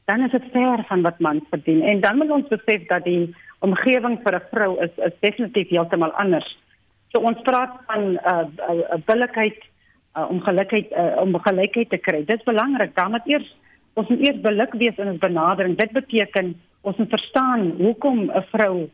dan 0.07 0.23
is 0.25 0.31
dit 0.31 0.51
ver 0.55 0.83
van 0.87 1.03
wat 1.05 1.19
mans 1.19 1.43
verdien. 1.51 1.83
En 1.83 2.01
dan 2.01 2.17
moet 2.17 2.31
ons 2.39 2.51
besef 2.51 2.87
dat 2.87 3.03
die 3.03 3.35
omgewing 3.59 4.19
vir 4.23 4.35
'n 4.39 4.47
vrou 4.51 4.71
is 4.79 4.91
is 5.11 5.19
definitief 5.19 5.69
heeltemal 5.69 6.11
anders. 6.23 6.49
So 7.11 7.19
ons 7.19 7.41
praat 7.43 7.79
van 7.87 8.01
'n 8.11 8.19
uh, 8.19 8.43
uh, 8.69 8.75
uh, 8.75 8.99
billikheid 9.05 9.59
uh, 10.15 10.29
om 10.29 10.41
gelykheid 10.41 10.91
uh, 10.91 11.21
om 11.21 11.35
gelykheid 11.39 11.89
te 11.89 11.97
kry. 11.97 12.23
Dit 12.25 12.39
is 12.39 12.47
belangrik. 12.47 12.95
Dan 12.95 13.11
moet 13.11 13.27
eers 13.27 13.55
ons 13.93 14.09
moet 14.11 14.23
eers 14.27 14.41
billik 14.43 14.73
wees 14.73 14.97
in 14.97 15.07
ons 15.07 15.19
benadering. 15.23 15.77
Dit 15.77 15.91
beteken 15.91 16.55
ons 16.81 16.97
moet 16.97 17.09
verstaan 17.09 17.71
hoekom 17.79 18.31
'n 18.31 18.45
vrou 18.51 18.89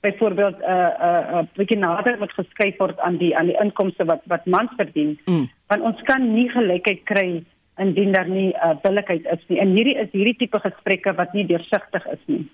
byvoorbeeld 0.00 0.58
'n 0.58 0.62
uh, 0.62 0.70
'n 0.70 1.04
uh, 1.08 1.32
'n 1.32 1.34
uh, 1.34 1.44
bietjie 1.56 1.78
nader 1.78 2.18
moet 2.18 2.32
geskuif 2.32 2.76
word 2.78 2.98
aan 3.00 3.16
die 3.16 3.36
aan 3.36 3.46
die 3.46 3.60
inkomste 3.60 4.04
wat 4.04 4.22
wat 4.26 4.46
mans 4.46 4.70
verdien. 4.76 5.18
Mm. 5.24 5.48
Want 5.66 5.82
ons 5.82 6.02
kan 6.02 6.32
nie 6.34 6.48
gelykheid 6.50 7.02
kry 7.04 7.44
indien 7.76 8.12
daar 8.12 8.28
nie 8.28 8.54
uh, 8.54 8.76
billikheid 8.82 9.26
is 9.32 9.42
nie. 9.46 9.60
En 9.60 9.74
hierdie 9.76 9.96
is 9.96 10.08
hierdie 10.12 10.36
tipe 10.36 10.60
gesprekke 10.60 11.12
wat 11.14 11.32
nie 11.32 11.46
deursigtig 11.46 12.06
is 12.06 12.22
nie. 12.26 12.44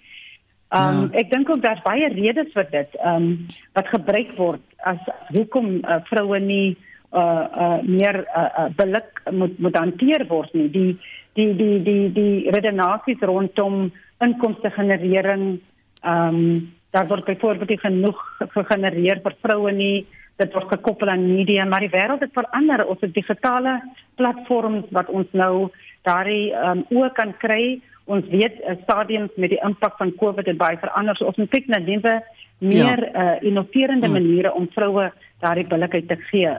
Um, 0.73 0.79
ja. 1.13 1.21
ek 1.21 1.31
dink 1.31 1.51
ook 1.51 1.63
daar's 1.63 1.83
baie 1.85 2.09
redes 2.09 2.53
vir 2.57 2.67
dit. 2.71 2.97
Um, 3.05 3.47
wat 3.77 3.93
gebruik 3.93 4.33
word 4.37 4.63
as 4.89 4.99
hoekom 5.37 5.75
uh, 5.85 6.01
vroue 6.09 6.41
nie 6.41 6.77
uh 7.13 7.45
uh 7.65 7.79
meer 7.85 8.25
uh, 8.25 8.49
uh 8.59 8.69
billik 8.77 9.23
moet 9.31 9.59
moet 9.59 9.77
hanteer 9.77 10.27
word 10.29 10.55
nie. 10.55 10.69
Die 10.71 10.99
die 11.35 11.53
die 11.57 11.83
die 11.83 12.13
die 12.13 12.51
redenasies 12.51 13.21
rondom 13.21 13.91
inkomste 14.21 14.71
generering 14.71 15.61
ehm 16.03 16.35
um, 16.37 16.73
daar 16.93 17.07
word 17.09 17.25
byvoorbeeld 17.25 17.81
genoeg 17.81 18.19
gegenereer 18.53 19.21
vir 19.25 19.35
vroue 19.41 19.73
nie 19.73 20.07
dit 20.37 20.53
word 20.53 20.69
gekoppel 20.75 21.09
aan 21.09 21.25
media 21.25 21.65
maar 21.65 21.85
die 21.85 21.93
wêreld 21.93 22.21
het 22.25 22.35
verander 22.37 22.85
ons 22.85 23.01
het 23.01 23.15
digitale 23.15 23.79
platforms 24.21 24.91
wat 24.91 25.09
ons 25.09 25.33
nou 25.33 25.71
daardie 26.09 26.53
um, 26.53 26.85
oë 26.91 27.13
kan 27.17 27.33
kry 27.45 27.81
ons 28.05 28.29
weet 28.29 28.61
uh, 28.61 28.77
stadiums 28.83 29.33
met 29.37 29.55
die 29.55 29.63
impak 29.65 29.97
van 30.01 30.13
covid 30.21 30.51
het 30.53 30.61
baie 30.61 30.81
verander 30.85 31.17
so 31.17 31.31
ons 31.31 31.41
moet 31.41 31.53
kyk 31.55 31.71
na 31.73 31.81
nuwe 31.81 32.19
meer 32.59 33.07
ja. 33.09 33.13
uh, 33.23 33.37
innoverende 33.41 34.09
mm. 34.09 34.19
maniere 34.19 34.55
om 34.55 34.69
vroue 34.77 35.09
daardie 35.41 35.69
billikheid 35.73 36.09
te 36.13 36.21
gee 36.29 36.53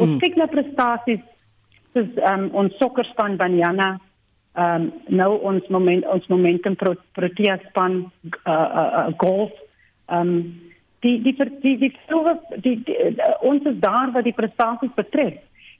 ons 0.00 0.14
mm. 0.16 0.20
kyk 0.22 0.38
na 0.40 0.48
prestasies 0.50 1.22
soos 1.94 2.22
um, 2.32 2.48
ons 2.62 2.78
sokkerspan 2.82 3.38
Banyana 3.40 3.96
ehm 4.58 4.82
um, 4.82 4.86
nou 5.14 5.30
ons 5.46 5.66
moment 5.70 6.06
ons 6.10 6.24
momentum 6.32 6.74
pro, 6.74 6.96
protea 7.14 7.54
span 7.68 8.00
uh, 8.02 8.50
uh, 8.50 8.88
uh, 9.02 9.04
golf 9.22 9.52
ehm 10.10 10.32
um, 10.34 10.34
die 11.06 11.16
die 11.22 11.34
die 11.38 11.76
die, 11.78 11.92
die, 11.92 11.92
die, 12.64 12.74
die 12.88 12.96
uh, 13.14 13.36
ons 13.46 13.64
is 13.70 13.78
daar 13.80 14.10
wat 14.16 14.26
die 14.26 14.36
prestasies 14.36 14.94
betref 14.96 15.38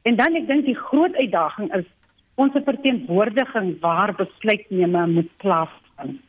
en 0.08 0.16
dan 0.16 0.38
ek 0.38 0.46
dink 0.48 0.64
die 0.68 0.78
groot 0.78 1.18
uitdaging 1.18 1.72
is 1.80 1.88
ons 2.40 2.54
verteenwoordiging 2.64 3.74
waar 3.82 4.14
besluitneme 4.16 5.06
moet 5.16 5.32
plaasvind 5.42 6.20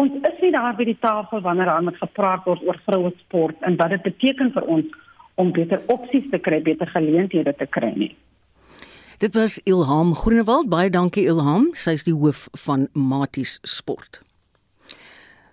ons 0.00 0.20
is 0.30 0.42
nie 0.44 0.52
daar 0.54 0.76
by 0.76 0.86
die 0.86 1.00
tafel 1.00 1.40
wanneer 1.48 1.72
daar 1.72 1.86
met 1.88 1.96
gepraat 2.02 2.44
word 2.44 2.62
oor 2.68 2.78
vroue 2.84 3.14
sport 3.24 3.66
en 3.66 3.80
wat 3.80 3.96
dit 3.96 4.04
beteken 4.10 4.52
vir 4.56 4.68
ons 4.76 5.00
om 5.34 5.52
beter 5.52 5.82
opsies 5.86 6.26
te 6.30 6.38
kry 6.38 6.62
beter 6.62 6.86
geleenthede 6.86 7.54
te 7.58 7.66
kry 7.66 7.92
nie 7.96 8.16
Dit 9.20 9.34
was 9.34 9.58
Ilham 9.68 10.14
Groenewald. 10.14 10.70
Baie 10.72 10.88
dankie 10.88 11.26
Ilham. 11.28 11.66
Sy 11.76 11.92
is 11.98 12.06
die 12.06 12.14
hoof 12.16 12.46
van 12.62 12.86
Maties 12.96 13.58
Sport. 13.68 14.22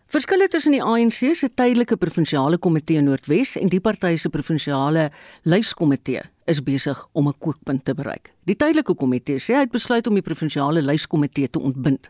Verskille 0.08 0.46
tussen 0.48 0.72
die 0.72 0.80
ANC 0.80 1.18
se 1.36 1.50
tydelike 1.52 1.98
provinsiale 2.00 2.56
komitee 2.64 3.02
Noordwes 3.04 3.58
en 3.60 3.68
die 3.68 3.82
party 3.84 4.14
se 4.16 4.30
provinsiale 4.32 5.10
lyskomitee 5.44 6.22
is 6.48 6.62
besig 6.64 7.02
om 7.12 7.28
'n 7.28 7.36
kookpunt 7.38 7.84
te 7.84 7.94
bereik. 7.94 8.32
Die 8.46 8.56
tydelike 8.56 8.96
komitee 8.96 9.36
sê 9.36 9.56
hy 9.56 9.60
het 9.60 9.72
besluit 9.72 10.08
om 10.08 10.14
die 10.14 10.24
provinsiale 10.24 10.82
lyskomitee 10.82 11.50
te 11.50 11.60
ontbind. 11.60 12.10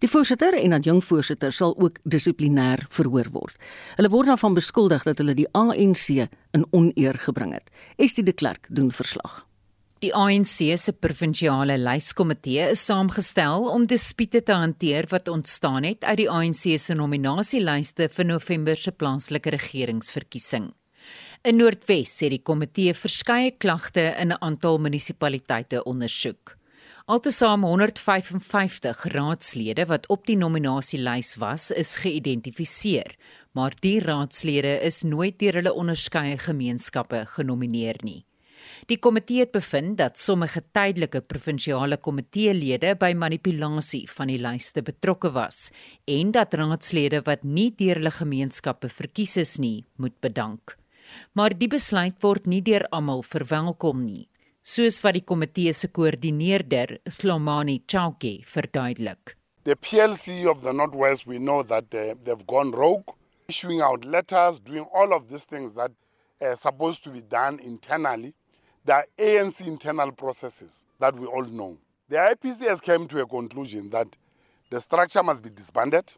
Die 0.00 0.08
voorsitter 0.08 0.54
en 0.54 0.72
adjunk 0.72 1.02
voorsitter 1.02 1.52
sal 1.52 1.74
ook 1.78 1.98
dissiplinêr 2.04 2.86
verhoor 2.88 3.28
word. 3.30 3.56
Hulle 3.96 4.08
word 4.08 4.26
daarvan 4.26 4.54
beskuldig 4.54 5.02
dat 5.02 5.18
hulle 5.18 5.34
die 5.34 5.48
ANC 5.52 6.08
in 6.52 6.66
oneer 6.70 7.18
gebring 7.18 7.52
het. 7.52 7.70
Estie 7.96 8.24
de 8.24 8.32
Klerk 8.32 8.66
doen 8.70 8.92
verslag. 8.92 9.46
Die 10.04 10.10
ANC 10.12 10.74
se 10.76 10.92
provinsiale 10.92 11.78
lyskomitee 11.80 12.66
is 12.74 12.82
saamgestel 12.84 13.70
om 13.72 13.86
dispute 13.88 14.42
te 14.44 14.52
hanteer 14.52 15.06
wat 15.08 15.30
ontstaan 15.32 15.86
het 15.88 16.02
uit 16.04 16.18
die 16.20 16.26
ANC 16.28 16.74
se 16.82 16.92
nominasielyste 16.98 18.10
vir 18.12 18.26
November 18.28 18.76
se 18.76 18.92
plaaslike 18.92 19.54
regeringsverkiesing. 19.54 20.66
In 21.48 21.56
Noordwes 21.56 22.12
het 22.20 22.34
die 22.34 22.42
komitee 22.42 22.92
verskeie 22.92 23.54
klagte 23.56 24.04
in 24.20 24.32
'n 24.32 24.42
aantal 24.44 24.76
munisipaliteite 24.78 25.80
ondersoek. 25.84 26.58
Altesaam 27.06 27.64
155 27.64 29.04
raadslede 29.14 29.86
wat 29.86 30.08
op 30.08 30.26
die 30.26 30.36
nominasielys 30.36 31.36
was, 31.36 31.70
is 31.70 31.96
geïdentifiseer, 31.96 33.16
maar 33.52 33.72
die 33.80 34.00
raadslede 34.00 34.80
is 34.84 35.02
nooit 35.02 35.38
deur 35.38 35.54
hulle 35.54 35.72
onderskeie 35.72 36.38
gemeenskappe 36.38 37.24
genomineer 37.26 37.96
nie. 38.02 38.24
Die 38.90 38.98
komitee 38.98 39.44
het 39.44 39.52
bevind 39.54 39.98
dat 39.98 40.18
sommige 40.18 40.62
tydelike 40.74 41.20
provinsiale 41.20 41.96
komiteelede 41.96 42.94
by 43.00 43.12
manipulasie 43.16 44.04
van 44.10 44.32
die 44.32 44.38
lyste 44.40 44.82
betrokke 44.82 45.30
was 45.34 45.70
en 46.10 46.32
dat 46.34 46.54
raadslede 46.54 47.22
wat 47.26 47.44
nie 47.44 47.70
deur 47.76 48.00
hulle 48.00 48.14
gemeenskappe 48.14 48.88
verkies 48.88 49.36
is 49.40 49.56
nie, 49.58 49.84
moet 49.96 50.16
bedank. 50.20 50.76
Maar 51.32 51.54
die 51.56 51.68
besluit 51.68 52.16
word 52.22 52.46
nie 52.46 52.62
deur 52.64 52.86
almal 52.90 53.22
verwelkom 53.22 54.04
nie, 54.04 54.28
soos 54.62 55.00
wat 55.04 55.18
die 55.18 55.24
komitee 55.24 55.72
se 55.72 55.88
koördineerder, 55.88 56.98
Thlomani 57.18 57.82
Chauke, 57.86 58.38
verduidelik. 58.48 59.36
The 59.64 59.76
PLC 59.76 60.44
of 60.48 60.62
the 60.62 60.72
Northwest 60.72 61.26
we 61.26 61.38
know 61.38 61.62
that 61.62 61.94
uh, 61.94 62.14
they've 62.24 62.46
gone 62.46 62.72
rogue 62.72 63.14
issuing 63.48 63.80
out 63.80 64.04
letters 64.04 64.60
doing 64.60 64.86
all 64.92 65.12
of 65.12 65.28
these 65.28 65.44
things 65.44 65.72
that 65.74 65.90
are 66.42 66.52
uh, 66.52 66.56
supposed 66.56 67.04
to 67.04 67.10
be 67.10 67.22
done 67.22 67.58
internally 67.60 68.34
the 68.84 69.04
ANC 69.18 69.66
internal 69.66 70.12
processes 70.12 70.84
that 71.00 71.14
we 71.18 71.26
all 71.26 71.44
know. 71.44 71.78
The 72.08 72.16
IPC 72.16 72.68
has 72.68 72.80
come 72.80 73.08
to 73.08 73.20
a 73.20 73.26
conclusion 73.26 73.90
that 73.90 74.08
the 74.70 74.80
structure 74.80 75.22
must 75.22 75.42
be 75.42 75.50
disbanded 75.50 76.12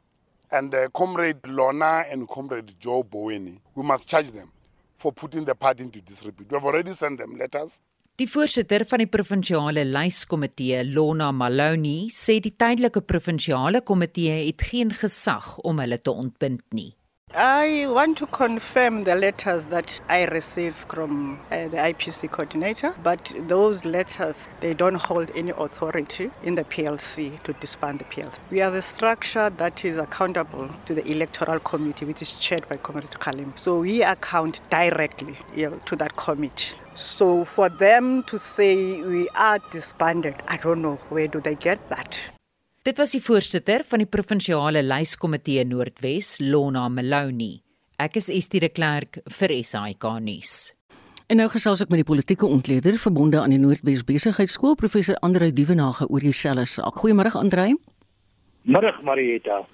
and 0.50 0.74
uh, 0.74 0.88
Comrade 0.92 1.46
Lona 1.46 2.04
and 2.10 2.28
Comrade 2.28 2.74
Joe 2.78 3.02
Boweni, 3.02 3.60
we 3.74 3.82
must 3.82 4.08
charge 4.08 4.30
them 4.30 4.52
for 4.98 5.12
putting 5.12 5.44
the 5.44 5.54
party 5.54 5.82
into 5.82 6.00
disrepute. 6.00 6.50
We 6.50 6.56
have 6.56 6.64
already 6.64 6.94
sent 6.94 7.18
them 7.18 7.36
letters. 7.36 7.80
Die 8.16 8.24
voorsitter 8.24 8.86
van 8.88 9.02
die 9.02 9.10
provinsiale 9.12 9.82
lyskomitee, 9.84 10.80
Lona 10.88 11.28
Maloney, 11.36 12.06
sê 12.08 12.38
die 12.40 12.54
tydelike 12.56 13.02
provinsiale 13.04 13.82
komitee 13.84 14.46
het 14.46 14.64
geen 14.70 14.94
gesag 14.96 15.58
om 15.68 15.82
hulle 15.84 15.98
te 16.00 16.14
ontbind 16.24 16.64
nie. 16.72 16.94
I 17.34 17.86
want 17.88 18.16
to 18.18 18.26
confirm 18.28 19.04
the 19.04 19.14
letters 19.14 19.66
that 19.66 20.00
I 20.08 20.24
received 20.24 20.76
from 20.90 21.38
uh, 21.50 21.68
the 21.68 21.76
IPC 21.76 22.30
coordinator, 22.30 22.94
but 23.02 23.30
those 23.46 23.84
letters 23.84 24.48
they 24.60 24.72
don't 24.72 24.94
hold 24.94 25.30
any 25.34 25.50
authority 25.50 26.30
in 26.44 26.54
the 26.54 26.64
PLC 26.64 27.42
to 27.42 27.52
disband 27.52 27.98
the 27.98 28.04
PLC. 28.04 28.38
We 28.50 28.62
are 28.62 28.70
the 28.70 28.80
structure 28.80 29.50
that 29.50 29.84
is 29.84 29.98
accountable 29.98 30.70
to 30.86 30.94
the 30.94 31.06
electoral 31.06 31.60
committee, 31.60 32.06
which 32.06 32.22
is 32.22 32.32
chaired 32.32 32.66
by 32.70 32.78
Comrade 32.78 33.10
Khalim. 33.10 33.58
So 33.58 33.80
we 33.80 34.02
account 34.02 34.60
directly 34.70 35.36
you 35.54 35.68
know, 35.68 35.80
to 35.84 35.96
that 35.96 36.16
committee. 36.16 36.74
So 36.94 37.44
for 37.44 37.68
them 37.68 38.22
to 38.22 38.38
say 38.38 39.02
we 39.02 39.28
are 39.34 39.58
disbanded, 39.70 40.36
I 40.48 40.56
don't 40.56 40.80
know 40.80 40.98
where 41.10 41.28
do 41.28 41.40
they 41.40 41.56
get 41.56 41.86
that. 41.90 42.18
Dit 42.86 43.00
was 43.02 43.10
die 43.16 43.18
voorsitter 43.18 43.82
van 43.82 43.98
die 43.98 44.06
provinsiale 44.06 44.78
lyskomitee 44.86 45.64
Noordwes, 45.66 46.36
Lona 46.38 46.84
Maloney. 46.86 47.56
Ek 47.98 48.14
is 48.20 48.28
Estie 48.30 48.60
de 48.62 48.68
Klerk 48.70 49.18
vir 49.38 49.54
SAK 49.66 50.06
nuus. 50.22 50.52
En 51.26 51.40
nou 51.42 51.48
gesels 51.50 51.82
ek 51.82 51.90
met 51.90 52.04
die 52.04 52.06
politieke 52.06 52.46
ontleder 52.46 52.94
verbonde 53.02 53.40
aan 53.40 53.50
die 53.50 53.58
Noordwes 53.58 54.04
Besigheidsskool, 54.06 54.76
professor 54.78 55.18
Andreu 55.26 55.50
Dievenage 55.50 56.06
oor 56.06 56.22
dieselfde 56.22 56.68
saak. 56.76 57.02
Goeiemôre 57.02 57.34
Andreu. 57.34 57.74
Middag 58.62 59.02
Marieta. 59.02 59.64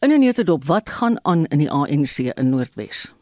In 0.00 0.16
'n 0.16 0.24
netedop, 0.24 0.64
wat 0.64 0.88
gaan 0.88 1.20
aan 1.28 1.44
in 1.52 1.58
die 1.58 1.70
ANC 1.70 2.32
in 2.40 2.48
Noordwes? 2.48 3.12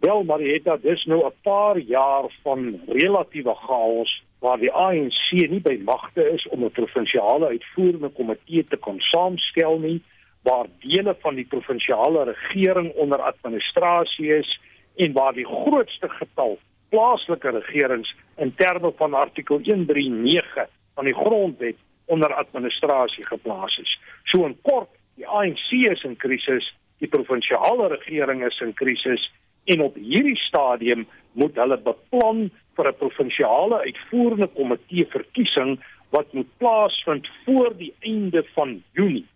Wel 0.00 0.24
Marieta, 0.24 0.78
dis 0.80 1.04
nou 1.04 1.26
'n 1.26 1.32
paar 1.42 1.76
jaar 1.78 2.32
van 2.42 2.80
relatiewe 2.88 3.54
chaos 3.54 4.22
waar 4.38 4.58
die 4.58 4.72
ANC 4.72 5.30
nie 5.50 5.60
by 5.60 5.78
magte 5.84 6.24
is 6.32 6.46
om 6.48 6.64
'n 6.64 6.70
provinsiale 6.70 7.46
uitvoerende 7.46 8.08
komitee 8.08 8.64
te 8.64 8.76
kon 8.76 9.00
saamstel 9.00 9.78
nie, 9.78 10.02
waar 10.42 10.66
dele 10.80 11.16
van 11.20 11.34
die 11.34 11.46
provinsiale 11.46 12.24
regering 12.24 12.92
onder 12.94 13.20
administrasie 13.20 14.36
is 14.36 14.60
en 14.96 15.12
waar 15.12 15.32
die 15.32 15.46
grootste 15.46 16.08
getal 16.08 16.58
plaaslike 16.88 17.50
regerings 17.50 18.14
in 18.36 18.54
terme 18.54 18.92
van 18.96 19.14
artikel 19.14 19.60
139 19.62 20.68
van 20.94 21.04
die 21.04 21.14
grondwet 21.14 21.76
onder 22.04 22.34
administrasie 22.34 23.26
geplaas 23.26 23.78
is. 23.78 23.98
So 24.24 24.44
in 24.46 24.56
kort, 24.62 24.88
die 25.14 25.26
ANC 25.26 25.70
is 25.70 26.02
in 26.02 26.16
krisis, 26.16 26.74
die 26.98 27.08
provinsiale 27.08 27.88
regering 27.88 28.44
is 28.46 28.60
in 28.60 28.74
krisis 28.74 29.32
en 29.66 29.82
op 29.82 29.94
hierdie 29.94 30.38
stadium 30.38 31.06
moet 31.32 31.58
hulle 31.60 31.78
beplan 31.78 32.48
vir 32.76 32.88
'n 32.88 32.98
provinsiale 33.02 33.78
uitvoerende 33.88 34.48
komitee 34.58 35.06
verkiesing 35.10 35.78
wat 36.10 36.32
moet 36.32 36.56
plaasvind 36.58 37.28
voor 37.44 37.76
die 37.76 37.94
einde 38.00 38.44
van 38.54 38.82
Junie. 38.92 39.26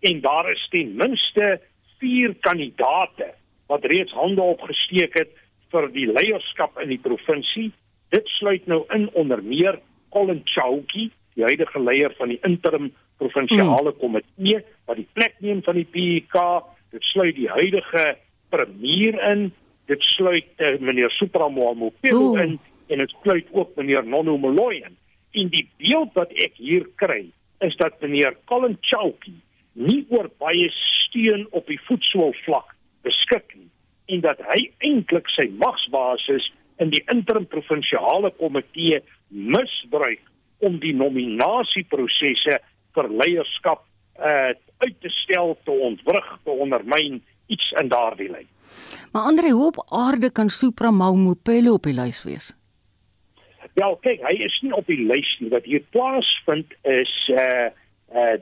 En 0.00 0.20
daar 0.20 0.50
is 0.50 0.68
ten 0.70 0.96
minste 0.96 1.60
4 1.98 2.34
kandidate 2.40 3.34
wat 3.66 3.84
reeds 3.84 4.12
hande 4.12 4.42
opgesteek 4.42 5.18
het 5.18 5.30
vir 5.72 5.88
die 5.92 6.06
leierskap 6.06 6.78
in 6.80 6.88
die 6.88 7.00
provinsie. 7.02 7.72
Dit 8.14 8.28
sluit 8.38 8.66
nou 8.66 8.84
in 8.94 9.08
onder 9.12 9.42
meer 9.42 9.80
Colin 10.14 10.40
Chauki, 10.44 11.10
die 11.34 11.42
huidige 11.44 11.80
leier 11.82 12.14
van 12.18 12.28
die 12.28 12.38
interim 12.42 12.92
provinsiale 13.18 13.90
mm. 13.90 13.98
komitee 13.98 14.60
wat 14.86 15.00
die 15.00 15.08
plek 15.16 15.34
neem 15.40 15.62
van 15.66 15.80
die 15.80 15.88
PK. 15.90 16.44
Dit 16.94 17.02
sluit 17.10 17.34
die 17.34 17.50
huidige 17.50 18.16
premier 18.54 19.18
in. 19.32 19.48
Dit 19.90 20.02
sluit 20.14 20.48
uh, 20.58 20.78
meneer 20.80 21.12
Supramoamo 21.18 21.92
Pelo 22.00 22.34
in 22.40 22.58
en 22.86 23.00
dit 23.00 23.14
sluit 23.22 23.48
ook 23.52 23.76
meneer 23.76 24.06
Nono 24.06 24.36
Moloyen. 24.38 24.96
En 25.32 25.48
die 25.52 25.66
beeld 25.80 26.12
wat 26.14 26.32
ek 26.32 26.56
hier 26.60 26.86
kry 27.00 27.24
is 27.64 27.76
dat 27.80 28.00
meneer 28.00 28.36
Colin 28.50 28.76
Chauki 28.80 29.34
nie 29.74 30.04
oor 30.08 30.30
baie 30.38 30.68
steun 30.70 31.46
op 31.50 31.66
die 31.66 31.80
voetsoolvlak 31.88 32.74
beskik 33.02 33.56
nie 33.56 33.70
en 34.14 34.20
dat 34.24 34.40
hy 34.50 34.66
eintlik 34.84 35.28
sy 35.32 35.46
magsbasis 35.60 36.50
in 36.82 36.90
die 36.92 37.02
interim 37.12 37.46
provinsiale 37.48 38.30
komitee 38.38 39.00
misbruik 39.30 40.22
om 40.64 40.78
die 40.82 40.94
nominasieprosesse 40.96 42.58
vir 42.94 43.10
leierskap 43.22 43.84
uh, 44.18 44.52
uit 44.84 44.96
te 45.00 45.12
stel 45.22 45.56
te 45.64 45.72
ontwrig 45.88 46.28
te 46.44 46.56
ondermyn 46.66 47.22
iets 47.52 47.70
in 47.80 47.90
daardie 47.92 48.30
lyn. 48.30 48.50
Maar 49.12 49.22
Andre, 49.22 49.50
hoe 49.50 49.66
op 49.66 49.86
aarde 49.88 50.30
kan 50.32 50.50
Supra 50.50 50.90
Maumopelo 50.90 51.72
op 51.72 51.82
die 51.82 51.94
lys 51.94 52.24
wees? 52.24 52.52
Ja, 53.74 53.88
kyk, 54.00 54.22
hy 54.22 54.34
is 54.46 54.56
nie 54.62 54.74
op 54.74 54.86
die 54.86 55.00
lys 55.02 55.30
nie. 55.40 55.50
Wat 55.50 55.66
hier 55.66 55.82
plaasvind 55.94 56.74
is 56.82 57.14
uh 57.34 57.70
uh 58.14 58.36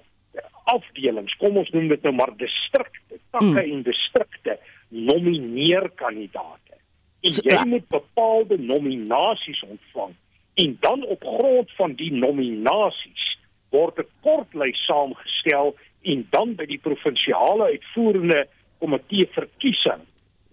afdelings. 0.72 1.34
Kom 1.40 1.56
ons 1.60 1.70
noem 1.74 1.88
dit 1.90 2.04
nou 2.06 2.12
maar 2.14 2.30
distrikte, 2.38 3.18
takke 3.34 3.50
mm. 3.50 3.72
en 3.74 3.80
distrikte 3.84 4.58
nomineer 4.88 5.88
kandidaate. 5.98 6.78
En 7.22 7.34
jy 7.34 7.56
ja. 7.56 7.64
moet 7.68 7.88
bepaalde 7.88 8.58
nominasies 8.58 9.62
ontvang 9.66 10.14
en 10.54 10.76
dan 10.80 11.04
op 11.06 11.24
grond 11.24 11.70
van 11.76 11.94
die 11.96 12.12
nominasies 12.12 13.26
word 13.70 13.98
'n 13.98 14.08
kortlys 14.20 14.84
saamgestel 14.86 15.74
en 16.02 16.26
dan 16.30 16.54
by 16.54 16.66
die 16.66 16.80
provinsiale 16.82 17.70
uitvoerende 17.74 18.46
komitee 18.78 19.28
verkiesing 19.32 20.02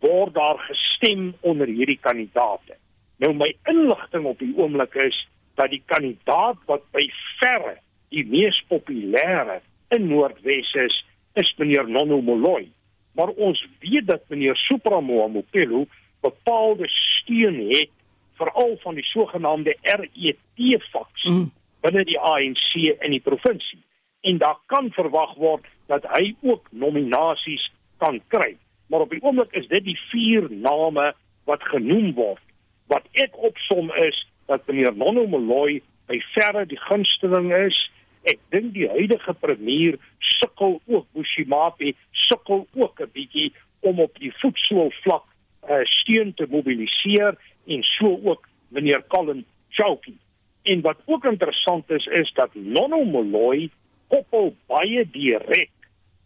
word 0.01 0.33
daar 0.33 0.59
gestem 0.67 1.33
onder 1.41 1.67
hierdie 1.67 1.99
kandidaate. 2.01 2.77
Nou 3.19 3.33
my 3.35 3.51
inligting 3.67 4.25
op 4.25 4.39
die 4.39 4.53
oomblik 4.57 4.95
is 4.95 5.17
dat 5.59 5.71
die 5.73 5.83
kandidaat 5.85 6.59
wat 6.65 6.85
by 6.95 7.05
verre 7.39 7.77
die 8.13 8.25
mees 8.25 8.57
populêre 8.71 9.59
in 9.93 10.07
Noordwes 10.09 10.73
is, 10.85 10.95
is 11.33 11.51
meneer 11.57 11.87
Nono 11.89 12.21
Moloi. 12.21 12.69
Maar 13.17 13.33
ons 13.35 13.61
weet 13.79 14.07
dat 14.07 14.27
meneer 14.29 14.55
Supramo 14.55 15.27
Mopelo 15.27 15.85
bepaalde 16.21 16.87
steun 16.87 17.59
het 17.69 17.91
veral 18.39 18.77
van 18.81 18.95
die 18.95 19.03
sogenaamde 19.03 19.75
RET-faksie 19.81 21.31
mm. 21.31 21.51
binne 21.83 22.03
die 22.07 22.19
ANC 22.19 22.73
in 22.75 23.11
die 23.11 23.23
provinsie. 23.23 23.81
En 24.21 24.37
daar 24.37 24.57
kan 24.71 24.91
verwag 24.95 25.35
word 25.39 25.67
dat 25.91 26.07
hy 26.15 26.33
ook 26.41 26.71
nominasies 26.71 27.69
kan 27.97 28.21
kry. 28.27 28.55
Maar 28.89 29.05
op 29.05 29.09
die 29.13 29.21
oomblik 29.21 29.53
is 29.57 29.67
dit 29.67 29.83
die 29.83 29.99
vier 30.09 30.49
name 30.49 31.13
wat 31.49 31.63
genoem 31.63 32.13
word 32.17 32.43
wat 32.89 33.05
ek 33.21 33.37
opsom 33.37 33.91
is 34.01 34.17
dat 34.49 34.65
meneer 34.67 34.95
Nono 34.97 35.27
Moloi 35.29 35.79
by 36.09 36.17
verre 36.33 36.65
die 36.65 36.79
gunsteling 36.87 37.51
is. 37.53 37.77
Ek 38.25 38.39
dink 38.53 38.73
die 38.73 38.89
huidige 38.89 39.35
premier 39.37 39.99
sukkel 40.39 40.79
ook 40.89 41.05
Bushimapi 41.13 41.93
sukkel 42.27 42.65
ook 42.73 43.01
'n 43.01 43.11
bietjie 43.13 43.53
om 43.85 43.99
op 43.99 44.17
die 44.19 44.33
voetsool 44.41 44.91
vlak 45.03 45.25
uh, 45.69 45.85
steun 45.85 46.33
te 46.33 46.47
mobiliseer 46.49 47.37
en 47.67 47.83
so 47.83 48.17
ook 48.23 48.49
meneer 48.69 49.05
Colin 49.07 49.45
Chauki. 49.69 50.17
En 50.63 50.81
wat 50.81 50.97
ook 51.05 51.25
interessant 51.25 51.89
is 51.89 52.05
is 52.05 52.31
dat 52.33 52.49
Nono 52.53 53.03
Moloi 53.03 53.69
koppel 54.07 54.55
baie 54.67 55.05
direk 55.11 55.71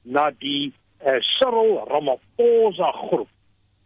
na 0.01 0.32
die 0.39 0.74
uh, 1.06 1.20
Cyril 1.38 1.84
Ramaphosa 1.89 2.91
groep 2.91 3.30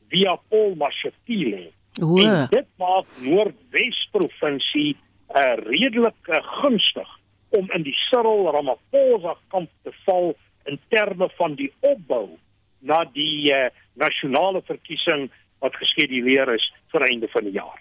via 0.09 0.37
Paul 0.49 0.75
Mashatile? 0.75 1.69
En 1.97 2.47
dit 2.51 2.67
maak 2.77 3.05
Noordwes 3.25 4.01
provinsie 4.11 4.95
uh, 4.95 5.55
redelik 5.65 6.29
uh, 6.29 6.41
gunstig 6.61 7.09
om 7.57 7.69
in 7.73 7.83
die 7.87 7.95
Cyril 8.07 8.51
Ramaphosa 8.53 9.37
kamp 9.53 9.71
te 9.83 9.93
val 10.05 10.35
in 10.67 10.79
terme 10.89 11.29
van 11.37 11.55
die 11.55 11.71
opbou 11.79 12.37
na 12.79 13.03
die 13.15 13.49
uh, 13.53 13.67
nasionale 13.97 14.61
verkiesing 14.67 15.29
wat 15.63 15.75
geskeduleer 15.81 16.53
is 16.53 16.65
vir 16.93 17.07
einde 17.09 17.29
van 17.33 17.47
die 17.47 17.55
jaar. 17.57 17.79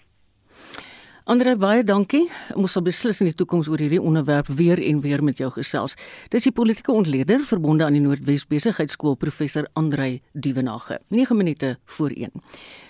Andre 1.27 1.57
baie 1.59 1.81
dankie. 1.83 2.29
Ons 2.55 2.77
sal 2.77 2.85
beslis 2.85 3.17
in 3.19 3.27
die 3.27 3.35
toekoms 3.35 3.67
oor 3.67 3.81
hierdie 3.83 3.99
onderwerp 3.99 4.47
weer 4.47 4.79
en 4.79 5.01
weer 5.03 5.19
met 5.19 5.41
jou 5.41 5.49
gesels. 5.51 5.97
Dis 6.31 6.45
die 6.47 6.53
politieke 6.55 6.93
ontleder 6.95 7.41
verbonde 7.43 7.83
aan 7.83 7.97
die 7.97 7.99
Noordwes 7.99 8.45
Besigheidsskool 8.47 9.17
professor 9.19 9.67
Andre 9.75 10.21
Dievenage. 10.31 11.01
9 11.11 11.35
minute 11.35 11.73
voor 11.97 12.15
1. 12.15 12.31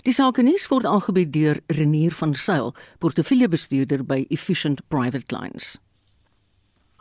Die 0.06 0.14
sake 0.14 0.44
nuus 0.46 0.68
word 0.70 0.86
aangebied 0.86 1.32
deur 1.34 1.58
Renier 1.66 2.14
van 2.14 2.36
Sail, 2.38 2.70
portefeuljebestuurder 3.02 4.06
by 4.06 4.20
Efficient 4.30 4.84
Private 4.86 5.26
Clients. 5.26 5.74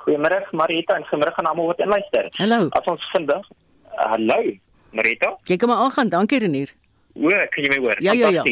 Goeiemôre 0.08 0.42
Marita 0.58 0.98
en 0.98 1.06
goeiemôre 1.06 1.38
aan 1.38 1.52
almal 1.52 1.70
wat 1.76 1.86
inluister. 1.86 2.32
Hallo. 2.42 2.72
As 2.82 2.90
ons 2.90 3.06
vandag 3.14 3.46
hallo 4.10 4.42
Marita. 4.90 5.36
Jy 5.46 5.62
kom 5.62 5.70
maar 5.70 5.86
aan, 5.86 6.10
dankie 6.10 6.42
Renier. 6.42 6.74
O, 7.14 7.30
kan 7.30 7.62
jy 7.62 7.70
my 7.76 7.82
hoor? 7.86 8.02
Ja, 8.02 8.18
ja, 8.18 8.34
ja. 8.42 8.50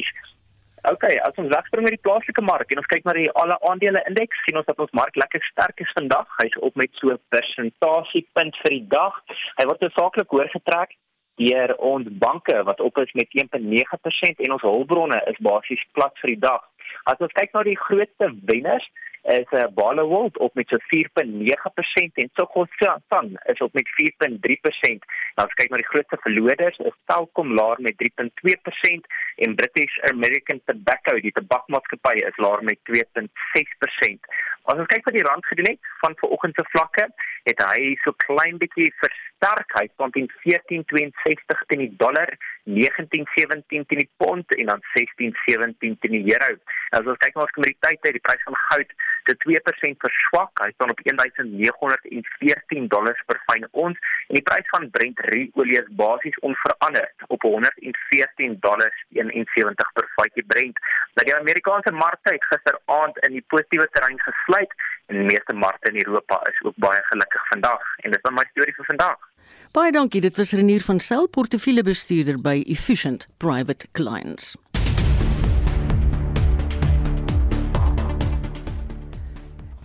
Okay, 0.86 1.15
as 1.25 1.33
ons 1.41 1.49
wegspring 1.49 1.81
met 1.81 1.95
die 1.95 2.03
plaaslike 2.05 2.41
mark 2.45 2.69
en 2.69 2.77
ons 2.77 2.89
kyk 2.91 3.07
na 3.07 3.13
die 3.17 3.29
alle 3.41 3.55
aandele 3.65 4.03
indeks, 4.05 4.41
sien 4.45 4.59
ons 4.59 4.67
dat 4.67 4.81
ons 4.83 4.91
mark 4.93 5.15
lekker 5.17 5.41
sterk 5.47 5.81
is 5.81 5.93
vandag. 5.97 6.27
Hy's 6.38 6.57
op 6.67 6.75
met 6.77 6.93
so 6.99 7.09
'n 7.09 7.21
persentasiepunt 7.33 8.59
vir 8.61 8.71
die 8.75 8.88
dag. 8.93 9.15
Hy 9.57 9.65
word 9.65 9.81
hoofsaaklik 9.81 10.29
hoorgetrek 10.29 10.93
deur 11.41 11.75
ons 11.77 12.07
banke 12.25 12.63
wat 12.69 12.79
op 12.79 13.01
is 13.01 13.13
met 13.13 13.33
1.9% 13.33 14.39
en 14.45 14.51
ons 14.51 14.61
hulpbronne 14.61 15.19
is 15.31 15.41
basies 15.49 15.83
plat 15.97 16.13
vir 16.21 16.36
die 16.36 16.43
dag. 16.49 16.61
As 17.09 17.19
ons 17.19 17.33
kyk 17.33 17.53
na 17.53 17.63
die 17.63 17.79
grootste 17.88 18.29
wenners 18.45 18.86
is 19.26 19.45
uh, 19.51 19.63
Barloworld 19.73 20.38
op 20.38 20.53
met 20.53 20.67
so 20.67 20.78
4.9% 20.78 22.13
en 22.13 22.30
Sokosan 22.34 23.39
is 23.43 23.59
op 23.59 23.73
met 23.73 23.88
4.3%. 23.88 25.05
Nou 25.36 25.47
as 25.47 25.55
kyk 25.59 25.69
na 25.69 25.82
die 25.82 25.89
grootste 25.89 26.17
verloders, 26.21 26.78
is 26.78 26.97
Telkom 27.09 27.53
laer 27.57 27.82
met 27.82 27.97
3.2% 28.21 29.09
en 29.36 29.55
British 29.55 29.97
American 30.11 30.61
Tobacco, 30.65 31.17
die 31.19 31.34
tabakmaatskappy, 31.34 32.21
is 32.30 32.38
laer 32.38 32.63
met 32.63 32.80
2.6%. 32.91 34.30
As 34.65 34.80
ons 34.82 34.89
kyk 34.89 35.05
wat 35.05 35.17
die 35.17 35.26
rand 35.26 35.45
gedoen 35.45 35.73
het 35.73 35.89
van 36.01 36.15
vanoggend 36.21 36.57
se 36.57 36.65
vlakke, 36.73 37.03
het 37.45 37.59
hy 37.61 37.91
so 38.01 38.13
klein 38.26 38.57
bietjie 38.61 38.89
versterk. 39.01 39.73
Hy 39.78 39.86
staan 39.93 40.13
teen 40.15 40.30
14.62 40.45 41.65
teen 41.69 41.84
die 41.84 41.91
dollar, 42.01 42.32
19.17 42.69 43.61
teen 43.69 43.86
die 43.89 44.09
pond 44.21 44.57
en 44.57 44.71
dan 44.73 44.82
16.17 44.95 45.76
teen 45.82 46.17
die 46.17 46.23
euro. 46.34 46.57
As 46.97 47.05
ons 47.05 47.21
kyk 47.21 47.38
na 47.38 47.45
ons 47.45 47.53
kommoditeite, 47.57 48.15
die 48.17 48.26
prys 48.26 48.41
van 48.47 48.57
goud 48.69 48.97
het 49.28 49.39
2% 49.43 50.01
verswak. 50.05 50.51
Hy 50.63 50.71
staan 50.73 50.93
op 50.93 51.01
1914 51.03 52.88
dollars 52.88 53.21
per 53.26 53.39
fyn 53.45 53.67
ons 53.71 53.97
en 54.28 54.38
die 54.38 54.45
prys 54.49 54.69
van 54.73 54.89
Brent 54.95 55.19
olie 55.53 55.78
is 55.82 55.91
basies 56.01 56.39
onveranderd 56.49 57.28
op 57.28 57.41
114 57.41 58.57
dollars 58.59 59.05
71 59.09 59.91
per 59.93 60.09
vatjie 60.15 60.45
Brent. 60.47 60.80
Nou 61.15 61.28
die 61.28 61.36
Amerikaanse 61.36 61.91
markte 61.91 62.34
het 62.34 62.49
gisteraand 62.51 63.17
in 63.28 63.38
die 63.38 63.45
positiewe 63.47 63.88
terrein 63.91 64.19
gesluit 64.28 64.73
en 65.05 65.21
die 65.21 65.30
meeste 65.32 65.53
markte 65.53 65.91
in 65.91 66.01
Europa 66.07 66.41
is 66.51 66.61
ook 66.61 66.78
baie 66.88 67.01
gelukkig 67.11 67.47
vandag 67.47 67.95
en 68.03 68.11
dit 68.11 68.19
is 68.23 68.38
my 68.39 68.45
storie 68.51 68.76
vir 68.76 68.91
vandag. 68.93 69.32
Baie 69.76 69.91
dankie, 69.91 70.21
dit 70.23 70.38
was 70.39 70.53
Renier 70.55 70.82
van 70.82 70.99
Sail, 71.03 71.28
portefeuljebestuurder 71.28 72.38
by 72.41 72.61
Efficient 72.71 73.28
Private 73.43 73.88
Clients. 73.91 74.53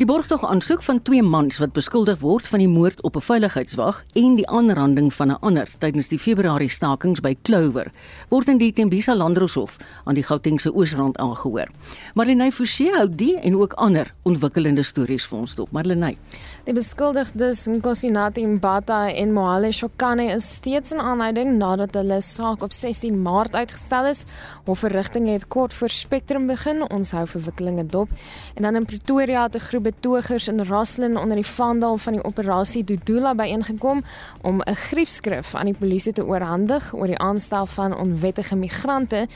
Die 0.00 0.08
borgtog 0.08 0.46
aansoek 0.48 0.80
van 0.80 1.02
twee 1.04 1.20
mans 1.20 1.58
wat 1.60 1.74
beskuldig 1.76 2.22
word 2.22 2.46
van 2.48 2.62
die 2.62 2.68
moord 2.72 3.02
op 3.04 3.16
'n 3.16 3.20
veiligheidswag 3.20 3.98
en 4.16 4.34
die 4.34 4.48
aanranding 4.48 5.12
van 5.12 5.28
'n 5.28 5.40
ander 5.40 5.68
tydens 5.78 6.08
die 6.08 6.18
Februarie 6.18 6.70
stakings 6.70 7.20
by 7.20 7.36
Clover 7.42 7.92
word 8.28 8.48
in 8.48 8.58
die 8.58 8.72
Tembisa 8.72 9.14
Landroshof 9.14 9.76
aan 10.04 10.14
die 10.14 10.22
Gautengse 10.22 10.74
Oosrand 10.74 11.18
aangehoor. 11.18 11.68
Marlene 12.14 12.52
Forsie 12.52 12.90
hou 12.94 13.08
die 13.14 13.36
en 13.36 13.56
ook 13.56 13.72
ander 13.72 14.14
ontwikkelende 14.22 14.82
stories 14.82 15.26
vir 15.26 15.38
ons 15.38 15.54
dop. 15.54 15.72
Marlene 15.72 16.16
Die 16.60 16.74
beskuldigdes 16.76 17.62
Nkosinati 17.72 18.42
Mbata 18.44 19.06
en 19.08 19.30
Mohale 19.32 19.70
Shokane 19.72 20.26
is 20.34 20.44
steeds 20.58 20.92
in 20.92 20.98
aanhouding 21.00 21.54
nadat 21.56 21.94
hulle 21.96 22.18
saak 22.20 22.60
op 22.66 22.74
16 22.76 23.16
Maart 23.16 23.54
uitgestel 23.56 24.10
is. 24.10 24.26
Hofverrigtinge 24.66 25.32
het 25.38 25.46
kort 25.48 25.72
voor 25.72 25.88
Spectrum 25.88 26.44
begin. 26.50 26.82
Ons 26.92 27.14
hou 27.16 27.24
verwikkelinge 27.32 27.86
dop. 27.88 28.12
En 28.60 28.68
dan 28.68 28.76
in 28.76 28.84
Pretoria 28.84 29.46
het 29.46 29.56
'n 29.56 29.66
groep 29.70 29.82
betogers 29.82 30.48
in 30.48 30.60
Raslin 30.60 31.16
onder 31.16 31.36
die 31.36 31.46
vaandel 31.46 31.96
van 31.96 32.12
die 32.12 32.24
operasie 32.24 32.84
Dudula 32.84 33.34
byeengekom 33.34 34.04
om 34.42 34.60
'n 34.60 34.74
griefskrif 34.74 35.54
aan 35.54 35.72
die 35.72 35.78
polisie 35.78 36.12
te 36.12 36.26
oorhandig 36.26 36.94
oor 36.94 37.06
die 37.06 37.18
aanstel 37.18 37.66
van 37.66 37.96
onwettige 37.96 38.56
migrante. 38.56 39.26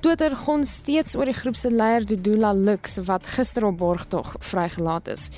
Twitter 0.00 0.36
gon 0.36 0.64
steeds 0.64 1.14
oor 1.16 1.24
die 1.24 1.40
groep 1.40 1.56
se 1.56 1.70
leier 1.70 2.06
Dudula 2.06 2.52
Lux 2.52 2.96
wat 3.04 3.26
gister 3.26 3.64
op 3.64 3.76
borgtog 3.76 4.34
vrygelaat 4.38 5.08
is. 5.08 5.30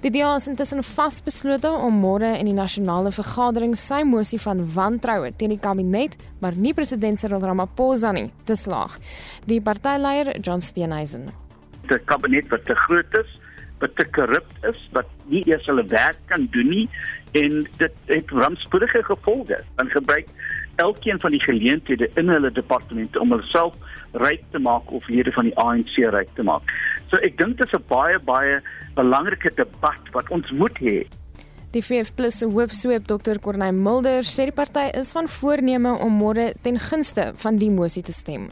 Die 0.00 0.08
DA 0.08 0.30
is 0.38 0.46
intussen 0.48 0.80
vasbeslote 0.80 1.68
om 1.68 1.98
môre 2.00 2.30
in 2.38 2.48
die 2.48 2.54
nasionale 2.56 3.10
vergadering 3.12 3.74
sy 3.76 3.98
mosie 4.08 4.38
van 4.40 4.62
wantroue 4.72 5.28
teen 5.36 5.52
die 5.52 5.60
kabinet, 5.60 6.14
maar 6.40 6.56
nie 6.56 6.72
president 6.72 7.20
Cyril 7.20 7.44
Ramaphosa 7.44 8.14
nie, 8.16 8.30
te 8.48 8.56
slaag. 8.56 8.94
Die 9.44 9.58
partyleier, 9.60 10.32
John 10.40 10.64
Steenhuisen. 10.64 11.28
Die 11.90 12.00
kabinet 12.08 12.48
wat 12.48 12.64
te 12.64 12.78
groot 12.86 13.18
is, 13.20 13.34
wat 13.84 13.92
te 14.00 14.08
korrup 14.16 14.48
is, 14.70 14.80
wat 14.96 15.12
nie 15.28 15.42
eers 15.52 15.68
hulle 15.68 15.84
werk 15.92 16.16
kan 16.32 16.48
doen 16.56 16.72
nie 16.72 16.86
en 17.36 17.60
dit 17.82 18.00
het 18.08 18.32
rampspoedige 18.32 19.04
gevolge. 19.04 19.60
Dan 19.76 19.92
gebruik 19.92 20.32
elkeen 20.80 21.20
van 21.20 21.34
die 21.34 21.42
geleenthede 21.42 22.10
in 22.20 22.28
hulle 22.32 22.50
departemente 22.56 23.20
om 23.20 23.32
hulself 23.36 23.76
ryk 24.24 24.42
te 24.50 24.58
maak 24.58 24.90
of 24.90 25.08
lede 25.08 25.32
van 25.36 25.48
die 25.48 25.56
ANC 25.60 25.96
ryk 26.14 26.30
te 26.34 26.46
maak. 26.46 26.62
So 27.10 27.20
ek 27.26 27.38
dink 27.38 27.58
dit 27.58 27.66
is 27.66 27.74
'n 27.78 27.84
baie 27.88 28.18
baie 28.18 28.60
belangrike 28.94 29.52
debat 29.56 30.02
wat 30.12 30.30
ons 30.30 30.50
moet 30.50 30.78
hê. 30.78 31.06
Die 31.70 31.82
VF+ 31.82 32.10
se 32.34 32.46
hoofsweep 32.46 33.06
Dr. 33.06 33.38
Corneil 33.38 33.72
Mulder 33.72 34.24
sê 34.26 34.48
die 34.48 34.52
party 34.52 34.90
is 34.98 35.12
van 35.12 35.28
voorneme 35.28 35.92
om 36.02 36.12
môre 36.18 36.54
ten 36.62 36.78
gunste 36.78 37.32
van 37.34 37.56
die 37.56 37.70
mosie 37.70 38.02
te 38.02 38.12
stem. 38.12 38.48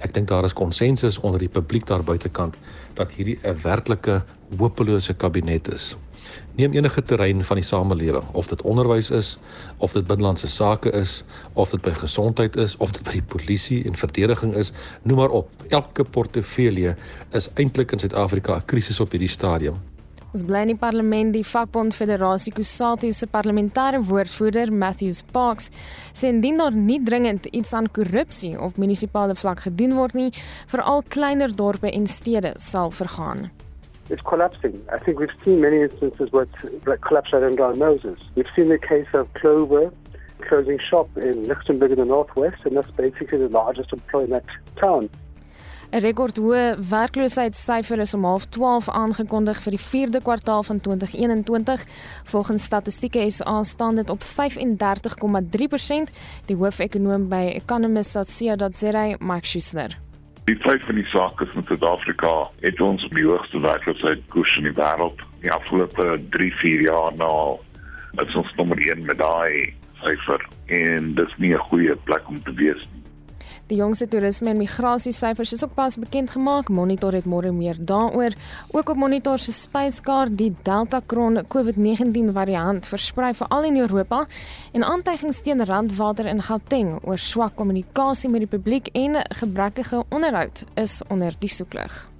Ek 0.00 0.14
dink 0.14 0.28
daar 0.28 0.44
is 0.44 0.52
konsensus 0.52 1.18
onder 1.20 1.38
die 1.38 1.48
publiek 1.48 1.86
daar 1.86 2.02
buitekant 2.02 2.56
dat 2.94 3.12
hierdie 3.12 3.38
'n 3.44 3.60
werklike 3.62 4.22
hopelose 4.58 5.14
kabinet 5.14 5.68
is. 5.68 5.96
Neem 6.54 6.72
enige 6.72 7.02
terrein 7.02 7.44
van 7.44 7.56
die 7.56 7.64
samelewing, 7.64 8.24
of 8.32 8.46
dit 8.46 8.62
onderwys 8.62 9.10
is, 9.10 9.38
of 9.78 9.92
dit 9.92 10.06
binnelandse 10.06 10.48
sake 10.48 10.90
is, 10.90 11.22
of 11.52 11.70
dit 11.70 11.82
by 11.82 11.94
gesondheid 11.98 12.56
is, 12.56 12.76
of 12.76 12.92
dit 12.92 13.02
by 13.02 13.18
die 13.18 13.26
polisie 13.36 13.84
en 13.84 13.96
verdediging 13.96 14.54
is, 14.54 14.72
noem 15.02 15.18
maar 15.24 15.34
op. 15.40 15.50
Elke 15.68 16.04
portefeulje 16.04 16.96
is 17.32 17.50
eintlik 17.54 17.92
in 17.92 17.98
Suid-Afrika 17.98 18.56
'n 18.56 18.64
krisis 18.64 19.00
op 19.00 19.10
hierdie 19.10 19.28
stadium. 19.28 19.80
Ons 20.34 20.42
bly 20.42 20.64
in 20.64 20.72
die 20.72 20.80
parlement 20.80 21.28
die 21.30 21.44
vakbond 21.46 21.94
Federasie 21.94 22.50
Kusatu 22.52 23.12
se 23.14 23.28
parlementêre 23.30 24.00
woordvoerder 24.02 24.72
Matthews 24.74 25.22
Parks 25.22 25.70
sê 26.10 26.26
indien 26.26 26.58
daar 26.58 26.74
nie 26.74 26.98
dringend 27.06 27.46
iets 27.54 27.72
aan 27.72 27.86
korrupsie 27.86 28.56
op 28.58 28.80
munisipale 28.82 29.38
vlak 29.38 29.62
gedoen 29.68 29.94
word 29.94 30.18
nie, 30.18 30.32
veral 30.66 31.06
kleiner 31.06 31.54
dorpe 31.54 31.92
en 31.92 32.10
stede 32.10 32.56
sal 32.58 32.90
vergaan. 32.90 33.52
It's 34.10 34.22
collapsing. 34.22 34.80
I 34.92 34.98
think 34.98 35.18
we've 35.18 35.36
seen 35.44 35.60
many 35.60 35.80
instances 35.80 36.30
where 36.32 36.44
it's 36.44 37.02
collapsed 37.02 37.32
right 37.32 37.42
under 37.42 37.64
our 37.64 37.74
noses. 37.74 38.18
We've 38.34 38.52
seen 38.54 38.68
the 38.68 38.78
case 38.78 39.08
of 39.14 39.32
Clover 39.34 39.92
closing 40.48 40.78
shop 40.78 41.08
in 41.16 41.46
Luxembourg 41.46 41.90
in 41.92 41.98
the 41.98 42.04
northwest, 42.04 42.60
and 42.64 42.76
that's 42.76 42.90
basically 42.90 43.38
the 43.38 43.48
largest 43.48 43.92
employer 43.92 44.24
in 44.24 44.30
that 44.30 44.44
town. 44.76 45.08
'n 45.94 46.00
Rekordhoë 46.02 46.76
werkloosheidssyfer 46.90 48.00
is 48.02 48.14
om 48.14 48.24
12 48.50 48.88
aangekondig 48.88 49.60
vir 49.62 49.76
die 49.76 49.80
4de 49.80 50.20
kwartaal 50.22 50.62
van 50.62 50.80
2021. 50.80 51.84
Volgens 52.24 52.62
Statistieke 52.62 53.30
SA 53.30 53.62
staan 53.62 53.94
dit 53.94 54.10
op 54.10 54.22
35,3%. 54.22 56.10
Die 56.46 56.56
hoofekonoom 56.56 57.28
by 57.28 57.52
economist.co.za, 57.54 59.16
Mike 59.20 59.46
Schuster. 59.46 60.03
Die 60.44 60.56
feit 60.60 60.82
van 60.84 60.94
die 60.94 61.06
saak 61.08 61.40
is 61.40 61.52
met 61.56 61.66
Suid-Afrika 61.66 62.32
het 62.60 62.80
ons 62.80 63.04
op 63.04 63.14
die 63.16 63.24
hoogste 63.24 63.60
werkloosheid 63.64 64.26
koers 64.28 64.56
in 64.60 64.66
die 64.68 64.74
wêreld. 64.76 65.22
Die 65.40 65.52
afgelope 65.52 66.18
3-4 66.36 66.82
jaar 66.84 67.14
nou 67.16 67.56
is 68.20 68.36
ons 68.36 68.52
nommer 68.58 68.82
1 68.84 69.06
met 69.08 69.18
daai 69.22 69.72
syfer 70.02 70.44
en 70.66 71.14
dis 71.16 71.32
nie 71.40 71.54
'n 71.54 71.64
goeie 71.70 71.96
plek 72.04 72.28
om 72.28 72.42
te 72.42 72.52
wees. 72.60 72.84
Die 73.66 73.78
jongste 73.78 74.04
toerisme 74.12 74.50
en 74.52 74.58
migrasie 74.60 75.12
syfers 75.16 75.54
is 75.56 75.62
ook 75.64 75.72
pas 75.72 75.96
bekend 75.96 76.34
gemaak. 76.34 76.68
Monitor 76.68 77.16
het 77.16 77.24
môre 77.24 77.48
meer 77.52 77.78
daaroor. 77.80 78.36
Ook 78.76 78.92
op 78.92 79.00
Monitor 79.00 79.40
se 79.40 79.54
spyskaart 79.56 80.36
die 80.36 80.50
Delta 80.68 81.00
Kron 81.06 81.40
COVID-19 81.48 82.32
variant 82.36 82.84
versprei 82.86 83.32
veral 83.32 83.64
in 83.72 83.80
Europa 83.80 84.26
en 84.76 84.84
aantuigings 84.84 85.40
teen 85.40 85.64
randwater 85.64 86.28
in 86.28 86.44
Gauteng 86.44 86.98
oor 87.02 87.18
swak 87.18 87.56
kommunikasie 87.56 88.28
met 88.28 88.44
die 88.44 88.52
publiek 88.52 88.92
en 88.92 89.22
gebrekkige 89.40 90.04
onderhoud 90.10 90.66
is 90.76 91.00
onder 91.08 91.32
die 91.40 91.48
soeklig. 91.48 92.13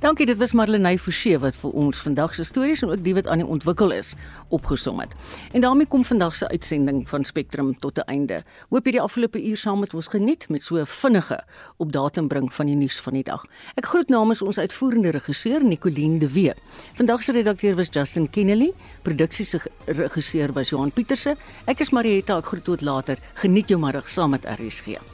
Dankie, 0.00 0.26
dit 0.26 0.38
was 0.38 0.52
Marlenae 0.52 0.98
Forsie 0.98 1.36
wat 1.38 1.56
vir 1.56 1.74
ons 1.78 2.00
vandag 2.02 2.34
se 2.34 2.44
stories 2.44 2.82
en 2.82 2.90
ook 2.90 3.02
die 3.04 3.14
wat 3.14 3.28
aan 3.30 3.40
die 3.40 3.46
ontwikkel 3.46 3.92
is 3.94 4.12
opgesom 4.52 4.98
het. 5.00 5.14
En 5.52 5.62
daarmee 5.62 5.86
kom 5.86 6.04
vandag 6.04 6.36
se 6.36 6.48
uitsending 6.48 7.04
van 7.08 7.24
Spectrum 7.24 7.78
tot 7.78 7.98
'n 7.98 8.08
einde. 8.10 8.42
Hoop 8.68 8.84
jy 8.84 8.92
die 8.92 9.00
afgelope 9.00 9.42
uur 9.42 9.56
saam 9.56 9.78
met 9.78 9.94
ons 9.94 10.06
geniet 10.06 10.48
met 10.48 10.62
so 10.62 10.76
'n 10.76 10.86
vinnige 10.86 11.44
op 11.76 11.92
datum 11.92 12.28
bring 12.28 12.52
van 12.54 12.66
die 12.66 12.74
nuus 12.74 13.00
van 13.00 13.12
die 13.12 13.22
dag. 13.22 13.44
Ek 13.74 13.86
groet 13.86 14.08
namens 14.08 14.42
ons 14.42 14.58
uitvoerende 14.58 15.10
regisseur 15.10 15.64
Nicoline 15.64 16.18
de 16.18 16.32
Wee. 16.32 16.52
Vandag 16.94 17.22
se 17.22 17.32
redakteur 17.32 17.74
was 17.76 17.88
Justin 17.90 18.30
Kennedy, 18.30 18.72
produksie 19.02 19.44
se 19.44 19.60
regisseur 19.86 20.52
was 20.52 20.68
Johan 20.68 20.92
Pieterse. 20.92 21.36
Ek 21.64 21.80
is 21.80 21.90
Marieta, 21.90 22.36
ek 22.36 22.44
groet 22.44 22.64
tot 22.64 22.80
later. 22.80 23.18
Geniet 23.34 23.68
jou 23.68 23.80
middag 23.80 24.08
saam 24.08 24.30
met 24.30 24.44
RSG. 24.44 25.13